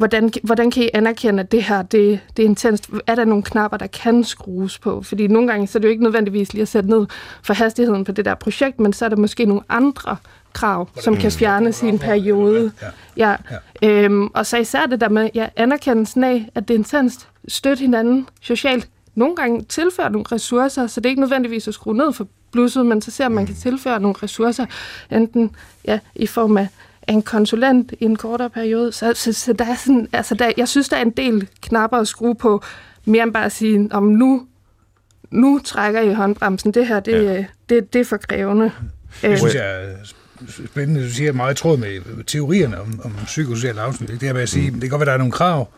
hvordan, 0.00 0.32
hvordan 0.42 0.70
kan 0.70 0.82
I 0.82 0.90
anerkende, 0.94 1.40
at 1.40 1.52
det 1.52 1.62
her 1.62 1.82
det, 1.82 2.20
det 2.36 2.42
er 2.42 2.46
intenst? 2.46 2.90
Er 3.06 3.14
der 3.14 3.24
nogle 3.24 3.42
knapper, 3.42 3.78
der 3.78 3.86
kan 3.86 4.24
skrues 4.24 4.78
på? 4.78 5.02
Fordi 5.02 5.26
nogle 5.26 5.48
gange 5.48 5.66
så 5.66 5.78
er 5.78 5.80
det 5.80 5.88
jo 5.88 5.90
ikke 5.90 6.02
nødvendigvis 6.02 6.52
lige 6.52 6.62
at 6.62 6.68
sætte 6.68 6.90
ned 6.90 7.06
for 7.42 7.54
hastigheden 7.54 8.04
på 8.04 8.12
det 8.12 8.24
der 8.24 8.34
projekt, 8.34 8.80
men 8.80 8.92
så 8.92 9.04
er 9.04 9.08
der 9.08 9.16
måske 9.16 9.44
nogle 9.44 9.62
andre 9.68 10.16
krav, 10.52 10.88
som 11.00 11.16
kan 11.16 11.32
fjernes 11.32 11.82
i 11.82 11.86
en 11.88 11.98
periode. 11.98 12.72
Ja. 13.16 13.36
ja. 13.82 13.88
Øhm, 13.88 14.26
og 14.26 14.46
så 14.46 14.56
især 14.56 14.86
det 14.86 15.00
der 15.00 15.08
med 15.08 15.30
ja, 15.34 15.48
anerkendelsen 15.56 16.24
af, 16.24 16.48
at 16.54 16.68
det 16.68 16.74
er 16.74 16.78
intenst. 16.78 17.28
Støtte 17.48 17.80
hinanden 17.80 18.28
socialt. 18.40 18.88
Nogle 19.14 19.36
gange 19.36 19.62
tilføre 19.62 20.10
nogle 20.10 20.26
ressourcer, 20.32 20.86
så 20.86 21.00
det 21.00 21.06
er 21.06 21.10
ikke 21.10 21.20
nødvendigvis 21.20 21.68
at 21.68 21.74
skrue 21.74 21.96
ned 21.96 22.12
for 22.12 22.26
blusset, 22.52 22.86
men 22.86 23.02
så 23.02 23.10
ser 23.10 23.28
man, 23.28 23.34
man 23.34 23.46
kan 23.46 23.54
tilføre 23.54 24.00
nogle 24.00 24.14
ressourcer, 24.22 24.66
enten 25.10 25.56
ja, 25.84 25.98
i 26.14 26.26
form 26.26 26.56
af 26.56 26.68
en 27.08 27.22
konsulent 27.22 27.92
i 28.00 28.04
en 28.04 28.16
kortere 28.16 28.50
periode. 28.50 28.92
Så, 28.92 29.12
så, 29.14 29.32
så 29.32 29.52
der 29.52 29.64
er 29.64 29.74
sådan, 29.74 30.08
altså 30.12 30.34
der, 30.34 30.52
jeg 30.56 30.68
synes, 30.68 30.88
der 30.88 30.96
er 30.96 31.02
en 31.02 31.10
del 31.10 31.48
knapper 31.62 31.98
at 31.98 32.08
skrue 32.08 32.34
på, 32.34 32.62
mere 33.04 33.22
end 33.22 33.32
bare 33.32 33.44
at 33.44 33.52
sige, 33.52 33.88
om 33.90 34.02
nu, 34.02 34.46
nu 35.30 35.60
trækker 35.64 36.00
I 36.00 36.14
håndbremsen. 36.14 36.74
Det 36.74 36.86
her, 36.86 37.00
det, 37.00 37.24
ja. 37.24 37.44
det, 37.68 37.92
det 37.92 38.00
er 38.00 38.04
for 38.04 38.16
krævende. 38.16 38.70
Det 39.22 39.38
synes 39.38 39.54
jeg 39.54 39.84
er 39.84 39.96
spændende. 40.66 41.04
Du 41.04 41.10
siger 41.10 41.32
meget 41.32 41.56
tråd 41.56 41.76
med 41.76 42.24
teorierne 42.24 42.80
om, 42.80 43.00
om 43.04 43.12
psykosocial 43.24 43.78
afsnit. 43.78 44.20
Det 44.20 44.28
er 44.28 44.32
med 44.32 44.42
at 44.42 44.48
sige, 44.48 44.70
det 44.70 44.80
kan 44.80 44.90
godt 44.90 45.00
være, 45.00 45.06
der 45.06 45.12
er 45.12 45.18
nogle 45.18 45.32
krav 45.32 45.68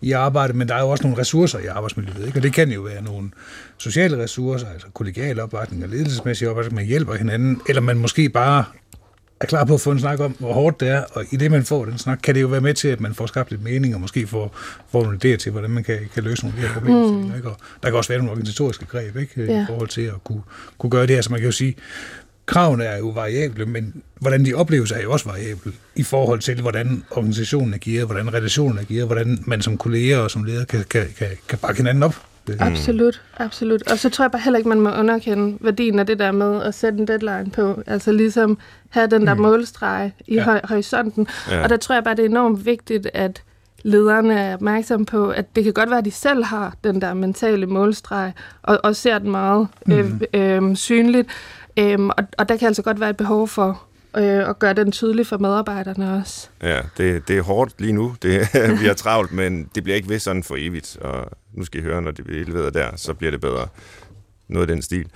i 0.00 0.12
arbejdet, 0.12 0.56
men 0.56 0.68
der 0.68 0.74
er 0.74 0.80
jo 0.80 0.88
også 0.88 1.04
nogle 1.04 1.20
ressourcer 1.20 1.58
i 1.58 1.66
arbejdsmiljøet. 1.66 2.26
Ikke? 2.26 2.38
Og 2.38 2.42
det 2.42 2.52
kan 2.52 2.70
jo 2.70 2.80
være 2.80 3.02
nogle 3.02 3.30
sociale 3.78 4.22
ressourcer, 4.22 4.66
altså 4.68 4.86
kollegial 4.94 5.40
opbakning 5.40 5.84
og 5.84 5.88
ledelsesmæssig 5.88 6.48
opbakning, 6.48 6.74
man 6.74 6.84
hjælper 6.84 7.14
hinanden, 7.14 7.60
eller 7.68 7.82
man 7.82 7.98
måske 7.98 8.28
bare 8.28 8.64
er 9.40 9.46
klar 9.46 9.64
på 9.64 9.74
at 9.74 9.80
få 9.80 9.90
en 9.90 10.00
snak 10.00 10.20
om, 10.20 10.36
hvor 10.38 10.52
hårdt 10.52 10.80
det 10.80 10.88
er, 10.88 11.02
og 11.12 11.24
i 11.30 11.36
det, 11.36 11.50
man 11.50 11.64
får 11.64 11.84
den 11.84 11.98
snak, 11.98 12.18
kan 12.22 12.34
det 12.34 12.42
jo 12.42 12.46
være 12.46 12.60
med 12.60 12.74
til, 12.74 12.88
at 12.88 13.00
man 13.00 13.14
får 13.14 13.26
skabt 13.26 13.50
lidt 13.50 13.62
mening, 13.62 13.94
og 13.94 14.00
måske 14.00 14.26
får, 14.26 14.56
får 14.90 15.02
nogle 15.02 15.18
idéer 15.24 15.36
til, 15.36 15.52
hvordan 15.52 15.70
man 15.70 15.84
kan, 15.84 15.98
kan 16.14 16.22
løse 16.24 16.44
nogle 16.44 16.58
af 16.58 16.62
de 16.62 16.68
her 16.68 16.74
problemer. 16.74 17.12
Mm. 17.12 17.36
Ikke? 17.36 17.48
Og 17.48 17.56
der 17.82 17.88
kan 17.88 17.96
også 17.96 18.08
være 18.08 18.18
nogle 18.18 18.30
organisatoriske 18.30 18.86
greb 18.86 19.16
ikke? 19.16 19.44
Ja. 19.44 19.62
i 19.62 19.66
forhold 19.66 19.88
til 19.88 20.02
at 20.02 20.24
kunne, 20.24 20.42
kunne 20.78 20.90
gøre 20.90 21.06
det 21.06 21.14
her. 21.14 21.22
Så 21.22 21.30
man 21.30 21.40
kan 21.40 21.46
jo 21.46 21.52
sige, 21.52 21.74
kravene 22.46 22.84
er 22.84 22.98
jo 22.98 23.08
variable, 23.08 23.66
men 23.66 24.02
hvordan 24.20 24.44
de 24.44 24.54
opleves 24.54 24.90
er 24.90 25.02
jo 25.02 25.12
også 25.12 25.28
variable 25.28 25.72
i 25.96 26.02
forhold 26.02 26.40
til, 26.40 26.60
hvordan 26.60 27.04
organisationen 27.10 27.74
er 27.74 27.78
gearet, 27.80 28.06
hvordan 28.06 28.34
relationen 28.34 28.78
er 28.78 28.84
gearet, 28.84 29.06
hvordan 29.06 29.38
man 29.46 29.62
som 29.62 29.78
kolleger 29.78 30.18
og 30.18 30.30
som 30.30 30.44
leder 30.44 30.64
kan, 30.64 30.84
kan, 30.90 31.06
kan, 31.18 31.28
kan 31.48 31.58
bakke 31.58 31.78
hinanden 31.78 32.02
op 32.02 32.16
det. 32.46 32.56
Absolut, 32.60 33.22
absolut. 33.36 33.90
Og 33.90 33.98
så 33.98 34.10
tror 34.10 34.24
jeg 34.24 34.30
bare 34.30 34.42
heller 34.42 34.58
ikke, 34.58 34.68
man 34.68 34.80
må 34.80 34.90
underkende 34.90 35.58
værdien 35.60 35.98
af 35.98 36.06
det 36.06 36.18
der 36.18 36.32
med 36.32 36.62
at 36.62 36.74
sætte 36.74 36.98
en 36.98 37.08
deadline 37.08 37.50
på. 37.50 37.82
Altså 37.86 38.12
ligesom 38.12 38.58
have 38.90 39.06
den 39.06 39.26
der 39.26 39.34
mm. 39.34 39.40
målstreg 39.40 40.12
i 40.26 40.34
ja. 40.34 40.60
horisonten. 40.64 41.26
Ja. 41.50 41.62
Og 41.62 41.68
der 41.68 41.76
tror 41.76 41.94
jeg 41.94 42.04
bare, 42.04 42.14
det 42.14 42.24
er 42.24 42.28
enormt 42.28 42.66
vigtigt, 42.66 43.08
at 43.14 43.42
lederne 43.82 44.40
er 44.40 44.54
opmærksom 44.54 45.04
på, 45.04 45.30
at 45.30 45.56
det 45.56 45.64
kan 45.64 45.72
godt 45.72 45.90
være, 45.90 45.98
at 45.98 46.04
de 46.04 46.10
selv 46.10 46.44
har 46.44 46.74
den 46.84 47.00
der 47.00 47.14
mentale 47.14 47.66
målstreg, 47.66 48.32
og, 48.62 48.80
og 48.82 48.96
ser 48.96 49.18
den 49.18 49.30
meget 49.30 49.68
mm. 49.86 49.92
øh, 49.92 50.20
øh, 50.34 50.76
synligt. 50.76 51.28
Øh, 51.76 52.00
og, 52.00 52.24
og 52.38 52.48
der 52.48 52.56
kan 52.56 52.66
altså 52.66 52.82
godt 52.82 53.00
være 53.00 53.10
et 53.10 53.16
behov 53.16 53.48
for 53.48 53.82
øh, 54.16 54.48
og 54.48 54.58
gøre 54.58 54.72
den 54.74 54.92
tydelig 54.92 55.26
for 55.26 55.38
medarbejderne 55.38 56.14
også. 56.14 56.48
Ja, 56.62 56.80
det, 56.96 57.28
det 57.28 57.38
er 57.38 57.42
hårdt 57.42 57.80
lige 57.80 57.92
nu. 57.92 58.14
Det, 58.22 58.48
vi 58.80 58.86
har 58.86 58.94
travlt, 58.94 59.32
men 59.32 59.68
det 59.74 59.82
bliver 59.82 59.96
ikke 59.96 60.08
ved 60.08 60.18
sådan 60.18 60.42
for 60.42 60.56
evigt. 60.58 60.96
Og 61.00 61.30
nu 61.54 61.64
skal 61.64 61.80
I 61.80 61.82
høre, 61.82 62.02
når 62.02 62.10
det 62.10 62.24
bliver 62.24 62.44
leveret 62.44 62.74
der, 62.74 62.88
så 62.96 63.14
bliver 63.14 63.30
det 63.30 63.40
bedre. 63.40 63.66
Noget 64.48 64.70
af 64.70 64.74
den 64.74 64.82
stil. 64.82 65.06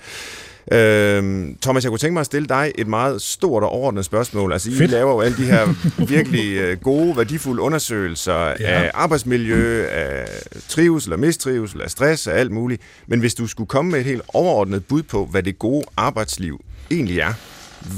Øhm, 0.71 1.57
Thomas, 1.61 1.83
jeg 1.83 1.89
kunne 1.91 1.99
tænke 1.99 2.13
mig 2.13 2.19
at 2.19 2.25
stille 2.25 2.47
dig 2.47 2.71
et 2.75 2.87
meget 2.87 3.21
stort 3.21 3.63
og 3.63 3.69
overordnet 3.69 4.05
spørgsmål. 4.05 4.53
Altså, 4.53 4.71
I 4.71 4.73
Fedt. 4.73 4.91
laver 4.91 5.11
jo 5.11 5.21
alle 5.21 5.37
de 5.37 5.45
her 5.45 5.67
virkelig 6.15 6.57
øh, 6.57 6.77
gode, 6.77 7.17
værdifulde 7.17 7.61
undersøgelser 7.61 8.47
ja. 8.47 8.53
af 8.59 8.91
arbejdsmiljø, 8.93 9.85
af 9.85 10.27
trivsel 10.69 11.13
og 11.13 11.19
mistrivsel, 11.19 11.81
af 11.81 11.91
stress 11.91 12.27
og 12.27 12.33
alt 12.33 12.51
muligt. 12.51 12.81
Men 13.07 13.19
hvis 13.19 13.33
du 13.33 13.47
skulle 13.47 13.67
komme 13.67 13.91
med 13.91 13.99
et 13.99 14.05
helt 14.05 14.21
overordnet 14.27 14.85
bud 14.85 15.03
på, 15.03 15.25
hvad 15.25 15.43
det 15.43 15.59
gode 15.59 15.85
arbejdsliv 15.97 16.65
egentlig 16.91 17.19
er, 17.19 17.33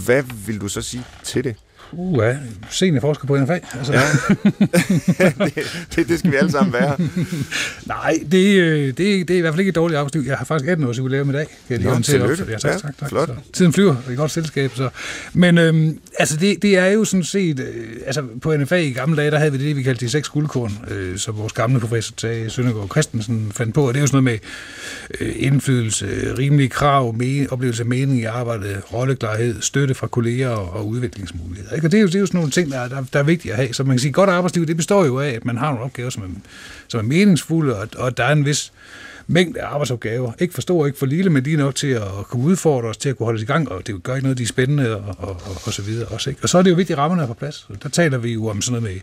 hvad 0.06 0.24
vil 0.24 0.62
du 0.62 0.68
så 0.68 0.82
sige 0.82 1.04
til 1.24 1.44
det? 1.44 1.56
Uh, 1.98 2.24
ja. 2.24 2.38
Seniorforsker 2.70 3.28
på 3.28 3.38
NFA. 3.38 3.60
Altså. 3.74 3.94
Ja. 3.94 4.02
det, 5.46 5.88
det, 5.96 6.08
det 6.08 6.20
skal 6.20 6.32
vi 6.32 6.36
alle 6.36 6.52
sammen 6.52 6.74
være. 6.74 6.98
Nej, 7.86 8.20
det, 8.32 8.60
øh, 8.60 8.88
det, 8.88 8.98
det 8.98 9.30
er 9.30 9.38
i 9.38 9.40
hvert 9.40 9.54
fald 9.54 9.60
ikke 9.60 9.70
et 9.70 9.76
dårligt 9.76 9.98
arbejdsliv. 9.98 10.24
Jeg 10.28 10.38
har 10.38 10.46
faktisk 10.46 10.70
18 10.70 10.88
års 10.88 10.98
jubilæum 10.98 11.30
i 11.30 11.34
dag. 11.34 11.48
Kan 11.68 11.82
jeg 11.82 11.94
Nå, 11.94 12.00
tillykke. 12.00 12.46
Ja, 12.50 12.58
tak, 12.58 12.72
tak, 12.72 12.82
tak, 12.82 12.98
tak. 12.98 13.10
Flot. 13.10 13.28
Så, 13.28 13.36
tiden 13.54 13.74
flyver. 13.74 13.96
Det 13.96 14.08
er 14.08 14.12
et 14.12 14.18
godt 14.18 14.32
selskab. 14.32 14.72
Så. 14.76 14.90
Men 15.34 15.58
øhm, 15.58 16.00
altså, 16.20 16.38
det, 16.38 16.62
det 16.62 16.78
er 16.78 16.86
jo 16.86 17.06
sådan 17.06 17.24
set... 17.24 17.60
Øh, 17.60 17.88
altså, 18.06 18.24
på 18.42 18.56
NFA 18.58 18.76
i 18.76 18.92
gamle 18.92 19.18
dage, 19.18 19.32
der 19.32 19.38
havde 19.38 19.52
vi 19.52 19.58
det, 19.58 19.76
vi 19.76 19.84
kaldte 19.84 20.06
de 20.06 20.10
seks 20.10 20.30
guldkorn, 20.30 20.72
øh, 20.92 21.18
som 21.18 21.38
vores 21.38 21.54
gamle 21.54 21.80
professor 21.80 22.16
Tage 22.16 22.50
Søndergaard 22.50 22.90
Christensen 22.90 23.52
fandt 23.52 23.76
på. 23.76 23.88
Og 23.88 23.94
det 23.94 24.00
er 24.00 24.02
jo 24.02 24.08
sådan 24.08 24.24
noget 24.24 24.42
med 25.20 25.28
øh, 25.28 25.36
indflydelse, 25.38 26.36
rimelige 26.38 26.70
krav, 26.70 27.16
me, 27.16 27.52
oplevelse 27.52 27.84
af 27.84 27.88
mening 27.88 28.20
i 28.20 28.24
arbejdet, 28.24 28.82
rolleklarhed, 28.94 29.62
støtte 29.62 29.94
fra 29.94 30.08
kolleger 30.08 30.50
og, 30.50 30.74
og 30.74 30.88
udviklingsmuligheder. 30.88 31.76
Ikke? 31.76 31.83
Og 31.84 31.92
det 31.92 31.98
er, 31.98 32.02
jo, 32.02 32.08
det 32.08 32.16
er 32.16 32.20
jo 32.20 32.26
sådan 32.26 32.38
nogle 32.38 32.52
ting, 32.52 32.72
der, 32.72 32.88
der, 32.88 33.04
der 33.14 33.20
er 33.20 33.24
vigtige 33.24 33.52
at 33.52 33.58
have. 33.58 33.74
Så 33.74 33.84
man 33.84 33.96
kan 33.96 34.00
sige, 34.00 34.12
godt 34.12 34.30
arbejdsliv, 34.30 34.66
det 34.66 34.78
består 34.78 35.06
jo 35.06 35.20
af, 35.20 35.30
at 35.30 35.46
man 35.46 35.58
har 35.58 35.70
nogle 35.70 35.84
opgaver, 35.84 36.10
som 36.10 36.24
er, 36.24 36.28
som 36.88 37.00
er 37.00 37.04
meningsfulde, 37.04 37.80
og, 37.80 37.88
og 37.98 38.18
der 38.18 38.24
er 38.24 38.32
en 38.32 38.46
vis 38.46 38.74
mængde 39.28 39.62
af 39.62 39.68
arbejdsopgaver. 39.68 40.32
Ikke 40.40 40.54
for 40.54 40.62
stor, 40.62 40.86
ikke 40.86 41.00
for 41.00 41.06
lille, 41.06 41.30
men 41.30 41.44
lige 41.44 41.58
nok 41.58 41.76
til 41.76 41.88
at 41.88 42.28
kunne 42.30 42.44
udfordre 42.44 42.90
os, 42.90 42.98
til 42.98 43.10
at 43.10 43.18
kunne 43.18 43.26
holde 43.26 43.38
os 43.38 43.44
i 43.44 43.46
gang, 43.46 43.72
og 43.72 43.88
det 43.88 44.04
gør 44.04 44.16
ikke 44.16 44.26
noget, 44.26 44.38
de 44.38 44.44
er 44.44 44.48
spændende, 44.48 44.96
og, 44.96 45.16
og, 45.18 45.30
og, 45.30 45.62
og 45.66 45.74
så 45.74 45.82
videre 45.82 46.08
også. 46.08 46.30
Ikke? 46.30 46.44
Og 46.44 46.50
så 46.50 46.58
er 46.58 46.62
det 46.62 46.70
jo 46.70 46.76
vigtigt, 46.76 46.98
at 46.98 47.02
rammerne 47.02 47.24
er 47.24 47.28
på 47.28 47.34
plads. 47.34 47.68
Der 47.84 47.90
taler 47.90 48.18
vi 48.18 48.34
jo 48.34 48.48
om 48.48 48.62
sådan 48.62 48.82
noget 48.82 48.94
med, 48.96 49.02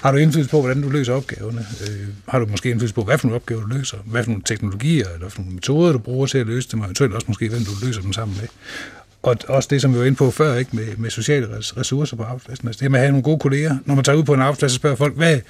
har 0.00 0.12
du 0.12 0.18
indflydelse 0.18 0.50
på, 0.50 0.60
hvordan 0.60 0.82
du 0.82 0.88
løser 0.88 1.12
opgaverne? 1.14 1.66
Øh, 1.88 2.08
har 2.28 2.38
du 2.38 2.46
måske 2.46 2.70
indflydelse 2.70 2.94
på, 2.94 3.02
hvad 3.04 3.18
for 3.18 3.26
nogle 3.26 3.36
opgaver 3.36 3.60
du 3.60 3.66
løser? 3.66 3.98
Hvad 4.04 4.24
for 4.24 4.30
nogle 4.30 4.42
teknologier, 4.46 5.06
eller 5.06 5.18
hvad 5.18 5.30
for 5.30 5.40
nogle 5.40 5.54
metoder, 5.54 5.92
du 5.92 5.98
bruger 5.98 6.26
til 6.26 6.38
at 6.38 6.46
løse 6.46 6.68
dem, 6.72 6.80
og 6.80 6.86
eventuelt 6.86 7.14
også 7.14 7.24
måske, 7.28 7.48
hvem 7.48 7.64
du 7.64 7.86
løser 7.86 8.00
dem 8.00 8.12
sammen 8.12 8.36
med? 8.40 8.48
Og 9.22 9.36
også 9.48 9.68
det, 9.70 9.82
som 9.82 9.94
vi 9.94 9.98
var 9.98 10.04
inde 10.04 10.16
på 10.16 10.30
før, 10.30 10.54
ikke 10.54 10.76
med, 10.76 10.96
med 10.96 11.10
sociale 11.10 11.48
ressourcer 11.76 12.16
på 12.16 12.22
arbejdspladsen. 12.22 12.68
Altså 12.68 12.82
det 12.82 12.90
med 12.90 12.98
at 12.98 13.04
have 13.04 13.10
nogle 13.10 13.22
gode 13.22 13.38
kolleger. 13.38 13.76
Når 13.84 13.94
man 13.94 14.04
tager 14.04 14.18
ud 14.18 14.24
på 14.24 14.34
en 14.34 14.40
arbejdsplads 14.40 14.72
og 14.72 14.76
spørger 14.76 14.96
folk, 14.96 15.16
hvad, 15.16 15.40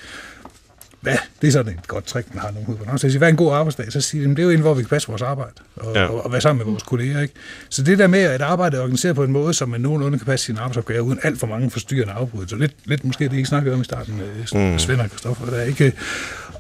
hvad, 1.01 1.17
det 1.41 1.49
er 1.49 1.53
sådan 1.53 1.73
et 1.73 1.89
godt 1.89 2.05
trick, 2.05 2.35
man 2.35 2.43
har 2.43 2.51
nogle 2.51 2.67
på. 2.67 2.99
Så 2.99 3.09
siger, 3.09 3.19
hvad 3.19 3.29
er 3.29 3.33
en 3.33 3.37
god 3.37 3.53
arbejdsdag? 3.53 3.93
Så 3.93 4.01
siger 4.01 4.29
de, 4.29 4.31
det 4.31 4.39
er 4.39 4.43
jo 4.43 4.51
en, 4.51 4.61
hvor 4.61 4.75
vi 4.75 4.83
kan 4.83 4.89
passe 4.89 5.09
vores 5.09 5.23
arbejde 5.23 5.53
og, 5.77 5.95
ja. 5.95 6.07
og, 6.07 6.25
og 6.25 6.33
være 6.33 6.41
sammen 6.41 6.59
med 6.65 6.73
vores 6.73 6.83
kolleger. 6.83 7.21
Ikke? 7.21 7.35
Så 7.69 7.83
det 7.83 7.99
der 7.99 8.07
med, 8.07 8.19
at 8.19 8.41
arbejdet 8.41 8.79
er 8.79 8.83
organiseret 8.83 9.17
på 9.17 9.25
en 9.25 9.33
måde, 9.33 9.55
som 9.55 9.69
man 9.69 9.81
nogenlunde 9.81 10.19
kan 10.19 10.27
passe 10.27 10.47
sine 10.47 10.61
arbejdsopgaver, 10.61 11.01
uden 11.01 11.19
alt 11.23 11.39
for 11.41 11.47
mange 11.47 11.71
forstyrrende 11.71 12.13
afbrud. 12.13 12.47
Så 12.47 12.57
lidt, 12.57 12.75
lidt 12.85 13.05
måske 13.05 13.25
det, 13.25 13.37
ikke 13.37 13.49
snakkede 13.49 13.75
om 13.75 13.81
i 13.81 13.85
starten 13.85 14.17
med 14.17 14.71
mm. 14.73 14.79
Svend 14.79 15.01
og 15.01 15.11
Kristoffer. 15.11 15.47
Der, 15.47 15.63
ikke? 15.63 15.93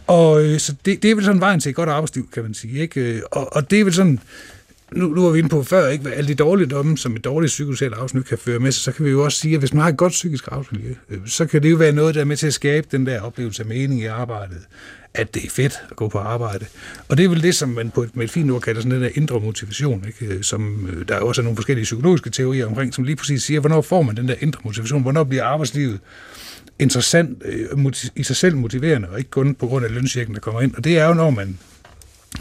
Og 0.06 0.44
øh, 0.44 0.58
så 0.58 0.74
det, 0.84 1.02
det 1.02 1.10
er 1.10 1.14
vel 1.14 1.24
sådan 1.24 1.40
vejen 1.40 1.60
til 1.60 1.70
et 1.70 1.76
godt 1.76 1.88
arbejdsliv, 1.88 2.28
kan 2.34 2.42
man 2.42 2.54
sige. 2.54 2.78
Ikke? 2.78 3.22
Og, 3.30 3.56
og 3.56 3.70
det 3.70 3.80
er 3.80 3.84
vel 3.84 3.94
sådan, 3.94 4.20
nu, 4.92 5.06
nu 5.08 5.22
var 5.22 5.30
vi 5.30 5.38
inde 5.38 5.48
på 5.48 5.62
før, 5.62 5.88
ikke, 5.88 6.02
hvad 6.02 6.12
alle 6.12 6.28
de 6.28 6.34
dårlige 6.34 6.68
domme, 6.68 6.98
som 6.98 7.16
et 7.16 7.24
dårligt 7.24 7.50
psykosocialt 7.50 7.94
arbejdsmiljø 7.94 8.22
kan 8.22 8.38
føre 8.38 8.58
med 8.58 8.72
sig, 8.72 8.82
så 8.82 8.92
kan 8.92 9.04
vi 9.04 9.10
jo 9.10 9.24
også 9.24 9.38
sige, 9.38 9.54
at 9.54 9.60
hvis 9.60 9.74
man 9.74 9.82
har 9.82 9.88
et 9.88 9.96
godt 9.96 10.12
psykisk 10.12 10.48
arbejdsmiljø, 10.50 10.94
øh, 11.10 11.18
så 11.26 11.46
kan 11.46 11.62
det 11.62 11.70
jo 11.70 11.76
være 11.76 11.92
noget, 11.92 12.14
der 12.14 12.20
er 12.20 12.24
med 12.24 12.36
til 12.36 12.46
at 12.46 12.54
skabe 12.54 12.86
den 12.90 13.06
der 13.06 13.20
oplevelse 13.20 13.62
af 13.62 13.68
mening 13.68 14.00
i 14.00 14.06
arbejdet, 14.06 14.58
at 15.14 15.34
det 15.34 15.44
er 15.44 15.50
fedt 15.50 15.72
at 15.90 15.96
gå 15.96 16.08
på 16.08 16.18
arbejde. 16.18 16.66
Og 17.08 17.16
det 17.16 17.24
er 17.24 17.28
vel 17.28 17.42
det, 17.42 17.54
som 17.54 17.68
man 17.68 17.90
på 17.90 18.02
et, 18.02 18.16
med 18.16 18.24
et 18.24 18.30
fint 18.30 18.50
ord 18.50 18.60
kalder 18.60 18.80
sådan 18.80 18.90
den 18.90 19.02
der 19.02 19.10
indre 19.14 19.40
motivation, 19.40 20.04
ikke? 20.06 20.34
Øh, 20.34 20.42
som 20.42 20.88
øh, 20.92 20.98
der 20.98 21.04
der 21.04 21.14
er 21.14 21.20
også 21.20 21.42
nogle 21.42 21.56
forskellige 21.56 21.84
psykologiske 21.84 22.30
teorier 22.30 22.66
omkring, 22.66 22.94
som 22.94 23.04
lige 23.04 23.16
præcis 23.16 23.42
siger, 23.42 23.60
hvornår 23.60 23.82
får 23.82 24.02
man 24.02 24.16
den 24.16 24.28
der 24.28 24.34
indre 24.40 24.60
motivation, 24.64 25.02
hvornår 25.02 25.24
bliver 25.24 25.44
arbejdslivet 25.44 26.00
interessant, 26.78 27.42
i 28.16 28.22
sig 28.22 28.36
selv 28.36 28.56
motiverende, 28.56 29.08
og 29.08 29.18
ikke 29.18 29.30
kun 29.30 29.54
på 29.54 29.66
grund 29.66 29.84
af 29.84 29.94
lønsjekken, 29.94 30.34
der 30.34 30.40
kommer 30.40 30.60
ind. 30.60 30.74
Og 30.74 30.84
det 30.84 30.98
er 30.98 31.06
jo, 31.06 31.14
når 31.14 31.30
man 31.30 31.58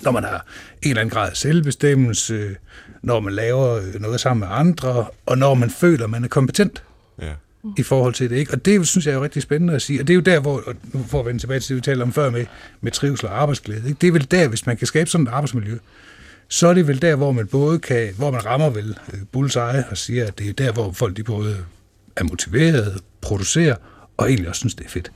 når 0.02 0.12
man 0.12 0.24
har 0.24 0.46
en 0.82 0.90
eller 0.90 1.02
anden 1.02 1.14
grad 1.14 1.30
af 1.30 1.38
selvbestemmelse, 1.38 2.56
når 3.02 3.20
man 3.20 3.34
laver 3.34 3.82
noget 4.00 4.20
sammen 4.20 4.40
med 4.50 4.58
andre, 4.58 5.06
og 5.26 5.38
når 5.38 5.54
man 5.54 5.70
føler, 5.70 6.04
at 6.04 6.10
man 6.10 6.24
er 6.24 6.28
kompetent 6.28 6.84
ja. 7.22 7.32
i 7.78 7.84
forhold 7.84 8.14
til 8.14 8.30
det. 8.30 8.36
Ikke? 8.36 8.54
Og 8.54 8.66
det 8.66 8.88
synes 8.88 9.06
jeg 9.06 9.12
er 9.12 9.16
jo 9.16 9.24
rigtig 9.24 9.42
spændende 9.42 9.74
at 9.74 9.82
sige. 9.82 10.00
Og 10.00 10.08
det 10.08 10.14
er 10.14 10.16
jo 10.16 10.22
der, 10.22 10.40
hvor, 10.40 10.64
og 10.66 10.76
nu 10.94 11.04
får 11.08 11.24
vi 11.24 11.28
vende 11.28 11.42
tilbage 11.42 11.60
til 11.60 11.70
det, 11.70 11.76
vi 11.76 11.82
talte 11.82 12.04
om 12.04 12.14
før 12.14 12.30
med, 12.30 12.46
med 12.82 12.92
trivsel 12.92 13.28
og 13.28 13.42
arbejdsglæde. 13.42 13.88
Ikke? 13.88 13.98
Det 14.02 14.08
er 14.08 14.12
vel 14.12 14.28
der, 14.32 14.48
hvis 14.48 14.66
man 14.66 14.78
kan 14.78 14.88
skabe 14.88 15.10
sådan 15.10 15.28
et 15.28 15.32
arbejdsmiljø, 15.32 15.78
så 16.48 16.68
er 16.68 16.74
det 16.74 16.88
vel 16.88 17.02
der, 17.02 17.16
hvor 17.16 17.32
man 17.32 17.48
både 17.48 17.80
kan, 17.80 18.14
hvor 18.18 18.32
man 18.32 18.46
rammer 18.46 18.70
vel 18.70 18.98
øh, 19.14 19.20
bullseye 19.32 19.84
og 19.90 19.98
siger, 19.98 20.28
at 20.28 20.40
det 20.40 20.50
er 20.50 20.54
der, 20.54 20.72
hvor 20.72 20.92
folk 20.92 21.18
de 21.18 21.24
både 21.24 21.58
er 22.16 22.24
motiveret, 22.24 23.02
producerer, 23.22 23.76
og 24.18 24.30
egentlig 24.30 24.50
også 24.50 24.60
synes, 24.60 24.76
det 24.76 24.86
er 24.86 24.90
fedt. 24.90 25.12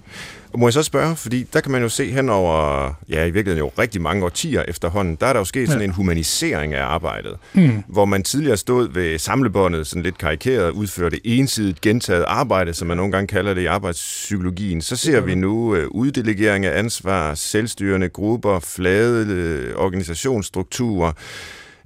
Og 0.53 0.59
må 0.59 0.67
jeg 0.67 0.73
så 0.73 0.83
spørge, 0.83 1.15
fordi 1.15 1.43
der 1.53 1.61
kan 1.61 1.71
man 1.71 1.81
jo 1.81 1.89
se 1.89 2.11
hen 2.11 2.29
over, 2.29 2.87
ja 3.09 3.25
i 3.25 3.31
virkeligheden 3.31 3.57
jo 3.57 3.71
rigtig 3.79 4.01
mange 4.01 4.25
årtier 4.25 4.63
efterhånden, 4.67 5.17
der 5.21 5.27
er 5.27 5.33
der 5.33 5.39
jo 5.39 5.45
sket 5.45 5.67
sådan 5.67 5.83
en 5.83 5.89
humanisering 5.89 6.73
af 6.73 6.83
arbejdet, 6.83 7.35
mm. 7.53 7.83
hvor 7.87 8.05
man 8.05 8.23
tidligere 8.23 8.57
stod 8.57 8.93
ved 8.93 9.19
samlebåndet, 9.19 9.87
sådan 9.87 10.03
lidt 10.03 10.17
karikeret, 10.17 10.71
udførte 10.71 11.27
ensidigt 11.27 11.81
gentaget 11.81 12.25
arbejde, 12.27 12.73
som 12.73 12.87
man 12.87 12.97
nogle 12.97 13.11
gange 13.11 13.27
kalder 13.27 13.53
det 13.53 13.61
i 13.61 13.65
arbejdspsykologien. 13.65 14.81
Så 14.81 14.95
ser 14.95 15.21
vi 15.21 15.35
nu 15.35 15.77
uh, 15.77 15.83
uddelegering 15.89 16.65
af 16.65 16.79
ansvar, 16.79 17.35
selvstyrende 17.35 18.09
grupper, 18.09 18.59
flade 18.59 19.71
uh, 19.75 19.83
organisationsstrukturer, 19.83 21.11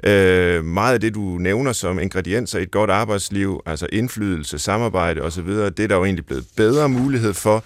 Øh, 0.03 0.65
meget 0.65 0.93
af 0.93 0.99
det, 0.99 1.15
du 1.15 1.21
nævner 1.21 1.73
som 1.73 1.99
ingredienser 1.99 2.59
i 2.59 2.63
et 2.63 2.71
godt 2.71 2.89
arbejdsliv, 2.89 3.61
altså 3.65 3.87
indflydelse, 3.91 4.59
samarbejde 4.59 5.21
osv., 5.21 5.47
det 5.47 5.79
er 5.79 5.87
der 5.87 5.95
jo 5.95 6.05
egentlig 6.05 6.25
blevet 6.25 6.45
bedre 6.55 6.89
mulighed 6.89 7.33
for. 7.33 7.63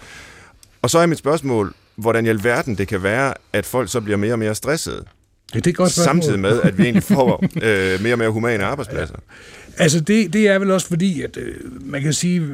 Og 0.82 0.90
så 0.90 0.98
er 0.98 1.06
mit 1.06 1.18
spørgsmål, 1.18 1.74
hvordan 1.96 2.26
i 2.26 2.28
alverden 2.28 2.78
det 2.78 2.88
kan 2.88 3.02
være, 3.02 3.34
at 3.52 3.66
folk 3.66 3.90
så 3.90 4.00
bliver 4.00 4.16
mere 4.16 4.32
og 4.32 4.38
mere 4.38 4.54
stressede. 4.54 5.04
Ja, 5.54 5.58
det 5.58 5.66
er 5.66 5.72
godt 5.72 5.92
Samtidig 5.92 6.38
med, 6.38 6.60
at 6.62 6.78
vi 6.78 6.82
egentlig 6.82 7.02
får 7.02 7.44
øh, 7.62 8.02
mere 8.02 8.14
og 8.14 8.18
mere 8.18 8.30
humane 8.30 8.64
arbejdspladser. 8.64 9.14
Ja. 9.18 9.34
Altså 9.78 10.00
det, 10.00 10.32
det 10.32 10.48
er 10.48 10.58
vel 10.58 10.70
også 10.70 10.86
fordi, 10.86 11.22
at 11.22 11.36
øh, 11.36 11.54
man 11.80 12.02
kan 12.02 12.12
sige, 12.12 12.46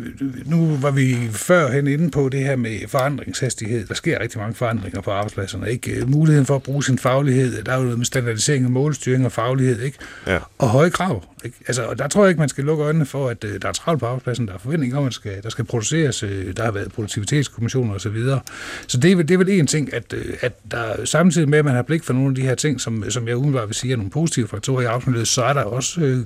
nu 0.45 0.77
var 0.81 0.91
vi 0.91 1.17
førhen 1.33 1.87
inde 1.87 2.11
på 2.11 2.29
det 2.29 2.41
her 2.41 2.57
med 2.57 2.89
forandringshastighed. 2.89 3.87
Der 3.87 3.95
sker 3.95 4.21
rigtig 4.21 4.41
mange 4.41 4.55
forandringer 4.55 5.01
på 5.01 5.11
arbejdspladserne. 5.11 5.71
Ikke? 5.71 5.91
Øh, 5.91 6.11
muligheden 6.11 6.47
for 6.47 6.57
at 6.57 6.63
bruge 6.63 6.85
sin 6.85 6.99
faglighed, 6.99 7.63
der 7.63 7.73
er 7.73 7.77
jo 7.77 7.83
noget 7.83 7.99
med 7.99 8.07
standardisering 8.07 8.65
og 8.65 8.71
målstyring 8.71 9.25
og 9.25 9.33
faglighed, 9.33 9.83
ikke? 9.83 9.99
Ja. 10.27 10.39
og 10.59 10.69
høje 10.69 10.91
krav. 10.91 11.25
Ikke? 11.45 11.57
Altså, 11.67 11.83
og 11.83 11.99
der 11.99 12.09
tror 12.09 12.23
jeg 12.23 12.29
ikke, 12.29 12.39
man 12.39 12.49
skal 12.49 12.65
lukke 12.65 12.85
øjnene 12.85 13.07
for, 13.07 13.29
at 13.29 13.45
øh, 13.45 13.63
der 13.63 13.69
er 13.69 13.73
travlt 13.73 14.01
på 14.01 14.07
arbejdspladsen, 14.07 14.49
der 14.49 14.55
er 14.55 14.59
forventning 14.59 14.97
om, 14.97 15.07
at 15.07 15.15
skal, 15.15 15.43
der 15.43 15.51
skal 15.51 15.65
produceres, 15.65 16.23
øh, 16.23 16.57
der 16.57 16.65
har 16.65 16.71
været 16.71 16.93
produktivitetskommissioner 16.93 17.95
osv. 17.95 18.01
Så, 18.01 18.09
videre. 18.09 18.41
så 18.87 18.99
det, 18.99 19.13
er, 19.13 19.17
det 19.17 19.31
er 19.31 19.39
vel 19.39 19.49
en 19.49 19.67
ting, 19.67 19.95
at, 19.95 20.13
øh, 20.13 20.35
at 20.41 20.53
der 20.71 21.05
samtidig 21.05 21.49
med, 21.49 21.59
at 21.59 21.65
man 21.65 21.75
har 21.75 21.83
blik 21.83 22.05
for 22.05 22.13
nogle 22.13 22.29
af 22.29 22.35
de 22.35 22.43
her 22.43 22.55
ting, 22.55 22.81
som, 22.81 23.11
som 23.11 23.29
jeg 23.29 23.37
umiddelbart 23.37 23.69
vil 23.69 23.75
sige 23.75 23.93
er 23.93 23.97
nogle 23.97 24.11
positive 24.11 24.49
faktorer 24.49 24.83
i 24.83 24.85
arbejdsmiljøet, 24.85 25.29
så 25.29 25.45
er 25.45 25.53
der 25.53 25.63
også 25.63 26.01
øh, 26.01 26.25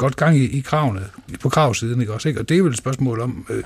godt 0.00 0.16
gang 0.16 0.36
i, 0.36 0.44
i 0.44 0.60
kravene, 0.60 1.00
på 1.40 1.48
kravsiden, 1.48 2.00
ikke 2.00 2.12
også? 2.12 2.28
Ikke? 2.28 2.40
Og 2.40 2.48
det 2.48 2.58
er 2.58 2.62
vel 2.62 2.72
et 2.72 2.78
spørgsmål 2.78 3.20
om, 3.20 3.46
øh, 3.50 3.64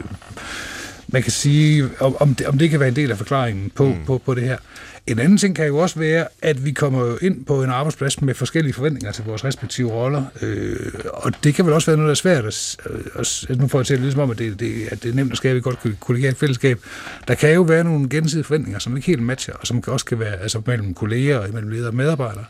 man 1.09 1.23
kan 1.23 1.33
sige, 1.33 1.89
om, 2.01 2.17
om, 2.21 2.35
det, 2.35 2.47
om 2.47 2.59
det 2.59 2.71
kan 2.71 2.81
være 2.81 2.89
en 2.89 2.97
del 2.97 3.11
af 3.11 3.17
forklaringen 3.17 3.71
på, 3.71 3.85
mm. 3.85 4.05
på, 4.07 4.19
på 4.19 4.35
det 4.35 4.43
her. 4.43 4.59
En 5.07 5.19
anden 5.19 5.39
ting 5.39 5.57
kan 5.57 5.67
jo 5.67 5.79
også 5.79 5.99
være, 5.99 6.27
at 6.43 6.65
vi 6.65 6.73
kommer 6.73 7.07
jo 7.07 7.19
ind 7.23 7.45
på 7.45 7.63
en 7.63 7.71
arbejdsplads 7.71 8.23
med 8.23 8.35
forskellige 8.35 8.73
forventninger 8.73 9.13
til 9.13 9.25
vores 9.25 9.45
respektive 9.45 9.91
roller, 9.91 10.25
øh, 10.43 10.93
og 11.13 11.33
det 11.45 11.55
kan 11.55 11.67
vel 11.67 11.75
også 11.75 11.91
være 11.91 11.97
noget, 11.97 12.07
der 12.07 12.11
er 12.11 12.15
svært 12.15 12.45
at, 12.45 12.77
øh, 12.91 13.01
at, 13.15 13.47
at 13.49 13.59
nu 13.59 13.69
får 13.69 13.79
jeg 13.79 13.87
til 13.87 13.95
at 13.95 14.01
ligesom 14.01 14.21
om, 14.21 14.31
at 14.31 14.39
det, 14.39 14.61
det, 14.61 14.89
at 14.91 15.03
det 15.03 15.11
er 15.11 15.15
nemt 15.15 15.33
at 15.33 15.37
skabe 15.37 15.59
et 15.59 15.65
godt 15.65 15.79
kollegialt 16.01 16.39
fællesskab. 16.39 16.81
Der 17.29 17.35
kan 17.35 17.55
jo 17.55 17.63
være 17.63 17.85
nogle 17.85 18.09
gensidige 18.09 18.45
forventninger, 18.45 18.79
som 18.79 18.97
ikke 18.97 19.07
helt 19.07 19.23
matcher, 19.23 19.55
og 19.55 19.67
som 19.67 19.83
også 19.87 20.05
kan 20.05 20.19
være 20.19 20.37
altså 20.37 20.63
mellem 20.67 20.95
kolleger 20.95 21.39
og 21.39 21.49
mellem 21.53 21.71
ledere 21.71 21.89
og 21.89 21.95
medarbejdere, 21.95 22.45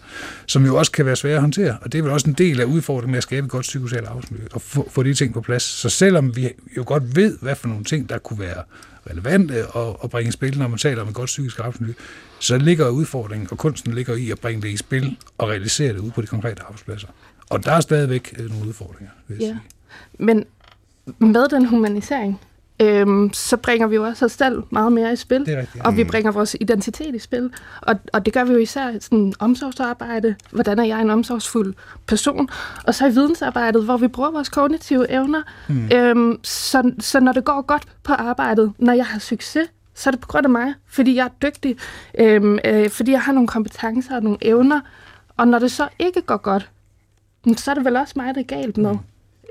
som 0.46 0.66
jo 0.66 0.76
også 0.76 0.92
kan 0.92 1.06
være 1.06 1.16
svære 1.16 1.34
at 1.34 1.40
håndtere, 1.40 1.76
og 1.80 1.92
det 1.92 1.98
er 1.98 2.02
vel 2.02 2.12
også 2.12 2.28
en 2.28 2.34
del 2.34 2.60
af 2.60 2.64
udfordringen 2.64 3.10
med 3.10 3.18
at 3.18 3.22
skabe 3.22 3.44
et 3.44 3.50
godt 3.50 3.62
psykosocialt 3.62 4.06
arbejdsmiljø, 4.06 4.46
og 4.52 4.62
få, 4.62 4.90
få 4.90 5.02
de 5.02 5.14
ting 5.14 5.34
på 5.34 5.40
plads. 5.40 5.62
Så 5.62 5.88
selvom 5.88 6.36
vi 6.36 6.48
jo 6.76 6.84
godt 6.86 7.16
ved, 7.16 7.38
hvad 7.40 7.54
for 7.54 7.68
nogle 7.68 7.84
ting, 7.84 8.08
der 8.08 8.18
kunne 8.18 8.40
være 8.40 8.62
relevante 9.10 9.54
at, 9.54 9.96
at 10.04 10.10
bringe 10.10 10.28
i 10.28 10.32
spil, 10.32 10.58
når 10.58 10.68
man 10.68 10.78
taler 10.78 11.02
om 11.02 11.08
et 11.08 11.14
godt 11.14 11.26
psykisk 11.26 11.58
arbejdsmiljø, 11.58 11.94
så 12.38 12.58
ligger 12.58 12.88
udfordringen, 12.88 13.48
og 13.50 13.58
kunsten 13.58 13.94
ligger 13.94 14.14
i 14.14 14.30
at 14.30 14.38
bringe 14.38 14.62
det 14.62 14.68
i 14.68 14.76
spil 14.76 15.16
og 15.38 15.48
realisere 15.48 15.92
det 15.92 15.98
ud 15.98 16.10
på 16.10 16.22
de 16.22 16.26
konkrete 16.26 16.62
arbejdspladser. 16.62 17.08
Og 17.50 17.64
der 17.64 17.72
er 17.72 17.80
stadigvæk 17.80 18.34
øh, 18.38 18.50
nogle 18.50 18.68
udfordringer, 18.68 19.10
vil 19.28 19.38
jeg 19.38 19.46
ja. 19.46 19.46
sige. 19.46 19.60
Men 20.18 20.44
med 21.18 21.48
den 21.48 21.66
humanisering, 21.66 22.40
øhm, 22.80 23.32
så 23.32 23.56
bringer 23.56 23.86
vi 23.86 23.94
jo 23.94 24.04
også 24.04 24.24
os 24.24 24.32
selv 24.32 24.62
meget 24.70 24.92
mere 24.92 25.12
i 25.12 25.16
spil. 25.16 25.46
Det 25.46 25.54
er 25.54 25.58
rigtigt. 25.58 25.86
Og 25.86 25.96
vi 25.96 26.04
bringer 26.04 26.30
vores 26.30 26.56
identitet 26.60 27.14
i 27.14 27.18
spil. 27.18 27.50
Og, 27.80 27.94
og 28.12 28.24
det 28.24 28.34
gør 28.34 28.44
vi 28.44 28.52
jo 28.52 28.58
især 28.58 28.88
i 28.88 29.00
sådan 29.00 29.32
omsorgsarbejde. 29.38 30.34
Hvordan 30.50 30.78
er 30.78 30.84
jeg 30.84 31.00
en 31.00 31.10
omsorgsfuld 31.10 31.74
person? 32.06 32.48
Og 32.84 32.94
så 32.94 33.06
i 33.06 33.10
vidensarbejdet, 33.10 33.84
hvor 33.84 33.96
vi 33.96 34.08
bruger 34.08 34.30
vores 34.30 34.48
kognitive 34.48 35.10
evner. 35.10 35.42
Mm. 35.68 35.88
Øhm, 35.92 36.38
så, 36.42 36.92
så 37.00 37.20
når 37.20 37.32
det 37.32 37.44
går 37.44 37.62
godt 37.62 37.82
på 38.02 38.12
arbejdet, 38.12 38.72
når 38.78 38.92
jeg 38.92 39.06
har 39.06 39.18
succes, 39.18 39.68
så 39.94 40.10
er 40.10 40.12
det 40.12 40.20
på 40.20 40.28
grund 40.28 40.46
af 40.46 40.50
mig, 40.50 40.74
fordi 40.86 41.14
jeg 41.14 41.24
er 41.24 41.48
dygtig, 41.48 41.76
øhm, 42.18 42.58
øh, 42.64 42.90
fordi 42.90 43.12
jeg 43.12 43.22
har 43.22 43.32
nogle 43.32 43.48
kompetencer 43.48 44.16
og 44.16 44.22
nogle 44.22 44.38
evner. 44.40 44.80
Og 45.36 45.48
når 45.48 45.58
det 45.58 45.72
så 45.72 45.88
ikke 45.98 46.22
går 46.22 46.36
godt, 46.36 46.70
så 47.56 47.70
er 47.70 47.74
det 47.74 47.84
vel 47.84 47.96
også 47.96 48.12
mig, 48.16 48.34
det 48.34 48.40
er 48.40 48.56
galt 48.56 48.76
med. 48.76 48.96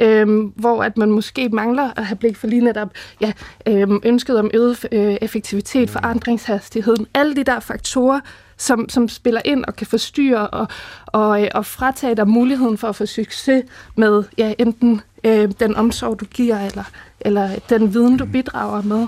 Øhm, 0.02 0.42
hvor 0.56 0.84
at 0.84 0.98
man 0.98 1.12
måske 1.12 1.50
mangler 1.50 1.92
at 1.96 2.06
have 2.06 2.18
blik 2.18 2.38
for 2.38 2.48
lige 2.48 2.62
netop 2.62 2.90
ja, 3.22 3.34
øhm, 3.68 4.00
ønsket 4.06 4.40
om 4.40 4.52
øget 4.54 4.86
øh, 4.92 5.18
effektivitet, 5.22 5.90
forandringshastigheden, 5.90 7.08
alle 7.14 7.36
de 7.36 7.44
der 7.44 7.60
faktorer, 7.60 8.20
som, 8.58 8.90
som 8.90 9.10
spiller 9.10 9.42
ind 9.46 9.66
og 9.66 9.76
kan 9.76 9.88
forstyrre 9.88 10.48
og, 10.48 10.68
og, 11.06 11.44
øh, 11.44 11.48
og 11.54 11.66
fratage 11.66 12.16
dig 12.16 12.28
muligheden 12.28 12.78
for 12.78 12.88
at 12.88 12.96
få 12.96 13.06
succes 13.06 13.64
med 13.96 14.24
ja, 14.38 14.54
enten 14.60 15.02
øh, 15.24 15.52
den 15.60 15.76
omsorg, 15.76 16.20
du 16.20 16.26
giver, 16.26 16.60
eller, 16.60 16.84
eller 17.20 17.50
den 17.70 17.94
viden, 17.94 18.18
du 18.18 18.26
bidrager 18.26 18.82
med. 18.82 19.08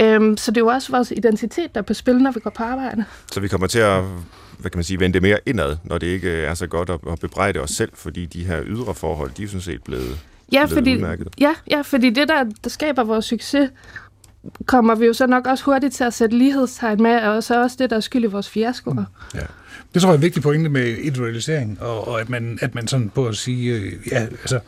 Øhm, 0.00 0.36
så 0.36 0.50
det 0.50 0.56
er 0.56 0.60
jo 0.60 0.66
også 0.66 0.92
vores 0.92 1.10
identitet, 1.10 1.74
der 1.74 1.80
er 1.80 1.84
på 1.84 1.94
spil, 1.94 2.18
når 2.18 2.30
vi 2.30 2.40
går 2.40 2.50
på 2.50 2.62
arbejde. 2.62 3.04
Så 3.32 3.40
vi 3.40 3.48
kommer 3.48 3.66
til 3.66 3.78
at 3.78 4.02
hvad 4.58 4.70
kan 4.70 4.78
man 4.78 4.84
sige, 4.84 5.00
vende 5.00 5.14
det 5.14 5.22
mere 5.22 5.38
indad, 5.46 5.76
når 5.84 5.98
det 5.98 6.06
ikke 6.06 6.30
er 6.30 6.54
så 6.54 6.66
godt 6.66 6.90
at, 6.90 7.00
at 7.12 7.20
bebrejde 7.20 7.60
os 7.60 7.70
selv, 7.70 7.90
fordi 7.94 8.26
de 8.26 8.44
her 8.44 8.62
ydre 8.66 8.94
forhold, 8.94 9.30
de 9.36 9.42
er 9.42 9.46
sådan 9.46 9.60
set 9.60 9.82
blevet, 9.82 10.18
ja, 10.52 10.66
blevet 10.66 10.70
fordi, 10.70 10.94
udmærket. 10.94 11.28
Ja, 11.38 11.54
ja, 11.70 11.80
fordi 11.80 12.10
det, 12.10 12.28
der, 12.28 12.44
der 12.64 12.70
skaber 12.70 13.04
vores 13.04 13.24
succes, 13.24 13.70
kommer 14.66 14.94
vi 14.94 15.06
jo 15.06 15.12
så 15.12 15.26
nok 15.26 15.46
også 15.46 15.64
hurtigt 15.64 15.94
til 15.94 16.04
at 16.04 16.14
sætte 16.14 16.38
lighedstegn 16.38 17.02
med, 17.02 17.16
og 17.16 17.44
så 17.44 17.62
også 17.62 17.76
det, 17.78 17.90
der 17.90 17.96
er 17.96 18.00
skyld 18.00 18.24
i 18.24 18.26
vores 18.26 18.48
fiaskoer. 18.48 18.94
Mm. 18.94 19.04
Ja. 19.34 19.40
Det 19.94 20.02
tror 20.02 20.08
jeg 20.10 20.14
er 20.14 20.18
en 20.18 20.22
vigtig 20.22 20.42
pointe 20.42 20.70
med 20.70 20.96
individualisering, 20.96 21.82
og, 21.82 22.08
og 22.08 22.20
at, 22.20 22.30
man, 22.30 22.58
at 22.62 22.74
man 22.74 22.88
sådan 22.88 23.10
på 23.10 23.26
at 23.26 23.36
sige, 23.36 23.74
øh, 23.74 23.92
ja, 24.12 24.20
altså, 24.20 24.60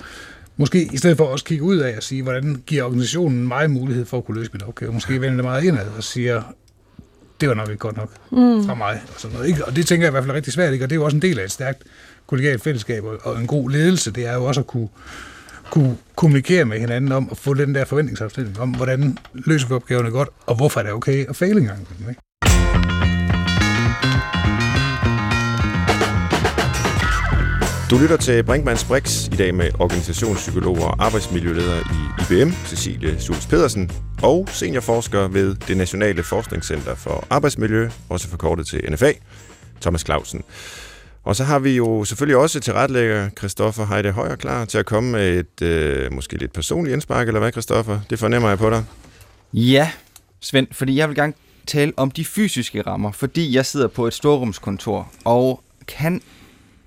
Måske 0.59 0.89
i 0.93 0.97
stedet 0.97 1.16
for 1.16 1.24
at 1.24 1.30
også 1.30 1.45
kigge 1.45 1.64
ud 1.64 1.76
af 1.76 1.97
og 1.97 2.03
sige, 2.03 2.22
hvordan 2.22 2.62
giver 2.66 2.84
organisationen 2.84 3.49
mig 3.49 3.70
mulighed 3.70 4.05
for 4.05 4.18
at 4.18 4.24
kunne 4.24 4.39
løse 4.39 4.51
min 4.53 4.62
opgave. 4.62 4.93
Måske 4.93 5.20
vender 5.20 5.34
det 5.34 5.45
meget 5.45 5.64
indad 5.64 5.89
og 5.97 6.05
siger, 6.05 6.43
det 7.41 7.49
var 7.49 7.55
nok 7.55 7.68
ikke 7.68 7.78
godt 7.78 7.97
nok 7.97 8.11
mm. 8.30 8.66
fra 8.66 8.74
mig. 8.74 9.03
Og, 9.14 9.20
sådan 9.20 9.34
noget, 9.34 9.49
ikke? 9.49 9.64
og 9.64 9.76
det 9.76 9.87
tænker 9.87 10.07
jeg 10.07 10.11
i 10.11 10.14
hvert 10.14 10.22
fald 10.22 10.30
er 10.30 10.34
rigtig 10.34 10.53
svært, 10.53 10.72
ikke? 10.72 10.84
og 10.84 10.91
det 10.91 10.97
er 10.97 11.01
jo 11.01 11.05
også 11.05 11.16
en 11.16 11.22
del 11.22 11.39
af 11.39 11.45
et 11.45 11.53
stærkt 11.53 11.82
kollegialt 12.26 12.62
fællesskab, 12.62 13.05
og 13.22 13.41
en 13.41 13.47
god 13.47 13.70
ledelse, 13.70 14.11
det 14.11 14.26
er 14.26 14.34
jo 14.34 14.45
også 14.45 14.61
at 14.61 14.66
kunne, 14.66 14.89
kunne 15.70 15.97
kommunikere 16.16 16.64
med 16.64 16.78
hinanden 16.78 17.12
om 17.12 17.28
at 17.30 17.37
få 17.37 17.55
den 17.55 17.74
der 17.74 17.84
forventningsafstilling 17.84 18.61
om, 18.61 18.70
hvordan 18.70 19.18
løser 19.34 19.68
vi 19.68 19.74
opgaverne 19.74 20.11
godt, 20.11 20.28
og 20.47 20.57
hvorfor 20.57 20.80
er 20.80 20.84
det 20.84 20.93
okay 20.93 21.26
at 21.28 21.37
fejle 21.37 21.61
engang. 21.61 21.89
Ikke? 22.09 22.20
Du 27.91 27.99
lytter 27.99 28.16
til 28.16 28.43
Brinkmanns 28.43 28.84
Brix 28.84 29.26
i 29.26 29.37
dag 29.37 29.55
med 29.55 29.70
organisationspsykolog 29.78 30.78
og 30.78 31.05
arbejdsmiljøleder 31.05 31.76
i 31.76 32.22
IBM, 32.22 32.51
Cecilie 32.51 33.20
Schultz 33.20 33.47
Pedersen, 33.47 33.91
og 34.22 34.49
seniorforsker 34.49 35.28
ved 35.28 35.55
det 35.55 35.76
Nationale 35.76 36.22
Forskningscenter 36.22 36.95
for 36.95 37.26
Arbejdsmiljø, 37.30 37.89
også 38.09 38.28
forkortet 38.28 38.66
til 38.66 38.93
NFA, 38.93 39.12
Thomas 39.80 40.05
Clausen. 40.05 40.43
Og 41.24 41.37
så 41.37 41.45
har 41.45 41.59
vi 41.59 41.76
jo 41.76 42.05
selvfølgelig 42.05 42.37
også 42.37 42.61
tilretlægger 42.61 43.28
Christoffer 43.39 43.87
Heide 43.87 44.12
Højer 44.12 44.37
klar 44.37 44.64
til 44.64 44.78
at 44.78 44.87
komme 44.87 45.12
med 45.12 45.39
et 45.39 45.62
øh, 45.62 46.12
måske 46.12 46.37
lidt 46.37 46.53
personligt 46.53 46.93
indspark, 46.93 47.26
eller 47.26 47.41
hvad, 47.41 47.53
Christoffer? 47.53 48.01
Det 48.11 48.18
fornemmer 48.18 48.49
jeg 48.49 48.59
på 48.59 48.70
dig. 48.70 48.84
Ja, 49.53 49.91
Svend, 50.41 50.66
fordi 50.72 50.97
jeg 50.97 51.09
vil 51.09 51.16
gerne 51.16 51.32
tale 51.66 51.93
om 51.97 52.11
de 52.11 52.24
fysiske 52.24 52.82
rammer, 52.82 53.12
fordi 53.12 53.55
jeg 53.55 53.66
sidder 53.66 53.89
på 53.89 54.07
et 54.07 54.14
storrumskontor 54.14 55.12
og 55.24 55.62
kan 55.89 56.20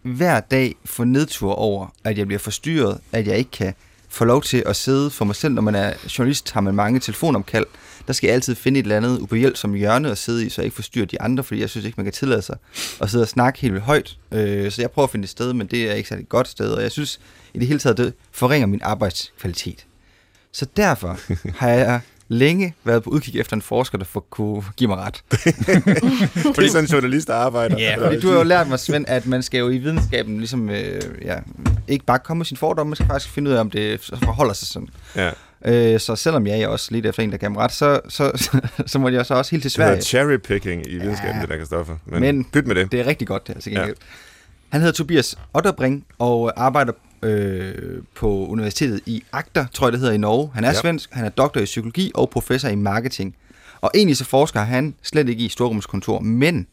hver 0.01 0.39
dag 0.39 0.75
få 0.85 1.03
nedtur 1.03 1.53
over, 1.53 1.87
at 2.03 2.17
jeg 2.17 2.27
bliver 2.27 2.39
forstyrret, 2.39 2.99
at 3.11 3.27
jeg 3.27 3.37
ikke 3.37 3.51
kan 3.51 3.73
få 4.09 4.25
lov 4.25 4.43
til 4.43 4.63
at 4.65 4.75
sidde 4.75 5.09
for 5.09 5.25
mig 5.25 5.35
selv. 5.35 5.53
Når 5.53 5.61
man 5.61 5.75
er 5.75 5.93
journalist, 6.17 6.51
har 6.51 6.61
man 6.61 6.75
mange 6.75 6.99
telefonomkald. 6.99 7.65
Der 8.07 8.13
skal 8.13 8.27
jeg 8.27 8.35
altid 8.35 8.55
finde 8.55 8.79
et 8.79 8.83
eller 8.83 8.97
andet 8.97 9.19
ubehjælp 9.19 9.57
som 9.57 9.73
hjørne 9.73 10.11
at 10.11 10.17
sidde 10.17 10.45
i, 10.45 10.49
så 10.49 10.61
jeg 10.61 10.65
ikke 10.65 10.75
forstyrrer 10.75 11.05
de 11.05 11.21
andre, 11.21 11.43
fordi 11.43 11.61
jeg 11.61 11.69
synes 11.69 11.85
ikke, 11.85 11.95
man 11.97 12.05
kan 12.05 12.13
tillade 12.13 12.41
sig 12.41 12.57
at 13.01 13.09
sidde 13.09 13.21
og 13.21 13.27
snakke 13.27 13.59
helt 13.59 13.73
vildt 13.73 13.85
højt. 13.85 14.17
Øh, 14.31 14.71
så 14.71 14.81
jeg 14.81 14.91
prøver 14.91 15.07
at 15.07 15.11
finde 15.11 15.23
et 15.23 15.29
sted, 15.29 15.53
men 15.53 15.67
det 15.67 15.89
er 15.89 15.93
ikke 15.93 16.09
særlig 16.09 16.29
godt 16.29 16.47
sted, 16.47 16.71
og 16.71 16.81
jeg 16.81 16.91
synes 16.91 17.19
i 17.53 17.59
det 17.59 17.67
hele 17.67 17.79
taget, 17.79 17.97
det 17.97 18.13
forringer 18.31 18.67
min 18.67 18.81
arbejdskvalitet. 18.83 19.85
Så 20.51 20.65
derfor 20.77 21.19
har 21.59 21.69
jeg 21.69 22.01
længe 22.29 22.73
været 22.83 23.03
på 23.03 23.09
udkig 23.09 23.39
efter 23.39 23.55
en 23.55 23.61
forsker, 23.61 23.97
der 23.97 24.05
får 24.05 24.27
kunne 24.29 24.63
give 24.77 24.87
mig 24.87 24.97
ret. 24.97 25.23
fordi 26.55 26.69
sådan 26.69 26.83
en 26.83 26.89
journalist 26.91 27.29
arbejder. 27.29 27.79
Ja, 27.79 27.95
fordi 28.05 28.19
du 28.19 28.29
har 28.29 28.37
jo 28.37 28.43
lært 28.43 28.67
mig, 28.67 28.79
Svend, 28.79 29.05
at 29.07 29.25
man 29.25 29.43
skal 29.43 29.57
jo 29.59 29.69
i 29.69 29.77
videnskaben 29.77 30.37
ligesom, 30.37 30.69
øh, 30.69 31.01
ja, 31.21 31.35
ikke 31.87 32.05
bare 32.05 32.19
komme 32.19 32.39
med 32.39 32.45
sin 32.45 32.57
fordom, 32.57 32.87
man 32.87 32.95
skal 32.95 33.07
faktisk 33.07 33.33
finde 33.33 33.49
ud 33.49 33.55
af, 33.55 33.59
om 33.59 33.69
det 33.69 34.01
forholder 34.23 34.53
sig 34.53 34.67
sådan. 34.67 34.89
Ja. 35.15 35.31
Øh, 35.65 35.99
så 35.99 36.15
selvom 36.15 36.47
jeg 36.47 36.59
er 36.59 36.67
også 36.67 36.87
lidt 36.91 37.05
efter 37.05 37.23
en, 37.23 37.31
der 37.31 37.37
gav 37.37 37.51
mig 37.51 37.61
ret, 37.61 37.71
så, 37.71 37.99
så, 38.09 38.31
så, 38.45 38.61
så 38.85 38.99
må 38.99 39.09
jeg 39.09 39.25
så 39.25 39.33
også 39.33 39.51
helt 39.51 39.61
til 39.61 39.71
Sverige. 39.71 39.95
Det 39.95 40.05
cherry 40.05 40.37
picking 40.37 40.87
i 40.87 40.97
videnskaben, 40.97 41.35
ja, 41.35 41.41
det 41.41 41.49
der, 41.49 41.57
Kristoffer. 41.57 41.95
Men, 42.05 42.21
men 42.21 42.43
byt 42.43 42.67
med 42.67 42.75
det. 42.75 42.91
Det 42.91 42.99
er 42.99 43.07
rigtig 43.07 43.27
godt, 43.27 43.47
det 43.47 43.53
altså, 43.53 43.69
ja. 43.69 43.87
Han 44.69 44.81
hedder 44.81 44.93
Tobias 44.93 45.37
Otterbring 45.53 46.05
og 46.19 46.53
arbejder 46.55 46.93
øh, 47.23 48.03
på 48.15 48.47
universitetet 48.47 49.01
i 49.05 49.23
Agder, 49.31 49.65
tror 49.73 49.87
jeg 49.87 49.91
det 49.91 49.99
hedder 49.99 50.13
i 50.13 50.17
Norge. 50.17 50.51
Han 50.53 50.63
er 50.63 50.67
ja. 50.67 50.73
svensk, 50.73 51.13
han 51.13 51.25
er 51.25 51.29
doktor 51.29 51.61
i 51.61 51.65
psykologi 51.65 52.11
og 52.15 52.29
professor 52.29 52.69
i 52.69 52.75
marketing. 52.75 53.35
Og 53.81 53.91
egentlig 53.95 54.17
så 54.17 54.25
forsker 54.25 54.59
han 54.59 54.95
slet 55.03 55.29
ikke 55.29 55.43
i 55.43 55.49
storrumskontor, 55.49 56.19
men 56.19 56.67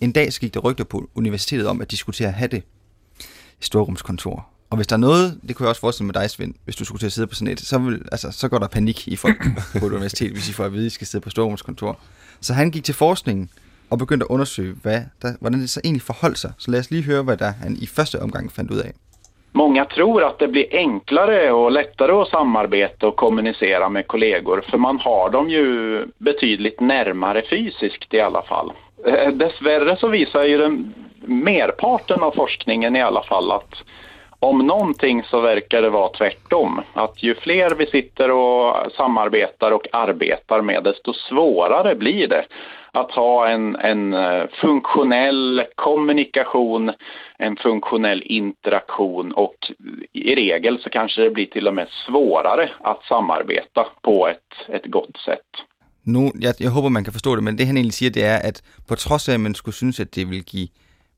en 0.00 0.12
dag 0.12 0.28
gik 0.28 0.54
der 0.54 0.60
rygter 0.60 0.84
på 0.84 1.10
universitetet 1.14 1.66
om, 1.66 1.80
at 1.80 1.90
de 1.90 1.96
skulle 1.96 2.16
til 2.16 2.24
at 2.24 2.32
have 2.32 2.48
det 2.48 2.62
storrumskontor. 3.60 4.46
Og 4.70 4.76
hvis 4.76 4.86
der 4.86 4.96
er 4.96 5.00
noget, 5.00 5.40
det 5.48 5.56
kunne 5.56 5.64
jeg 5.64 5.68
også 5.68 5.80
forestille 5.80 6.06
med 6.06 6.14
dig, 6.14 6.30
Svend, 6.30 6.54
hvis 6.64 6.76
du 6.76 6.84
skulle 6.84 6.98
til 6.98 7.06
at 7.06 7.12
sidde 7.12 7.26
på 7.26 7.34
sådan 7.34 7.52
et, 7.52 7.60
så, 7.60 7.78
vil, 7.78 8.02
altså, 8.12 8.30
så 8.30 8.48
går 8.48 8.58
der 8.58 8.68
panik 8.68 9.08
i 9.08 9.16
folk 9.16 9.36
på 9.78 9.86
et 9.86 9.92
universitet, 9.92 10.32
hvis 10.32 10.48
I 10.48 10.52
får 10.52 10.64
at 10.64 10.72
vide, 10.72 10.86
at 10.86 10.92
I 10.92 10.94
skal 10.94 11.06
sidde 11.06 11.22
på 11.22 11.30
storrumskontor. 11.30 11.98
Så 12.40 12.54
han 12.54 12.70
gik 12.70 12.84
til 12.84 12.94
forskningen 12.94 13.50
og 13.90 13.98
begyndte 13.98 14.24
at 14.24 14.28
undersøge, 14.28 14.74
hvad 14.82 15.02
der, 15.22 15.34
hvordan 15.40 15.60
det 15.60 15.70
så 15.70 15.80
egentlig 15.84 16.02
forholdt 16.02 16.38
sig. 16.38 16.52
Så 16.58 16.70
lad 16.70 16.80
os 16.80 16.90
lige 16.90 17.02
høre, 17.02 17.22
hvad 17.22 17.36
der 17.36 17.50
han 17.50 17.76
i 17.76 17.86
første 17.86 18.22
omgang 18.22 18.52
fandt 18.52 18.70
ud 18.70 18.78
af. 18.78 18.92
Många 19.52 19.84
tror 19.84 20.24
att 20.24 20.38
det 20.38 20.48
blir 20.48 20.66
enklare 20.70 21.52
och 21.52 21.72
lättare 21.72 22.12
att 22.12 22.28
samarbeta 22.28 23.08
och 23.08 23.16
kommunicera 23.16 23.88
med 23.88 24.06
kollegor 24.06 24.64
för 24.70 24.78
man 24.78 24.98
har 24.98 25.30
dem 25.30 25.50
ju 25.50 26.04
betydligt 26.18 26.80
närmare 26.80 27.42
fysiskt 27.50 28.14
i 28.14 28.20
alla 28.20 28.42
fall. 28.42 28.72
Eh, 29.06 29.28
dessvärre 29.28 29.96
så 29.96 30.08
visar 30.08 30.44
ju 30.44 30.58
den 30.58 30.94
merparten 31.20 32.22
av 32.22 32.30
forskningen 32.30 32.96
i 32.96 33.02
alla 33.02 33.22
fall 33.22 33.52
att 33.52 33.74
om 34.42 34.58
någonting 34.58 35.22
så 35.22 35.40
verkar 35.40 35.82
det 35.82 35.90
vara 35.90 36.08
tvärtom. 36.08 36.80
Att 36.92 37.22
ju 37.22 37.34
fler 37.34 37.74
vi 37.74 37.86
sitter 37.86 38.30
och 38.30 38.76
samarbetar 38.96 39.70
och 39.70 39.86
arbetar 39.92 40.60
med 40.60 40.84
desto 40.84 41.12
svårare 41.12 41.94
blir 41.94 42.28
det 42.28 42.44
att 42.92 43.10
ha 43.10 43.48
en, 43.48 43.76
en 43.76 44.12
eh, 44.12 44.44
funktionell 44.60 45.64
kommunikation, 45.74 46.90
en 47.38 47.56
funktionell 47.56 48.22
interaktion 48.26 49.32
och 49.32 49.56
i 50.12 50.34
regel 50.34 50.78
så 50.82 50.90
kanske 50.90 51.22
det 51.22 51.30
blir 51.30 51.46
till 51.46 51.68
och 51.68 51.74
med 51.74 51.88
svårare 52.06 52.70
att 52.80 53.02
samarbeta 53.08 53.86
på 54.02 54.28
ett, 54.28 54.52
ett 54.68 54.86
gott 54.86 55.16
sätt. 55.24 55.50
Nu, 56.04 56.30
jeg, 56.40 56.54
jeg 56.60 56.70
håber, 56.70 56.88
man 56.88 57.04
kan 57.04 57.12
forstå 57.12 57.36
det, 57.36 57.44
men 57.44 57.58
det 57.58 57.66
han 57.66 57.76
egentlig 57.76 57.94
siger, 57.94 58.10
det 58.10 58.24
er, 58.24 58.38
at 58.38 58.62
på 58.88 58.94
trods 58.94 59.28
af, 59.28 59.34
at 59.34 59.40
man 59.40 59.54
skulle 59.54 59.74
synes, 59.74 60.00
at 60.00 60.14
det 60.14 60.30
vill 60.30 60.42
give 60.44 60.68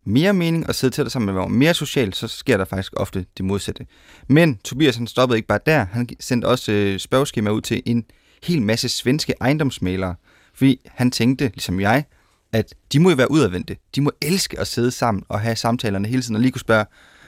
mere 0.04 0.32
mening 0.32 0.68
at 0.68 0.74
sidde 0.74 0.94
tættere 0.94 1.10
sammen 1.10 1.26
med 1.26 1.42
være 1.42 1.48
mere 1.48 1.74
socialt, 1.74 2.16
så 2.16 2.28
sker 2.28 2.56
der 2.56 2.64
faktisk 2.64 2.92
ofte 2.96 3.24
det 3.36 3.44
modsatte. 3.44 3.86
Men 4.28 4.58
Tobias 4.64 4.96
han 4.96 5.06
stoppede 5.06 5.38
ikke 5.38 5.48
bare 5.48 5.58
der, 5.66 5.84
han 5.84 6.08
sendte 6.20 6.46
også 6.46 6.72
øh, 6.72 6.98
spørgeskema 6.98 7.50
ud 7.50 7.60
til 7.60 7.82
en 7.86 8.04
hel 8.42 8.62
masse 8.62 8.88
svenske 8.88 9.34
ejendomsmalere, 9.40 10.14
fordi 10.54 10.80
han 10.86 11.10
tænkte, 11.10 11.44
ligesom 11.44 11.80
jeg, 11.80 12.04
at 12.52 12.74
de 12.92 13.00
må 13.00 13.10
jo 13.10 13.16
være 13.16 13.30
udadvendte. 13.30 13.76
De 13.96 14.00
må 14.00 14.10
elske 14.22 14.60
at 14.60 14.66
sidde 14.66 14.90
sammen 14.90 15.24
og 15.28 15.40
have 15.40 15.56
samtalerne 15.56 16.08
hele 16.08 16.22
tiden, 16.22 16.36
og 16.36 16.42
lige 16.42 16.52
kunne 16.52 16.60
spørge, 16.60 16.84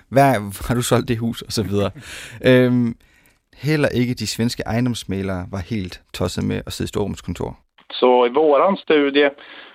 hvad 0.08 0.34
har 0.68 0.74
du 0.74 0.82
solgt 0.82 1.08
det 1.08 1.18
hus, 1.18 1.42
og 1.42 1.52
så 1.52 1.62
videre. 1.62 1.90
øhm, 2.44 2.96
heller 3.56 3.88
ikke 3.88 4.14
de 4.14 4.26
svenske 4.26 4.62
ejendomsmalere 4.66 5.46
var 5.50 5.58
helt 5.58 6.02
tosset 6.14 6.44
med 6.44 6.62
at 6.66 6.72
sidde 6.72 6.88
i 6.88 6.92
storrumskontor. 6.94 7.58
Så 7.90 8.24
i 8.24 8.28
våran 8.34 8.76
studie 8.76 9.30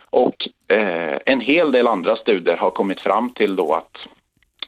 och 0.10 0.48
eh, 0.68 1.18
en 1.26 1.42
hel 1.42 1.72
del 1.72 1.88
andra 1.88 2.16
studier 2.16 2.58
har 2.58 2.70
kommit 2.70 3.02
fram 3.02 3.30
till 3.30 3.56
då 3.56 3.74
att 3.74 3.98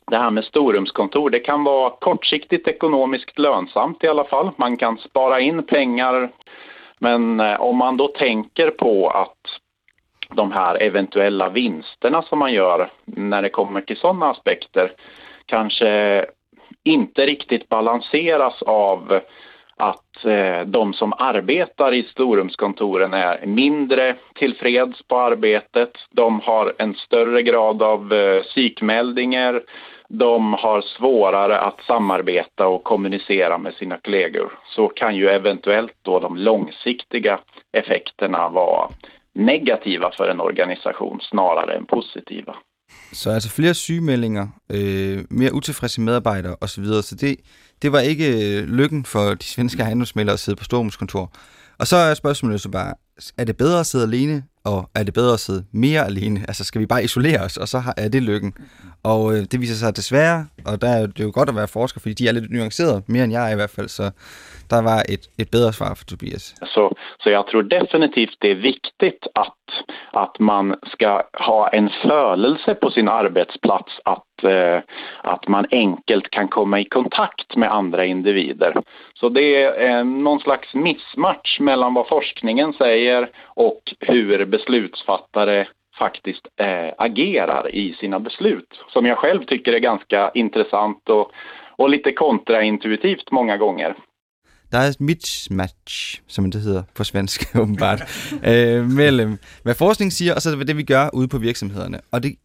det 0.08 0.18
här 0.18 0.30
med 0.30 0.44
storrumskontor, 0.46 1.30
det 1.30 1.40
kan 1.40 1.64
vara 1.64 1.90
kortsiktigt 1.90 2.68
ekonomiskt 2.68 3.40
lönsamt 3.40 4.04
i 4.04 4.08
alla 4.08 4.24
fall. 4.24 4.52
Man 4.58 4.78
kan 4.78 4.98
spara 4.98 5.40
in 5.40 5.64
pengar 5.64 6.32
men 7.02 7.40
eh, 7.40 7.62
om 7.62 7.78
man 7.78 7.98
då 7.98 8.08
tänker 8.08 8.70
på 8.70 9.10
att 9.10 9.38
de 10.36 10.52
här 10.52 10.82
eventuella 10.82 11.50
vinsterna 11.50 12.22
som 12.22 12.40
man 12.40 12.54
gör 12.54 12.92
när 13.06 13.42
det 13.42 13.50
kommer 13.50 13.82
till 13.82 13.98
sådana 13.98 14.30
aspekter 14.30 14.92
kanske 15.46 16.26
inte 16.84 17.26
riktigt 17.26 17.70
balanseras 17.70 18.62
av 18.62 19.22
att 19.78 20.26
eh, 20.26 20.62
de 20.66 20.94
som 20.94 21.14
arbetar 21.18 21.94
i 21.94 22.04
storrumskontoren 22.04 23.14
är 23.14 23.46
mindre 23.46 24.16
tillfreds 24.36 25.02
på 25.08 25.18
arbetet. 25.18 25.92
De 26.12 26.40
har 26.40 26.74
en 26.78 26.96
större 26.96 27.42
grad 27.42 27.84
av 27.84 28.14
eh, 28.14 28.44
psykmeldingar 28.44 29.62
de 30.20 30.54
har 30.54 30.82
svårare 30.82 31.60
att 31.60 31.80
samarbeta 31.88 32.68
och 32.68 32.84
kommunicera 32.84 33.58
med 33.58 33.74
sina 33.74 33.98
kollegor 33.98 34.52
så 34.76 34.88
kan 34.88 35.16
ju 35.16 35.28
eventuellt 35.30 35.92
då 36.02 36.20
de 36.20 36.38
långsiktiga 36.38 37.40
effekterna 37.74 38.50
vara 38.50 38.92
negativa 39.36 40.12
för 40.18 40.30
en 40.30 40.40
organisation 40.40 41.20
snarare 41.22 41.78
än 41.78 41.86
positiva. 41.86 42.56
Så 43.14 43.30
altså 43.30 43.50
flere 43.50 43.74
sygemeldinger, 43.74 44.48
øh, 44.70 45.20
mere 45.30 45.54
utilfredse 45.54 46.02
medarbejdere 46.02 46.56
osv., 46.62 46.86
så 46.86 47.16
det, 47.22 47.36
det 47.82 47.92
var 47.92 48.00
ikke 48.00 48.28
øh, 48.28 48.68
lykken 48.68 49.06
for 49.06 49.34
de 49.34 49.44
svenske 49.44 49.84
ejendomsmældere 49.84 50.34
at 50.34 50.40
sidde 50.40 50.58
på 50.58 50.64
storrumskontor. 50.64 51.32
Og 51.80 51.88
så 51.88 51.96
er 51.96 52.14
spørgsmålet 52.14 52.62
så 52.62 52.70
bare, 52.70 52.94
er 53.38 53.44
det 53.44 53.58
bedre 53.58 53.80
at 53.80 53.86
sidde 53.86 54.04
alene, 54.04 54.44
og 54.64 54.90
er 54.96 55.04
det 55.04 55.14
bedre 55.14 55.34
at 55.34 55.40
sidde 55.40 55.64
mere 55.72 56.06
alene? 56.06 56.46
Altså 56.48 56.64
skal 56.64 56.82
vi 56.82 56.86
bare 56.86 57.04
isolere 57.04 57.40
os, 57.40 57.58
og 57.58 57.68
så 57.68 57.84
er 57.98 58.08
det 58.08 58.24
lykken? 58.24 58.54
Og 59.04 59.36
øh, 59.36 59.46
det 59.52 59.62
viser 59.62 59.76
sig 59.76 59.96
desværre, 59.96 60.46
og 60.66 60.82
der 60.82 60.90
er 60.90 61.06
det 61.06 61.20
jo 61.24 61.32
godt 61.34 61.50
at 61.50 61.56
være 61.56 61.68
forsker, 61.68 62.00
fordi 62.00 62.14
de 62.14 62.28
er 62.28 62.32
lidt 62.32 62.52
nuanceret, 62.52 63.04
mere 63.10 63.24
end 63.24 63.34
jeg 63.34 63.48
er 63.48 63.52
i 63.52 63.56
hvert 63.56 63.70
fald, 63.70 63.90
så 63.90 64.12
der 64.72 64.82
var 64.82 65.00
ett, 65.14 65.26
ett 65.42 65.52
bedre 65.52 65.74
svar 65.74 65.96
för 65.96 66.06
Tobias. 66.06 66.56
Så, 66.74 66.96
så 67.24 67.30
jag 67.30 67.48
tror 67.48 67.64
definitivt 67.64 68.38
det 68.40 68.52
är 68.52 68.56
viktigt 68.56 69.28
att, 69.34 69.64
att 70.12 70.40
man 70.40 70.76
ska 70.84 71.24
ha 71.34 71.70
en 71.70 71.90
følelse 71.90 72.76
på 72.76 72.92
sin 72.92 73.08
arbetsplats 73.08 73.92
att, 74.06 74.44
eh, 74.44 74.80
att 75.24 75.48
man 75.48 75.66
enkelt 75.72 76.30
kan 76.30 76.48
komma 76.48 76.80
i 76.80 76.86
kontakt 76.86 77.56
med 77.56 77.74
andra 77.74 78.06
individer. 78.06 78.74
Så 79.14 79.30
det 79.30 79.64
är 79.64 79.90
eh, 79.90 80.04
någon 80.06 80.40
slags 80.40 80.74
mismatch 80.74 81.60
mellan 81.60 81.94
vad 81.94 82.08
forskningen 82.08 82.74
säger 82.74 83.30
och 83.46 83.82
hur 84.00 84.46
beslutsfattare 84.46 85.68
faktiskt 85.98 86.48
eh, 86.58 86.94
agerar 86.98 87.76
i 87.76 87.94
sina 87.94 88.20
beslut. 88.20 88.84
Som 88.94 89.06
jag 89.06 89.18
själv 89.18 89.44
tycker 89.46 89.74
är 89.74 89.80
ganska 89.80 90.32
intressant 90.34 91.10
och, 91.10 91.32
och 91.76 91.90
lite 91.90 92.12
kontraintuitivt 92.12 93.32
många 93.32 93.58
gånger. 93.58 93.96
Der 94.72 94.78
er 94.78 94.88
et 94.88 95.02
mismatch, 95.02 96.22
som 96.28 96.52
det 96.52 96.62
hedder 96.62 96.84
på 96.96 97.04
svensk 97.04 97.46
åbenbart, 97.62 98.04
øh, 98.44 98.92
mellem 98.92 99.38
hvad 99.64 99.76
forskningen 99.76 100.12
siger, 100.12 100.34
og 100.34 100.42
så 100.42 100.56
det 100.56 100.78
vi 100.78 100.84
gør 100.84 101.10
ude 101.14 101.28
på 101.28 101.38
virksomhederne. 101.38 102.00
Og 102.12 102.24
det 102.24 102.36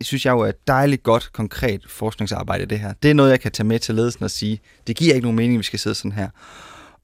synes 0.00 0.26
jeg 0.26 0.32
jo 0.32 0.40
er 0.40 0.48
et 0.48 0.68
dejligt 0.68 1.02
godt, 1.02 1.32
konkret 1.32 1.80
forskningsarbejde, 1.88 2.66
det 2.66 2.80
her. 2.80 2.92
Det 3.02 3.10
er 3.10 3.14
noget, 3.14 3.30
jeg 3.30 3.40
kan 3.40 3.52
tage 3.52 3.66
med 3.66 3.78
til 3.78 3.94
ledelsen 3.94 4.24
og 4.24 4.30
sige, 4.30 4.60
det 4.86 4.96
giver 4.96 5.14
ikke 5.14 5.24
nogen 5.24 5.36
mening, 5.36 5.58
vi 5.58 5.64
skal 5.64 5.78
sidde 5.78 5.94
sådan 5.94 6.12
her. 6.12 6.28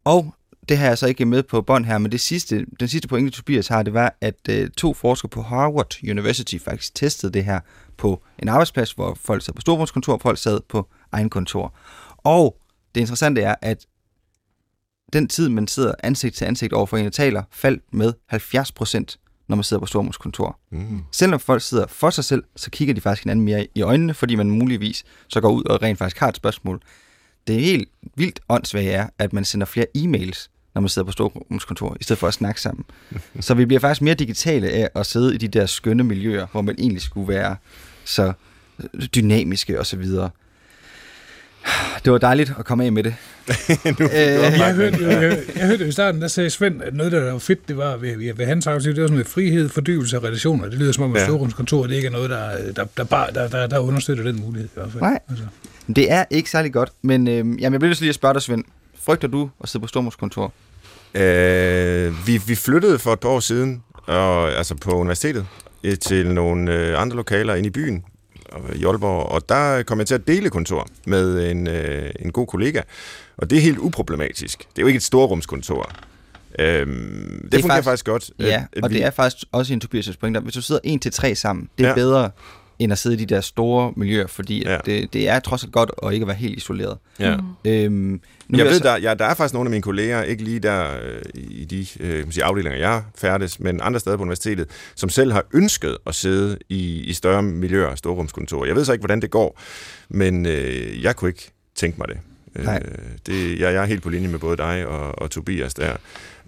Og 0.05 0.35
det 0.69 0.79
har 0.79 0.87
jeg 0.87 0.99
så 0.99 1.07
ikke 1.07 1.25
med 1.25 1.43
på 1.43 1.63
bånd 1.63 1.85
her, 1.85 1.99
men 1.99 2.13
det 2.13 2.21
sidste, 2.21 2.67
den 2.81 2.89
sidste 2.89 3.09
pointe, 3.09 3.31
Tobias 3.31 3.69
har, 3.69 3.83
det 3.83 3.95
var, 3.95 4.17
at 4.21 4.49
øh, 4.49 4.71
to 4.71 4.95
forskere 4.95 5.29
på 5.29 5.43
Harvard 5.43 5.95
University 6.11 6.59
faktisk 6.59 6.95
testede 6.95 7.33
det 7.33 7.45
her 7.45 7.61
på 7.97 8.23
en 8.39 8.49
arbejdsplads, 8.49 8.93
hvor 8.93 9.19
folk 9.25 9.45
sad 9.45 9.55
på 9.55 9.61
storbrugskontor, 9.61 10.13
og 10.13 10.21
folk 10.21 10.39
sad 10.39 10.61
på 10.69 10.89
egen 11.13 11.31
kontor. 11.31 11.75
Og 12.17 12.57
det 12.95 13.01
interessante 13.01 13.41
er, 13.41 13.55
at 13.63 13.87
den 15.13 15.29
tid, 15.29 15.49
man 15.49 15.69
sidder 15.69 15.95
ansigt 16.03 16.35
til 16.35 16.45
ansigt 16.45 16.73
over 16.73 16.87
for 16.87 16.97
en 16.97 17.07
og 17.07 17.13
taler, 17.13 17.43
faldt 17.53 17.83
med 17.93 18.13
70 18.27 18.73
procent, 18.73 19.19
når 19.49 19.57
man 19.57 19.65
sidder 19.65 19.81
på 19.81 19.87
stormonskontor. 19.87 20.59
Mm. 20.71 21.03
Selvom 21.13 21.41
folk 21.41 21.63
sidder 21.63 21.87
for 21.87 22.11
sig 22.11 22.25
selv, 22.25 22.45
så 22.57 22.71
kigger 22.71 22.95
de 22.95 23.01
faktisk 23.01 23.25
hinanden 23.25 23.45
mere 23.45 23.67
i 23.75 23.83
øjnene, 23.83 24.15
fordi 24.15 24.35
man 24.35 24.51
muligvis 24.51 25.05
så 25.29 25.41
går 25.41 25.51
ud 25.51 25.65
og 25.65 25.83
rent 25.83 25.99
faktisk 25.99 26.21
har 26.21 26.29
et 26.29 26.37
spørgsmål. 26.37 26.81
Det 27.47 27.57
er 27.57 27.61
helt 27.61 27.89
vildt 28.17 28.41
åndssvagt 28.49 28.87
er, 28.87 29.09
at 29.19 29.33
man 29.33 29.45
sender 29.45 29.67
flere 29.67 29.87
e-mails, 29.99 30.49
når 30.75 30.81
man 30.81 30.89
sidder 30.89 31.07
på 31.07 31.13
storrumskontor, 31.13 31.97
i 32.01 32.05
stedet 32.05 32.21
for 32.21 32.29
at 32.29 32.35
snakke 32.35 32.61
sammen. 32.61 32.85
så 33.41 33.55
vi 33.55 33.65
bliver 33.65 33.81
faktisk 33.81 34.03
mere 34.03 34.15
digitale 34.15 34.69
af 34.69 34.89
at 34.95 35.07
sidde 35.07 35.35
i 35.35 35.39
de 35.39 35.49
der 35.49 35.67
skønne 35.67 36.05
miljøer, 36.05 36.47
hvor 36.53 36.61
man 36.61 36.75
egentlig 36.79 37.03
skulle 37.03 37.29
være 37.29 37.57
så 38.05 38.33
dynamiske 39.15 39.81
osv. 39.81 40.05
Det 42.05 42.13
var 42.13 42.19
dejligt 42.19 42.53
at 42.59 42.65
komme 42.65 42.85
af 42.85 42.93
med 42.93 43.03
det. 43.03 43.15
nu, 44.01 44.07
øh, 44.07 44.11
jeg, 44.13 44.75
hørte, 44.75 44.99
jeg, 45.07 45.23
jeg, 45.23 45.39
jeg 45.57 45.67
hørte 45.67 45.89
i 45.89 45.93
starten, 45.93 46.23
der 46.23 46.29
sagde 46.29 46.51
Svend, 46.51 46.83
at 46.83 46.95
noget, 46.95 47.13
der 47.13 47.33
var 47.33 47.39
fedt, 47.39 47.69
det 47.69 47.77
var 47.77 47.97
ved, 47.97 48.35
ved 48.35 48.47
hans 48.47 48.67
afsnit, 48.67 48.97
det 48.97 49.03
var 49.03 49.09
sådan 49.09 49.15
noget 49.15 49.27
frihed, 49.27 49.69
fordybelse 49.69 50.17
af 50.17 50.23
relationer. 50.23 50.69
Det 50.69 50.79
lyder 50.79 50.93
som 50.93 51.05
om, 51.05 51.17
at 51.17 51.21
ja. 51.21 51.27
storrumskontor, 51.27 51.87
det 51.87 51.95
ikke 51.95 52.07
er 52.07 52.13
noget, 52.13 52.31
der, 52.31 52.73
der, 52.77 52.85
der, 52.97 53.05
bare, 53.05 53.33
der, 53.33 53.49
der, 53.49 53.67
der 53.67 53.79
understøtter 53.79 54.25
den 54.25 54.41
mulighed. 54.41 54.69
I 54.69 54.73
hvert 54.75 54.93
fald. 54.93 55.03
Nej, 55.03 55.19
altså. 55.29 55.45
det 55.97 56.13
er 56.13 56.25
ikke 56.31 56.51
særlig 56.51 56.73
godt, 56.73 56.93
men 57.03 57.29
øh, 57.29 57.35
jamen, 57.35 57.61
jeg 57.61 57.81
bliver 57.81 57.95
lige 58.01 58.09
at 58.09 58.15
spørge 58.15 58.35
dig, 58.35 58.43
Svend. 58.43 58.65
Frygter 59.05 59.29
du 59.29 59.51
at 59.63 59.69
sidde 59.69 59.83
på 59.83 59.89
storrumskontor? 59.89 60.53
Øh, 61.15 62.27
vi, 62.27 62.41
vi 62.47 62.55
flyttede 62.55 62.99
for 62.99 63.13
et 63.13 63.21
par 63.21 63.29
år 63.29 63.41
siden, 63.41 63.83
og, 64.07 64.53
altså 64.53 64.75
på 64.75 64.91
universitetet, 64.91 65.47
til 66.01 66.31
nogle 66.31 66.75
øh, 66.75 67.03
andre 67.03 67.17
lokaler 67.17 67.55
inde 67.55 67.67
i 67.67 67.71
byen, 67.71 68.05
i 68.75 68.85
Aalborg, 68.85 69.29
og 69.29 69.49
der 69.49 69.83
kom 69.83 69.99
jeg 69.99 70.07
til 70.07 70.15
at 70.15 70.27
dele 70.27 70.51
kontor 70.51 70.89
med 71.07 71.51
en, 71.51 71.67
øh, 71.67 72.11
en 72.21 72.33
god 72.33 72.47
kollega, 72.47 72.81
og 73.37 73.51
det 73.51 73.59
er 73.59 73.63
helt 73.63 73.79
uproblematisk. 73.79 74.59
Det 74.59 74.79
er 74.79 74.83
jo 74.83 74.87
ikke 74.87 74.97
et 74.97 75.03
storrumskontor. 75.03 75.93
Øhm, 76.59 77.41
det, 77.43 77.53
det 77.53 77.61
fungerer 77.61 77.83
faktisk, 77.83 77.85
faktisk 77.85 78.05
godt. 78.05 78.31
Ja, 78.39 78.65
et, 78.73 78.85
og 78.85 78.91
det 78.91 79.05
er 79.05 79.11
faktisk 79.11 79.47
også 79.53 79.73
en 79.73 79.83
Tobias' 79.85 80.17
pointe. 80.21 80.41
Hvis 80.41 80.55
du 80.55 80.63
sidder 80.63 80.81
en 80.85 80.99
til 80.99 81.13
tre 81.13 81.35
sammen, 81.35 81.69
det 81.79 81.85
er 81.85 81.89
ja. 81.89 81.95
bedre 81.95 82.31
end 82.79 82.93
at 82.93 82.99
sidde 82.99 83.17
i 83.17 83.19
de 83.25 83.35
der 83.35 83.41
store 83.41 83.93
miljøer, 83.97 84.27
fordi 84.27 84.63
Ja. 84.67 84.79
det, 84.87 85.13
det 85.13 85.29
er 85.29 85.41
trods 85.41 85.65
alt 85.65 85.73
godt 85.73 85.91
at 86.03 86.13
ikke 86.13 86.27
være 86.27 86.37
helt 86.37 86.57
isoleret. 86.57 86.99
Ja. 87.21 87.37
Øhm, 87.65 88.21
nu 88.49 88.59
Jeg 88.59 88.67
ved, 88.67 88.75
så- 88.79 88.83
der, 88.85 88.97
ja, 88.99 89.15
der 89.15 89.25
er 89.25 89.35
faktisk 89.35 89.55
nogle 89.55 89.67
af 89.67 89.71
mine 89.71 89.83
kolleger, 89.83 90.23
ikke 90.23 90.45
lige 90.45 90.59
der 90.61 90.91
øh, 91.05 91.23
i 91.35 91.65
de 91.65 91.87
øh, 92.01 92.23
kan 92.23 92.33
sige, 92.33 92.45
afdelinger, 92.45 92.79
jeg 92.79 93.03
færdes, 93.19 93.61
men 93.61 93.81
andre 93.83 94.01
steder 94.01 94.17
på 94.17 94.23
universitetet, 94.23 94.67
som 94.95 95.09
selv 95.09 95.33
har 95.33 95.45
ønsket 95.55 95.97
at 96.07 96.15
sidde 96.15 96.59
i, 96.69 97.01
i 97.01 97.13
større 97.13 97.43
miljøer 97.43 97.87
og 97.87 97.99
storrumskontorer. 97.99 98.67
Jeg 98.67 98.77
ved 98.77 98.85
så 98.85 98.93
ikke, 98.93 99.03
hvordan 99.03 99.23
det 99.23 99.31
går, 99.31 99.61
men 100.09 100.47
øh, 100.47 101.03
jeg 101.03 101.17
kunne 101.17 101.29
ikke 101.29 101.51
tænke 101.75 101.99
mig 101.99 102.09
det. 102.09 102.17
Nej. 102.65 102.83
Øh, 102.85 102.99
det 103.27 103.61
jeg, 103.61 103.73
jeg 103.75 103.83
er 103.83 103.87
helt 103.87 104.03
på 104.03 104.11
linje 104.11 104.29
med 104.29 104.39
både 104.39 104.57
dig 104.57 104.87
og, 104.87 105.19
og 105.19 105.31
Tobias 105.31 105.75
der. 105.75 105.97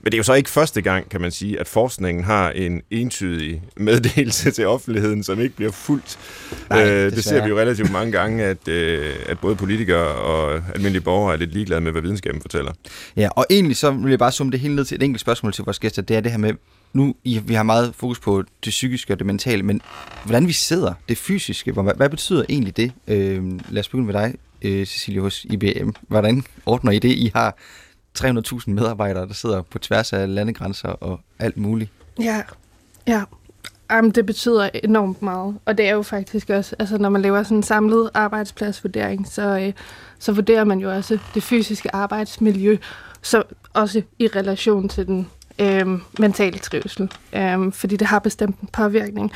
Men 0.03 0.05
det 0.05 0.15
er 0.15 0.19
jo 0.19 0.23
så 0.23 0.35
ikke 0.35 0.51
første 0.51 0.81
gang, 0.81 1.11
kan 1.11 1.21
man 1.21 1.31
sige, 1.31 1.61
at 1.61 1.69
forskningen 1.69 2.25
har 2.25 2.51
en 2.51 2.83
entydig 2.91 3.63
meddelelse 3.77 4.51
til 4.51 4.67
offentligheden, 4.67 5.23
som 5.23 5.41
ikke 5.41 5.57
bliver 5.57 5.73
fuldt. 5.73 6.19
Nej, 6.71 6.91
øh, 6.91 7.13
det 7.13 7.25
ser 7.25 7.43
vi 7.43 7.49
jo 7.49 7.59
relativt 7.59 7.93
mange 7.93 8.13
gange, 8.13 8.45
at, 8.45 8.69
øh, 8.69 9.17
at 9.27 9.39
både 9.39 9.57
politikere 9.57 10.07
og 10.07 10.63
almindelige 10.75 11.03
borgere 11.03 11.33
er 11.33 11.37
lidt 11.37 11.53
ligeglade 11.53 11.81
med, 11.81 11.93
hvad 11.93 12.03
videnskaben 12.03 12.41
fortæller. 12.41 12.73
Ja, 13.17 13.29
og 13.37 13.47
egentlig 13.51 13.77
så 13.77 13.91
vil 13.91 14.11
jeg 14.11 14.19
bare 14.19 14.33
summe 14.33 14.51
det 14.53 14.61
hele 14.61 14.77
ned 14.77 14.85
til 14.85 14.95
et 14.95 15.03
enkelt 15.03 15.21
spørgsmål 15.21 15.53
til 15.53 15.65
vores 15.65 15.79
gæster. 15.79 16.03
Det 16.03 16.17
er 16.17 16.21
det 16.21 16.31
her 16.31 16.39
med, 16.39 16.53
nu 16.93 17.15
vi 17.23 17.55
har 17.55 17.63
meget 17.63 17.93
fokus 17.97 18.21
på 18.21 18.43
det 18.65 18.71
psykiske 18.71 19.13
og 19.13 19.19
det 19.19 19.27
mentale, 19.27 19.63
men 19.63 19.81
hvordan 20.25 20.47
vi 20.47 20.53
sidder, 20.53 20.95
det 21.09 21.19
fysiske, 21.19 21.73
hvad, 21.73 21.95
hvad 21.97 22.11
betyder 22.11 22.45
egentlig 22.49 22.77
det? 22.77 22.93
Øh, 23.09 23.45
lad 23.71 23.81
os 23.81 23.89
begynde 23.89 24.07
med 24.07 24.15
dig, 24.15 24.35
øh, 24.63 24.87
Cecilie, 24.87 25.21
hos 25.21 25.45
IBM. 25.45 25.91
Hvordan 26.09 26.45
ordner 26.67 26.93
I 26.93 26.99
det? 26.99 27.09
I 27.09 27.31
har 27.35 27.59
300.000 28.21 28.71
medarbejdere, 28.71 29.27
der 29.27 29.35
sidder 29.35 29.63
på 29.63 29.79
tværs 29.79 30.13
af 30.13 30.35
landegrænser 30.35 30.89
og 30.89 31.21
alt 31.39 31.57
muligt. 31.57 31.91
Ja, 32.21 32.43
ja. 33.07 33.23
Jamen, 33.91 34.11
det 34.11 34.27
betyder 34.27 34.69
enormt 34.85 35.23
meget. 35.23 35.59
Og 35.65 35.79
det 35.79 35.89
er 35.89 35.93
jo 35.93 36.03
faktisk 36.03 36.51
også, 36.51 36.77
altså 36.79 36.99
når 36.99 37.09
man 37.09 37.23
laver 37.23 37.43
sådan 37.43 37.57
en 37.57 37.63
samlet 37.63 38.11
arbejdspladsvurdering, 38.15 39.27
så, 39.27 39.43
øh, 39.43 39.73
så 40.19 40.33
vurderer 40.33 40.65
man 40.65 40.79
jo 40.79 40.93
også 40.93 41.19
det 41.35 41.43
fysiske 41.43 41.95
arbejdsmiljø, 41.95 42.77
så 43.23 43.43
også 43.73 44.03
i 44.19 44.27
relation 44.27 44.89
til 44.89 45.07
den 45.07 45.31
øh, 45.59 45.87
mentale 46.19 46.59
trivsel. 46.59 47.13
Øh, 47.33 47.73
fordi 47.73 47.97
det 47.97 48.07
har 48.07 48.19
bestemt 48.19 48.61
en 48.61 48.69
påvirkning. 48.73 49.33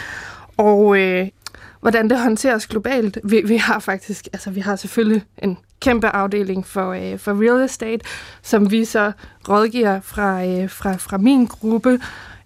Og 0.56 0.98
øh, 0.98 1.28
hvordan 1.82 2.10
det 2.10 2.20
håndteres 2.20 2.66
globalt, 2.66 3.18
vi, 3.24 3.42
vi 3.44 3.56
har 3.56 3.78
faktisk, 3.78 4.28
altså 4.32 4.50
vi 4.50 4.60
har 4.60 4.76
selvfølgelig 4.76 5.24
en 5.38 5.58
kæmpe 5.80 6.08
afdeling 6.08 6.66
for, 6.66 6.92
øh, 6.92 7.18
for 7.18 7.42
real 7.42 7.64
estate, 7.64 8.04
som 8.42 8.70
vi 8.70 8.84
så 8.84 9.12
rådgiver 9.48 10.00
fra, 10.00 10.44
øh, 10.46 10.70
fra, 10.70 10.96
fra 10.96 11.18
min 11.18 11.46
gruppe, 11.46 12.00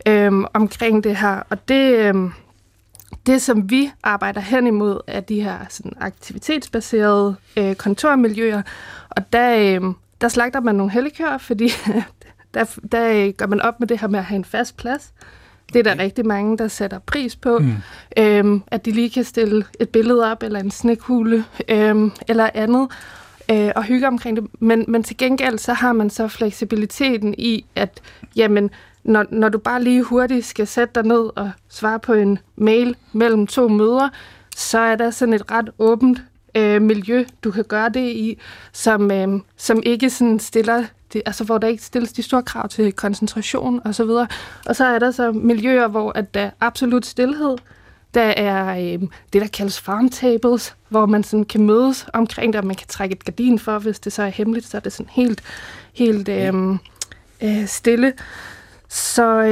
øh, 0.07 0.33
omkring 0.55 1.05
det 1.05 1.17
her. 1.17 1.43
Og 1.51 1.69
det, 1.69 2.15
øh, 2.15 2.15
det, 3.27 3.43
som 3.43 3.71
vi 3.71 3.93
arbejder 4.03 4.41
hen 4.41 4.67
imod, 4.67 5.01
er 5.07 5.21
de 5.21 5.43
her 5.43 5.59
sådan, 5.69 5.93
aktivitetsbaserede 6.01 7.37
øh, 7.57 7.75
kontormiljøer. 7.75 8.63
Og 9.09 9.33
der, 9.33 9.57
øh, 9.57 9.95
der 10.21 10.29
slagter 10.29 10.61
man 10.61 10.75
nogle 10.75 10.93
hellikøer, 10.93 11.39
fordi 11.39 11.69
der, 12.55 12.65
der 12.93 13.13
øh, 13.13 13.33
gør 13.33 13.47
man 13.47 13.61
op 13.61 13.81
med 13.81 13.89
det 13.89 14.01
her 14.01 14.09
med 14.09 14.19
at 14.19 14.25
have 14.25 14.37
en 14.37 14.45
fast 14.45 14.77
plads. 14.77 15.13
Det 15.73 15.87
er 15.87 15.95
der 15.95 16.03
rigtig 16.03 16.27
mange, 16.27 16.59
der 16.59 16.69
sætter 16.69 16.99
pris 16.99 17.37
på. 17.37 17.59
Mm. 17.59 17.75
Øhm, 18.19 18.63
at 18.67 18.85
de 18.85 18.91
lige 18.91 19.11
kan 19.11 19.25
stille 19.25 19.65
et 19.81 19.89
billede 19.89 20.31
op, 20.33 20.43
eller 20.43 20.61
en 20.61 20.71
snekhule, 20.71 21.45
øhm, 21.69 22.13
eller 22.29 22.51
andet, 22.55 22.89
øh, 23.51 23.71
og 23.77 23.85
hygge 23.85 24.07
omkring 24.07 24.37
det. 24.37 24.47
Men, 24.59 24.85
men 24.89 25.03
til 25.03 25.17
gengæld, 25.17 25.59
så 25.59 25.73
har 25.73 25.93
man 25.93 26.11
så 26.11 26.29
fleksibiliteten 26.29 27.35
i, 27.39 27.65
at 27.75 28.01
jamen, 28.37 28.71
når, 29.05 29.25
når 29.31 29.49
du 29.49 29.59
bare 29.59 29.83
lige 29.83 30.03
hurtigt 30.03 30.47
skal 30.47 30.67
sætte 30.67 30.95
dig 30.95 31.03
ned 31.03 31.31
og 31.37 31.51
svare 31.69 32.01
på 32.01 32.13
en 32.13 32.39
mail 32.57 32.97
mellem 33.13 33.47
to 33.47 33.69
møder, 33.69 34.09
så 34.57 34.79
er 34.79 34.97
der 34.97 35.11
sådan 35.11 35.35
et 35.35 35.51
ret 35.51 35.71
åbent 35.79 36.23
øh, 36.57 36.83
miljø, 36.83 37.25
du 37.45 37.51
kan 37.51 37.65
gøre 37.65 37.89
det 37.89 38.11
i, 38.11 38.39
som, 38.73 39.11
øh, 39.11 39.29
som 39.57 39.83
ikke 39.87 40.11
sådan 40.11 40.39
stiller, 40.39 40.85
det, 41.13 41.23
altså 41.27 41.45
hvor 41.45 41.59
der 41.59 41.69
ikke 41.69 41.83
stilles 41.83 42.13
de 42.13 42.23
store 42.23 42.43
krav 42.43 42.69
til 42.69 42.93
koncentration 42.93 43.81
og 43.85 43.95
så 43.95 44.05
videre. 44.05 44.27
Og 44.67 44.77
så 44.77 44.85
er 44.85 44.99
der 44.99 45.11
så 45.11 45.33
miljøer, 45.33 45.89
hvor 45.89 46.13
at 46.19 46.35
der 46.35 46.41
er 46.41 46.51
absolut 46.61 47.07
stillhed. 47.07 47.57
Der 48.15 48.23
er 48.23 48.79
øh, 48.79 49.01
det, 49.33 49.43
der 49.43 49.47
kaldes 49.47 49.81
farm 49.81 50.09
tables, 50.09 50.77
hvor 50.89 51.07
man 51.07 51.25
sådan 51.25 51.45
kan 51.45 51.61
mødes 51.67 52.07
omkring 52.13 52.53
det, 52.53 52.61
og 52.61 52.67
man 52.67 52.77
kan 52.77 52.87
trække 52.89 53.13
et 53.13 53.25
gardin 53.25 53.59
for, 53.59 53.79
hvis 53.79 54.01
det 54.01 54.13
så 54.13 54.23
er 54.23 54.29
hemmeligt, 54.29 54.67
så 54.67 54.77
er 54.77 54.81
det 54.81 54.93
sådan 54.93 55.11
helt, 55.13 55.43
helt 55.95 56.29
øh, 56.29 56.55
øh, 57.43 57.67
stille. 57.67 58.13
Så, 58.89 59.43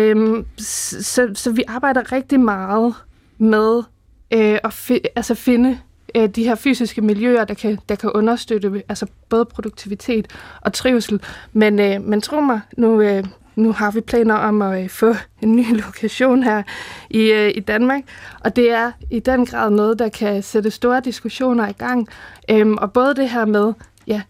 s- 0.60 1.06
så, 1.06 1.30
så 1.34 1.50
vi 1.52 1.62
arbejder 1.68 2.12
rigtig 2.12 2.40
meget 2.40 2.94
med 3.38 3.82
øh, 4.30 4.58
at 4.64 4.72
fi, 4.72 4.98
altså 5.16 5.34
finde 5.34 5.78
øh, 6.14 6.28
de 6.28 6.44
her 6.44 6.54
fysiske 6.54 7.00
miljøer, 7.00 7.44
der 7.44 7.54
kan, 7.54 7.78
der 7.88 7.94
kan 7.94 8.10
understøtte 8.14 8.82
altså 8.88 9.06
både 9.28 9.44
produktivitet 9.44 10.26
og 10.60 10.72
trivsel. 10.72 11.20
Men, 11.52 11.78
øh, 11.78 12.02
men 12.02 12.20
tro 12.20 12.40
mig, 12.40 12.60
nu, 12.76 13.00
øh, 13.00 13.24
nu 13.56 13.72
har 13.72 13.90
vi 13.90 14.00
planer 14.00 14.34
om 14.34 14.62
at 14.62 14.82
øh, 14.82 14.88
få 14.88 15.14
en 15.42 15.56
ny 15.56 15.74
lokation 15.84 16.42
her 16.42 16.62
i, 17.10 17.32
øh, 17.32 17.52
i 17.54 17.60
Danmark, 17.60 18.02
og 18.40 18.56
det 18.56 18.70
er 18.70 18.92
i 19.10 19.20
den 19.20 19.46
grad 19.46 19.70
noget, 19.70 19.98
der 19.98 20.08
kan 20.08 20.42
sætte 20.42 20.70
store 20.70 21.00
diskussioner 21.00 21.68
i 21.68 21.72
gang. 21.72 22.08
Øhm, 22.50 22.76
og 22.76 22.92
både 22.92 23.14
det 23.14 23.30
her 23.30 23.44
med, 23.44 23.72
ja, 24.06 24.22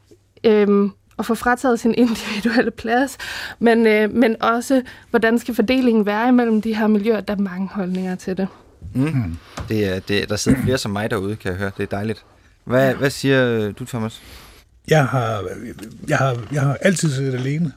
øhm, 0.44 0.90
at 1.18 1.26
få 1.26 1.34
frataget 1.34 1.80
sin 1.80 1.94
individuelle 2.04 2.70
plads, 2.70 3.18
men, 3.58 3.86
øh, 3.86 4.14
men 4.14 4.42
også, 4.42 4.82
hvordan 5.10 5.38
skal 5.38 5.54
fordelingen 5.54 6.06
være 6.06 6.28
imellem 6.28 6.62
de 6.62 6.74
her 6.74 6.86
miljøer? 6.86 7.20
Der 7.20 7.34
er 7.34 7.38
mange 7.38 7.68
holdninger 7.68 8.14
til 8.14 8.36
det. 8.36 8.48
Mm. 8.94 9.36
Det 9.68 9.84
er, 9.84 10.00
det, 10.00 10.28
der 10.28 10.36
sidder 10.36 10.62
flere 10.62 10.78
som 10.78 10.90
mig 10.90 11.10
derude, 11.10 11.36
kan 11.36 11.50
jeg 11.50 11.58
høre. 11.58 11.70
Det 11.76 11.82
er 11.82 11.86
dejligt. 11.86 12.24
Hvad, 12.64 12.94
hvad 12.94 13.10
siger 13.10 13.72
du, 13.72 13.84
Thomas? 13.84 14.22
Jeg 14.88 15.06
har, 15.06 15.44
jeg 16.08 16.18
har, 16.18 16.36
jeg 16.52 16.62
har 16.62 16.74
altid 16.80 17.10
siddet 17.14 17.34
alene. 17.34 17.72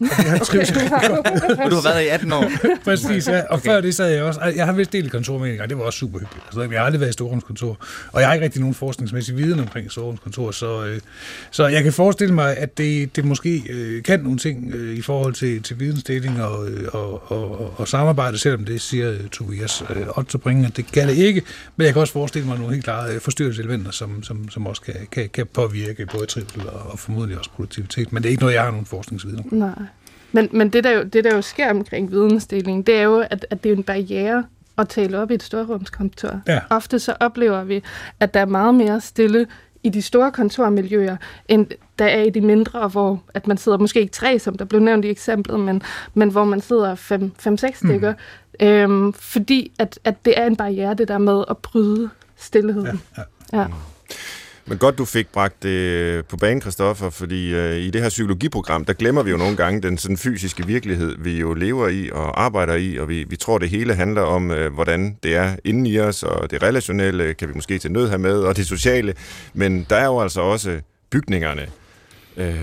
Og 0.00 0.24
jeg 0.24 0.30
har 0.30 0.38
trives 0.38 0.70
Du 1.70 1.74
har 1.74 1.82
været 1.82 1.94
her 1.94 1.98
i 1.98 2.08
18 2.08 2.32
år. 2.32 2.50
Præcis, 2.84 3.28
ja. 3.28 3.40
Og 3.40 3.46
okay. 3.50 3.64
før 3.64 3.80
det 3.80 3.94
sad 3.94 4.08
jeg 4.08 4.22
også... 4.22 4.40
Jeg 4.56 4.66
har 4.66 4.72
vist 4.72 4.92
delt 4.92 5.12
kontor 5.12 5.38
med 5.38 5.50
en 5.50 5.56
gang, 5.56 5.70
det 5.70 5.78
var 5.78 5.84
også 5.84 5.98
super 5.98 6.18
hyggeligt. 6.18 6.44
Altså, 6.46 6.60
jeg 6.60 6.80
har 6.80 6.86
aldrig 6.86 7.00
været 7.00 7.10
i 7.10 7.12
Storrumskontor, 7.12 7.78
og 8.12 8.20
jeg 8.20 8.28
har 8.28 8.34
ikke 8.34 8.44
rigtig 8.44 8.60
nogen 8.60 8.74
forskningsmæssig 8.74 9.36
viden 9.36 9.60
omkring 9.60 9.90
Storrumskontor, 9.92 10.50
så, 10.50 10.84
øh, 10.84 11.00
så 11.50 11.66
jeg 11.66 11.82
kan 11.82 11.92
forestille 11.92 12.34
mig, 12.34 12.56
at 12.56 12.78
det, 12.78 13.16
det 13.16 13.24
måske 13.24 13.62
øh, 13.70 14.02
kan 14.02 14.20
nogle 14.20 14.38
ting 14.38 14.74
øh, 14.74 14.96
i 14.96 15.02
forhold 15.02 15.34
til, 15.34 15.62
til 15.62 15.80
vidensdeling 15.80 16.42
og, 16.42 16.68
øh, 16.68 16.88
og, 16.92 17.32
og, 17.32 17.60
og, 17.60 17.74
og 17.76 17.88
samarbejde, 17.88 18.38
selvom 18.38 18.64
det 18.64 18.80
siger 18.80 19.12
øh, 19.12 19.28
Tobias 19.28 19.84
øh, 19.90 20.18
Otterbringer, 20.18 20.68
at 20.68 20.76
det 20.76 20.92
kan 20.92 21.08
det 21.08 21.16
ikke, 21.16 21.42
men 21.76 21.84
jeg 21.84 21.92
kan 21.92 22.00
også 22.00 22.12
forestille 22.12 22.48
mig 22.48 22.58
nogle 22.58 22.72
helt 22.72 22.84
klare 22.84 23.14
øh, 23.14 23.20
forstyrrelseselementer, 23.20 23.90
som, 23.90 24.22
som, 24.22 24.48
som 24.48 24.66
også 24.66 24.82
kan, 24.82 24.94
kan, 25.12 25.28
kan 25.28 25.46
påvirke 25.46 26.06
både 26.06 26.26
trivsel 26.26 26.68
og, 26.68 26.90
og 26.90 26.98
formodentlig 26.98 27.38
også 27.38 27.50
produktivitet, 27.50 28.12
men 28.12 28.22
det 28.22 28.28
er 28.28 28.30
ikke 28.30 28.42
noget, 28.42 28.54
jeg 28.54 28.62
har 28.62 28.70
nogen 28.70 28.86
forskningsviden 28.86 29.38
om. 29.38 29.58
Nej. 29.58 29.89
Men, 30.32 30.48
men 30.52 30.70
det, 30.70 30.84
der 30.84 30.90
jo, 30.90 31.02
det, 31.02 31.24
der 31.24 31.34
jo 31.34 31.42
sker 31.42 31.70
omkring 31.70 32.10
vidensdeling, 32.10 32.86
det 32.86 32.96
er 32.96 33.02
jo, 33.02 33.18
at, 33.18 33.46
at 33.50 33.64
det 33.64 33.72
er 33.72 33.76
en 33.76 33.82
barriere 33.82 34.44
at 34.78 34.88
tale 34.88 35.18
op 35.18 35.30
i 35.30 35.34
et 35.34 35.42
storrumskontor. 35.42 36.40
Ja. 36.46 36.60
Ofte 36.70 36.98
så 36.98 37.14
oplever 37.20 37.64
vi, 37.64 37.82
at 38.20 38.34
der 38.34 38.40
er 38.40 38.46
meget 38.46 38.74
mere 38.74 39.00
stille 39.00 39.46
i 39.82 39.88
de 39.88 40.02
store 40.02 40.32
kontormiljøer, 40.32 41.16
end 41.48 41.66
der 41.98 42.04
er 42.04 42.22
i 42.22 42.30
de 42.30 42.40
mindre, 42.40 42.88
hvor 42.88 43.22
at 43.34 43.46
man 43.46 43.56
sidder 43.56 43.78
måske 43.78 44.00
ikke 44.00 44.12
tre, 44.12 44.38
som 44.38 44.58
der 44.58 44.64
blev 44.64 44.80
nævnt 44.80 45.04
i 45.04 45.08
eksemplet, 45.08 45.60
men, 45.60 45.82
men 46.14 46.30
hvor 46.30 46.44
man 46.44 46.60
sidder 46.60 46.94
fem, 46.94 47.32
fem 47.38 47.56
seks 47.56 47.78
stykker. 47.78 48.12
Mm. 48.60 48.66
Øhm, 48.66 49.12
fordi 49.12 49.72
at, 49.78 49.98
at 50.04 50.24
det 50.24 50.38
er 50.38 50.46
en 50.46 50.56
barriere, 50.56 50.94
det 50.94 51.08
der 51.08 51.18
med 51.18 51.44
at 51.50 51.58
bryde 51.58 52.10
stillheden. 52.36 53.00
Ja, 53.16 53.22
ja. 53.52 53.60
ja. 53.60 53.66
Men 54.66 54.78
godt, 54.78 54.98
du 54.98 55.04
fik 55.04 55.32
bragt 55.32 55.62
det 55.62 56.26
på 56.26 56.36
banen, 56.36 56.60
Christoffer, 56.60 57.10
fordi 57.10 57.54
øh, 57.54 57.76
i 57.76 57.90
det 57.90 58.02
her 58.02 58.08
psykologiprogram, 58.08 58.84
der 58.84 58.92
glemmer 58.92 59.22
vi 59.22 59.30
jo 59.30 59.36
nogle 59.36 59.56
gange 59.56 59.82
den 59.82 59.98
sådan 59.98 60.16
fysiske 60.16 60.66
virkelighed, 60.66 61.16
vi 61.18 61.40
jo 61.40 61.54
lever 61.54 61.88
i 61.88 62.10
og 62.10 62.42
arbejder 62.42 62.74
i, 62.74 62.96
og 62.96 63.08
vi, 63.08 63.24
vi 63.28 63.36
tror, 63.36 63.58
det 63.58 63.70
hele 63.70 63.94
handler 63.94 64.22
om, 64.22 64.50
øh, 64.50 64.72
hvordan 64.72 65.16
det 65.22 65.34
er 65.34 65.56
inde 65.64 65.90
i 65.90 66.00
os, 66.00 66.22
og 66.22 66.50
det 66.50 66.62
relationelle 66.62 67.34
kan 67.34 67.48
vi 67.48 67.54
måske 67.54 67.78
til 67.78 67.92
nød 67.92 68.08
have 68.08 68.18
med, 68.18 68.38
og 68.38 68.56
det 68.56 68.66
sociale, 68.66 69.14
men 69.54 69.86
der 69.90 69.96
er 69.96 70.06
jo 70.06 70.20
altså 70.20 70.40
også 70.40 70.80
bygningerne, 71.10 71.66
øh, 72.36 72.54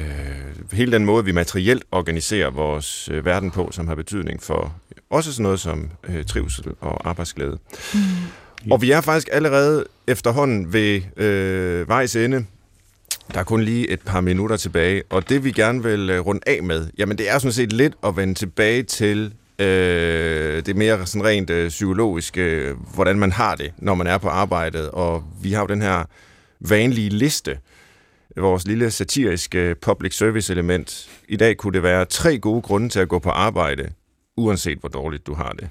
hele 0.73 0.91
den 0.91 1.05
måde, 1.05 1.25
vi 1.25 1.31
materielt 1.31 1.83
organiserer 1.91 2.49
vores 2.49 3.09
øh, 3.11 3.25
verden 3.25 3.51
på, 3.51 3.69
som 3.71 3.87
har 3.87 3.95
betydning 3.95 4.43
for 4.43 4.75
også 5.09 5.33
sådan 5.33 5.43
noget 5.43 5.59
som 5.59 5.89
øh, 6.09 6.25
trivsel 6.25 6.65
og 6.81 7.09
arbejdsglæde. 7.09 7.57
Mm. 7.93 7.99
Og 8.71 8.81
vi 8.81 8.91
er 8.91 9.01
faktisk 9.01 9.29
allerede 9.31 9.85
efterhånden 10.07 10.73
ved 10.73 11.01
øh, 11.17 11.87
vejs 11.87 12.15
ende. 12.15 12.45
Der 13.33 13.39
er 13.39 13.43
kun 13.43 13.61
lige 13.61 13.89
et 13.89 14.01
par 14.01 14.21
minutter 14.21 14.57
tilbage, 14.57 15.03
og 15.09 15.29
det 15.29 15.43
vi 15.43 15.51
gerne 15.51 15.83
vil 15.83 16.09
øh, 16.09 16.25
runde 16.25 16.41
af 16.47 16.63
med, 16.63 16.87
jamen 16.97 17.17
det 17.17 17.29
er 17.29 17.39
sådan 17.39 17.51
set 17.51 17.73
lidt 17.73 17.93
at 18.03 18.17
vende 18.17 18.33
tilbage 18.33 18.83
til 18.83 19.33
øh, 19.59 20.65
det 20.65 20.75
mere 20.75 21.05
sådan 21.05 21.25
rent 21.25 21.49
øh, 21.49 21.69
psykologiske, 21.69 22.41
øh, 22.41 22.75
hvordan 22.93 23.19
man 23.19 23.31
har 23.31 23.55
det, 23.55 23.73
når 23.77 23.95
man 23.95 24.07
er 24.07 24.17
på 24.17 24.29
arbejdet. 24.29 24.89
Og 24.89 25.23
vi 25.41 25.51
har 25.51 25.61
jo 25.61 25.67
den 25.67 25.81
her 25.81 26.03
vanlige 26.59 27.09
liste, 27.09 27.57
vores 28.37 28.67
lille 28.67 28.91
satiriske 28.91 29.59
øh, 29.59 29.75
public 29.75 30.17
service 30.17 30.53
element. 30.53 31.09
I 31.27 31.35
dag 31.35 31.57
kunne 31.57 31.73
det 31.73 31.83
være 31.83 32.05
tre 32.05 32.37
gode 32.37 32.61
grunde 32.61 32.89
til 32.89 32.99
at 32.99 33.09
gå 33.09 33.19
på 33.19 33.29
arbejde, 33.29 33.89
uanset 34.37 34.77
hvor 34.77 34.89
dårligt 34.89 35.27
du 35.27 35.33
har 35.33 35.51
det. 35.51 35.69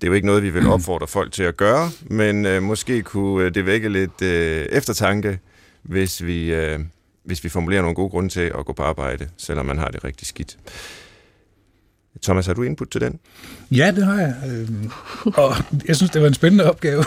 Det 0.00 0.06
er 0.06 0.08
jo 0.08 0.14
ikke 0.14 0.26
noget, 0.26 0.42
vi 0.42 0.50
vil 0.50 0.66
opfordre 0.76 1.06
folk 1.06 1.32
til 1.32 1.42
at 1.42 1.56
gøre, 1.56 1.90
men 2.02 2.46
øh, 2.46 2.62
måske 2.62 3.02
kunne 3.02 3.44
øh, 3.44 3.54
det 3.54 3.66
vække 3.66 3.88
lidt 3.88 4.22
øh, 4.22 4.64
eftertanke, 4.64 5.38
hvis 5.82 6.24
vi, 6.24 6.52
øh, 6.54 6.78
hvis 7.24 7.44
vi 7.44 7.48
formulerer 7.48 7.82
nogle 7.82 7.94
gode 7.94 8.10
grunde 8.10 8.28
til 8.28 8.52
at 8.58 8.64
gå 8.66 8.72
på 8.72 8.82
arbejde, 8.82 9.28
selvom 9.36 9.66
man 9.66 9.78
har 9.78 9.88
det 9.88 10.04
rigtig 10.04 10.26
skidt. 10.26 10.58
Thomas, 12.22 12.46
har 12.46 12.54
du 12.54 12.62
input 12.62 12.88
til 12.88 13.00
den? 13.00 13.18
Ja, 13.70 13.92
det 13.96 14.04
har 14.04 14.20
jeg. 14.20 14.34
Øhm, 14.52 14.90
og 15.24 15.54
jeg 15.88 15.96
synes, 15.96 16.10
det 16.10 16.22
var 16.22 16.28
en 16.28 16.34
spændende 16.34 16.64
opgave. 16.70 17.04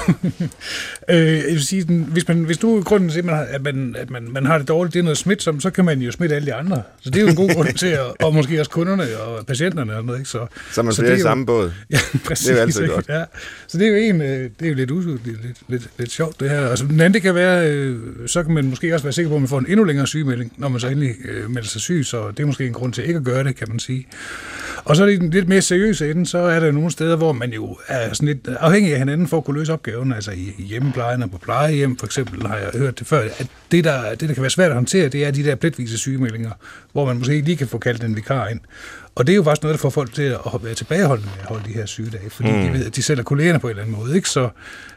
øh, 1.10 1.18
jeg 1.38 1.46
vil 1.48 1.66
sige, 1.66 1.84
den, 1.84 2.04
hvis, 2.12 2.28
man, 2.28 2.44
hvis 2.44 2.58
du 2.58 2.82
grunden 2.82 3.10
til, 3.10 3.20
at, 3.20 3.26
man, 3.26 3.46
at, 3.50 3.62
man, 3.62 3.96
at 4.00 4.10
man, 4.10 4.28
man 4.32 4.46
har 4.46 4.58
det 4.58 4.68
dårligt, 4.68 4.94
det 4.94 5.00
er 5.00 5.04
noget 5.04 5.18
smitsomt, 5.18 5.62
så 5.64 5.70
kan 5.70 5.86
man 5.86 6.02
jo 6.02 6.12
smitte 6.12 6.36
alle 6.36 6.46
de 6.46 6.54
andre. 6.54 6.82
Så 7.02 7.10
det 7.10 7.18
er 7.18 7.22
jo 7.22 7.28
en 7.28 7.36
god 7.36 7.54
grund 7.54 7.74
til, 7.84 7.88
at, 7.88 8.00
og 8.24 8.34
måske 8.34 8.60
også 8.60 8.72
kunderne 8.72 9.18
og 9.20 9.46
patienterne 9.46 9.96
og 9.98 10.06
noget. 10.06 10.20
Ikke? 10.20 10.30
Så, 10.30 10.48
Så 10.72 10.82
man 10.84 10.94
så 10.94 11.02
flere 11.02 11.12
det 11.14 11.20
i 11.20 11.22
samme 11.22 11.46
båd. 11.46 11.72
Ja, 11.92 11.98
præcis. 12.26 12.46
Det 12.48 12.52
er 12.54 12.56
jo 12.58 12.62
altid 12.62 12.82
ikke? 12.82 12.94
godt. 12.94 13.10
Ja. 13.10 13.24
Så 13.68 13.78
det 13.78 13.88
er 13.88 13.92
jo 13.92 13.96
en, 13.96 14.22
øh, 14.22 14.50
det 14.60 14.66
er 14.66 14.70
jo 14.70 14.76
lidt, 14.76 14.92
us- 14.92 15.08
lidt, 15.08 15.26
lidt, 15.26 15.58
lidt, 15.68 15.90
lidt 15.98 16.12
sjovt 16.12 16.40
det 16.40 16.50
her. 16.50 16.68
Altså, 16.68 16.86
den 16.86 17.00
anden, 17.00 17.14
det 17.14 17.22
kan 17.22 17.36
være, 17.36 17.72
øh, 17.72 18.00
så 18.28 18.44
kan 18.44 18.54
man 18.54 18.66
måske 18.66 18.94
også 18.94 19.04
være 19.04 19.14
sikker 19.14 19.30
på, 19.30 19.36
at 19.36 19.42
man 19.42 19.48
får 19.50 19.60
en 19.60 19.66
endnu 19.70 19.84
længere 19.84 20.08
sygemelding, 20.08 20.54
når 20.58 20.70
man 20.70 20.80
så 20.80 20.88
endelig 20.88 21.12
øh, 21.26 21.50
melder 21.52 21.70
sig 21.70 21.82
syg, 21.82 22.02
så 22.06 22.32
det 22.32 22.40
er 22.40 22.46
måske 22.46 22.68
en 22.68 22.74
grund 22.74 22.94
til 22.94 23.04
ikke 23.08 23.18
at 23.18 23.24
gøre 23.24 23.44
det, 23.44 23.56
kan 23.56 23.68
man 23.70 23.80
sige. 23.80 24.08
Og 24.86 24.93
så 24.96 25.04
er 25.04 25.08
det 25.08 25.22
den 25.22 25.30
lidt 25.30 25.48
mere 25.48 25.62
seriøse 25.62 26.12
ende, 26.12 26.26
så 26.26 26.38
er 26.38 26.60
der 26.60 26.72
nogle 26.72 26.92
steder, 26.92 27.16
hvor 27.16 27.32
man 27.32 27.54
jo 27.54 27.78
er 27.88 28.14
sådan 28.14 28.28
lidt 28.28 28.48
afhængig 28.48 28.94
af 28.94 29.00
hinanden 29.00 29.28
for 29.28 29.38
at 29.38 29.44
kunne 29.44 29.60
løse 29.60 29.74
opgaven, 29.74 30.14
altså 30.14 30.32
i, 30.32 30.54
i 30.58 30.64
hjemmeplejen 30.64 31.24
og 31.24 31.32
på 31.32 31.38
plejehjem 31.38 31.98
for 31.98 32.06
eksempel, 32.06 32.48
har 32.48 32.58
jeg 32.58 32.70
hørt 32.74 33.00
det 33.00 33.08
før, 33.08 33.22
at 33.38 33.48
det 33.72 33.84
der, 33.84 34.10
det, 34.10 34.30
der 34.30 34.34
kan 34.34 34.42
være 34.42 34.50
svært 34.50 34.70
at 34.70 34.76
håndtere, 34.76 35.10
det 35.10 35.26
er 35.26 35.32
de 35.32 35.44
der 35.44 35.56
pletvise 35.56 35.98
sygemeldinger, 35.98 36.52
hvor 36.92 37.06
man 37.06 37.18
måske 37.18 37.34
ikke 37.36 37.48
lige 37.48 37.58
kan 37.58 37.68
få 37.68 37.78
kaldt 37.78 38.04
en 38.04 38.16
vikar 38.16 38.48
ind. 38.48 38.60
Og 39.16 39.28
det 39.28 39.34
er 39.34 39.36
jo 39.36 39.44
faktisk 39.44 39.64
noget, 39.64 39.74
der 39.74 39.82
får 39.82 39.90
folk 39.90 40.14
til 40.14 40.22
at 40.22 40.64
være 40.64 40.74
tilbageholdende 40.74 41.32
med 41.36 41.42
at 41.42 41.48
holde 41.48 41.64
de 41.66 41.74
her 41.74 41.86
sygedage, 41.86 42.30
fordi 42.30 42.52
mm. 42.52 42.62
de 42.62 42.74
ved, 42.74 42.86
at 42.86 42.96
de 42.96 43.04
sætter 43.04 43.24
kollegerne 43.24 43.60
på 43.60 43.68
en 43.68 43.72
eller 43.72 43.84
anden 43.84 43.98
måde. 43.98 44.16
Ikke? 44.16 44.30
Så, 44.30 44.50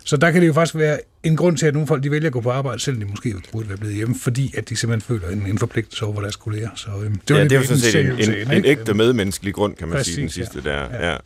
så 0.05 0.17
der 0.17 0.31
kan 0.31 0.41
det 0.43 0.49
jo 0.49 0.53
faktisk 0.53 0.75
være 0.75 0.99
en 1.23 1.37
grund 1.37 1.57
til, 1.57 1.67
at 1.67 1.75
nogle 1.75 1.87
folk 1.87 2.03
de 2.03 2.11
vælger 2.11 2.27
at 2.27 2.33
gå 2.33 2.41
på 2.41 2.51
arbejde, 2.51 2.81
selvom 2.81 3.01
de 3.01 3.07
måske 3.11 3.35
burde 3.53 3.69
være 3.69 3.79
blevet 3.79 3.97
hjemme, 3.97 4.15
fordi 4.19 4.55
at 4.57 4.69
de 4.69 4.77
simpelthen 4.77 5.21
føler 5.21 5.33
en, 5.33 5.47
en 5.47 5.59
forpligtelse 5.59 6.05
over 6.05 6.15
for 6.15 6.21
deres 6.21 6.37
kolleger. 6.37 6.71
Så, 6.75 6.89
øhm, 7.05 7.21
det 7.29 7.35
ja, 7.35 7.45
det 7.45 7.53
er 7.53 7.57
jo 7.57 7.63
sådan 7.63 7.79
set 7.79 8.29
en, 8.29 8.35
en, 8.35 8.53
en 8.53 8.65
ægte 8.65 8.95
medmenneskelig 8.95 9.55
grund, 9.55 9.75
kan 9.75 9.89
man 9.89 9.97
Præcis, 9.97 10.15
sige, 10.15 10.23
den 10.23 10.29
ja. 10.29 10.33
sidste 10.33 10.63
der. 10.63 10.81
Ja. 10.81 11.11
Ja. 11.11 11.17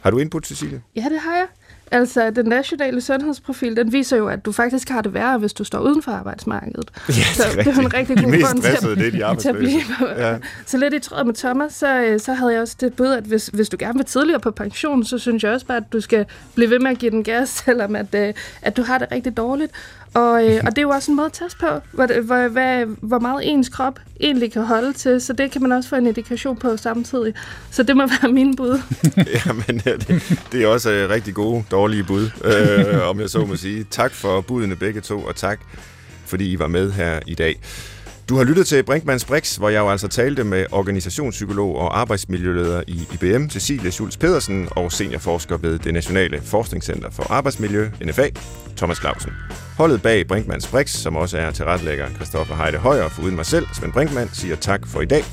Har 0.00 0.10
du 0.10 0.18
input, 0.18 0.46
Cecilie? 0.46 0.82
Ja, 0.96 1.00
det 1.00 1.20
har 1.20 1.36
jeg. 1.36 1.46
Altså, 1.90 2.30
den 2.30 2.46
nationale 2.46 3.00
sundhedsprofil, 3.00 3.76
den 3.76 3.92
viser 3.92 4.16
jo, 4.16 4.28
at 4.28 4.44
du 4.44 4.52
faktisk 4.52 4.88
har 4.88 5.02
det 5.02 5.14
værre, 5.14 5.38
hvis 5.38 5.52
du 5.52 5.64
står 5.64 5.78
uden 5.78 6.02
for 6.02 6.12
arbejdsmarkedet. 6.12 6.90
Ja, 7.08 7.12
så 7.12 7.42
det 7.58 7.66
er 7.66 7.80
en 7.80 7.94
rigtig 7.94 8.16
god 8.16 8.24
grund 8.24 8.62
til 8.62 8.70
at, 8.70 8.98
det 8.98 9.22
er 9.22 9.34
de 9.34 9.40
til 9.40 9.48
at 9.48 9.56
blive. 9.56 9.80
Ja. 10.16 10.36
Så 10.66 10.78
lidt 10.78 10.94
i 10.94 10.98
tråd 10.98 11.24
med 11.24 11.34
Thomas, 11.34 11.72
så, 11.72 12.00
øh, 12.00 12.20
så 12.20 12.32
havde 12.32 12.52
jeg 12.52 12.60
også 12.60 12.76
det 12.80 12.94
bud, 12.94 13.06
at 13.06 13.24
hvis, 13.24 13.46
hvis 13.46 13.68
du 13.68 13.76
gerne 13.80 13.98
vil 13.98 14.04
tidligere 14.04 14.40
på 14.40 14.50
pension, 14.50 15.04
så 15.04 15.18
synes 15.18 15.44
jeg 15.44 15.52
også 15.52 15.66
bare, 15.66 15.76
at 15.76 15.92
du 15.92 16.00
skal 16.00 16.26
blive 16.54 16.70
ved 16.70 16.78
med 16.78 16.90
at 16.90 16.98
give 16.98 17.10
den 17.10 17.24
gas, 17.24 17.48
selvom 17.64 17.96
at, 17.96 18.14
øh, 18.14 18.34
at 18.62 18.76
du 18.76 18.82
har 18.82 18.98
det 18.98 19.08
rigtig 19.12 19.36
dårligt. 19.36 19.72
Og, 20.14 20.46
øh, 20.46 20.60
og 20.66 20.70
det 20.70 20.78
er 20.78 20.82
jo 20.82 20.88
også 20.88 21.10
en 21.10 21.16
måde 21.16 21.26
at 21.26 21.32
teste 21.32 21.58
på, 21.60 21.66
hvor, 21.92 22.22
hvor, 22.22 22.48
hvad, 22.48 22.86
hvor 22.86 23.18
meget 23.18 23.52
ens 23.52 23.68
krop 23.68 24.00
egentlig 24.20 24.52
kan 24.52 24.64
holde 24.64 24.92
til, 24.92 25.20
så 25.20 25.32
det 25.32 25.50
kan 25.50 25.62
man 25.62 25.72
også 25.72 25.88
få 25.88 25.96
en 25.96 26.06
indikation 26.06 26.56
på 26.56 26.76
samtidig. 26.76 27.34
Så 27.70 27.82
det 27.82 27.96
må 27.96 28.06
være 28.22 28.32
min 28.32 28.56
bud. 28.56 28.80
Jamen, 29.46 29.82
ja, 29.86 29.92
det, 29.96 30.40
det 30.52 30.62
er 30.62 30.66
også 30.66 30.90
øh, 30.90 31.10
rigtig 31.10 31.34
gode, 31.34 31.64
dårlige 31.70 32.04
bud, 32.04 32.30
øh, 32.44 33.08
om 33.08 33.20
jeg 33.20 33.30
så 33.30 33.44
må 33.44 33.56
sige. 33.56 33.86
Tak 33.90 34.12
for 34.12 34.40
budene 34.40 34.76
begge 34.76 35.00
to, 35.00 35.20
og 35.20 35.36
tak, 35.36 35.60
fordi 36.26 36.52
I 36.52 36.58
var 36.58 36.66
med 36.66 36.92
her 36.92 37.20
i 37.26 37.34
dag. 37.34 37.60
Du 38.28 38.36
har 38.36 38.44
lyttet 38.44 38.66
til 38.66 38.82
Brinkmanns 38.82 39.24
Brix, 39.24 39.56
hvor 39.56 39.68
jeg 39.68 39.78
jo 39.78 39.90
altså 39.90 40.08
talte 40.08 40.44
med 40.44 40.66
organisationspsykolog 40.72 41.76
og 41.76 42.00
arbejdsmiljøleder 42.00 42.82
i 42.86 43.08
IBM, 43.12 43.48
Cecilie 43.48 43.90
Schulz 43.90 44.16
Pedersen, 44.16 44.68
og 44.70 44.92
seniorforsker 44.92 45.56
ved 45.56 45.78
det 45.78 45.94
Nationale 45.94 46.40
Forskningscenter 46.42 47.10
for 47.10 47.32
Arbejdsmiljø, 47.32 47.90
NFA, 48.04 48.28
Thomas 48.76 48.98
Clausen. 48.98 49.32
Holdet 49.76 50.02
bag 50.02 50.26
Brinkmanns 50.26 50.66
Brix, 50.66 50.90
som 50.90 51.16
også 51.16 51.38
er 51.38 51.50
tilrettelægger 51.50 52.10
Christoffer 52.14 52.56
Heide 52.56 52.78
Højer, 52.78 53.08
for 53.08 53.22
uden 53.22 53.36
mig 53.36 53.46
selv, 53.46 53.66
Svend 53.74 53.92
Brinkmann, 53.92 54.30
siger 54.32 54.56
tak 54.56 54.86
for 54.86 55.00
i 55.00 55.06
dag. 55.06 55.24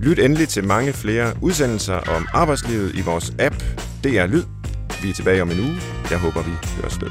Lyt 0.00 0.18
endelig 0.18 0.48
til 0.48 0.64
mange 0.64 0.92
flere 0.92 1.32
udsendelser 1.40 1.96
om 1.96 2.26
arbejdslivet 2.32 2.94
i 2.94 3.00
vores 3.00 3.32
app 3.38 3.54
DR 4.04 4.26
Lyd. 4.26 4.44
Vi 5.02 5.10
er 5.10 5.14
tilbage 5.14 5.42
om 5.42 5.50
en 5.50 5.60
uge. 5.60 5.76
Jeg 6.10 6.18
håber, 6.18 6.42
vi 6.42 6.52
høres 6.80 7.00
ved. 7.00 7.10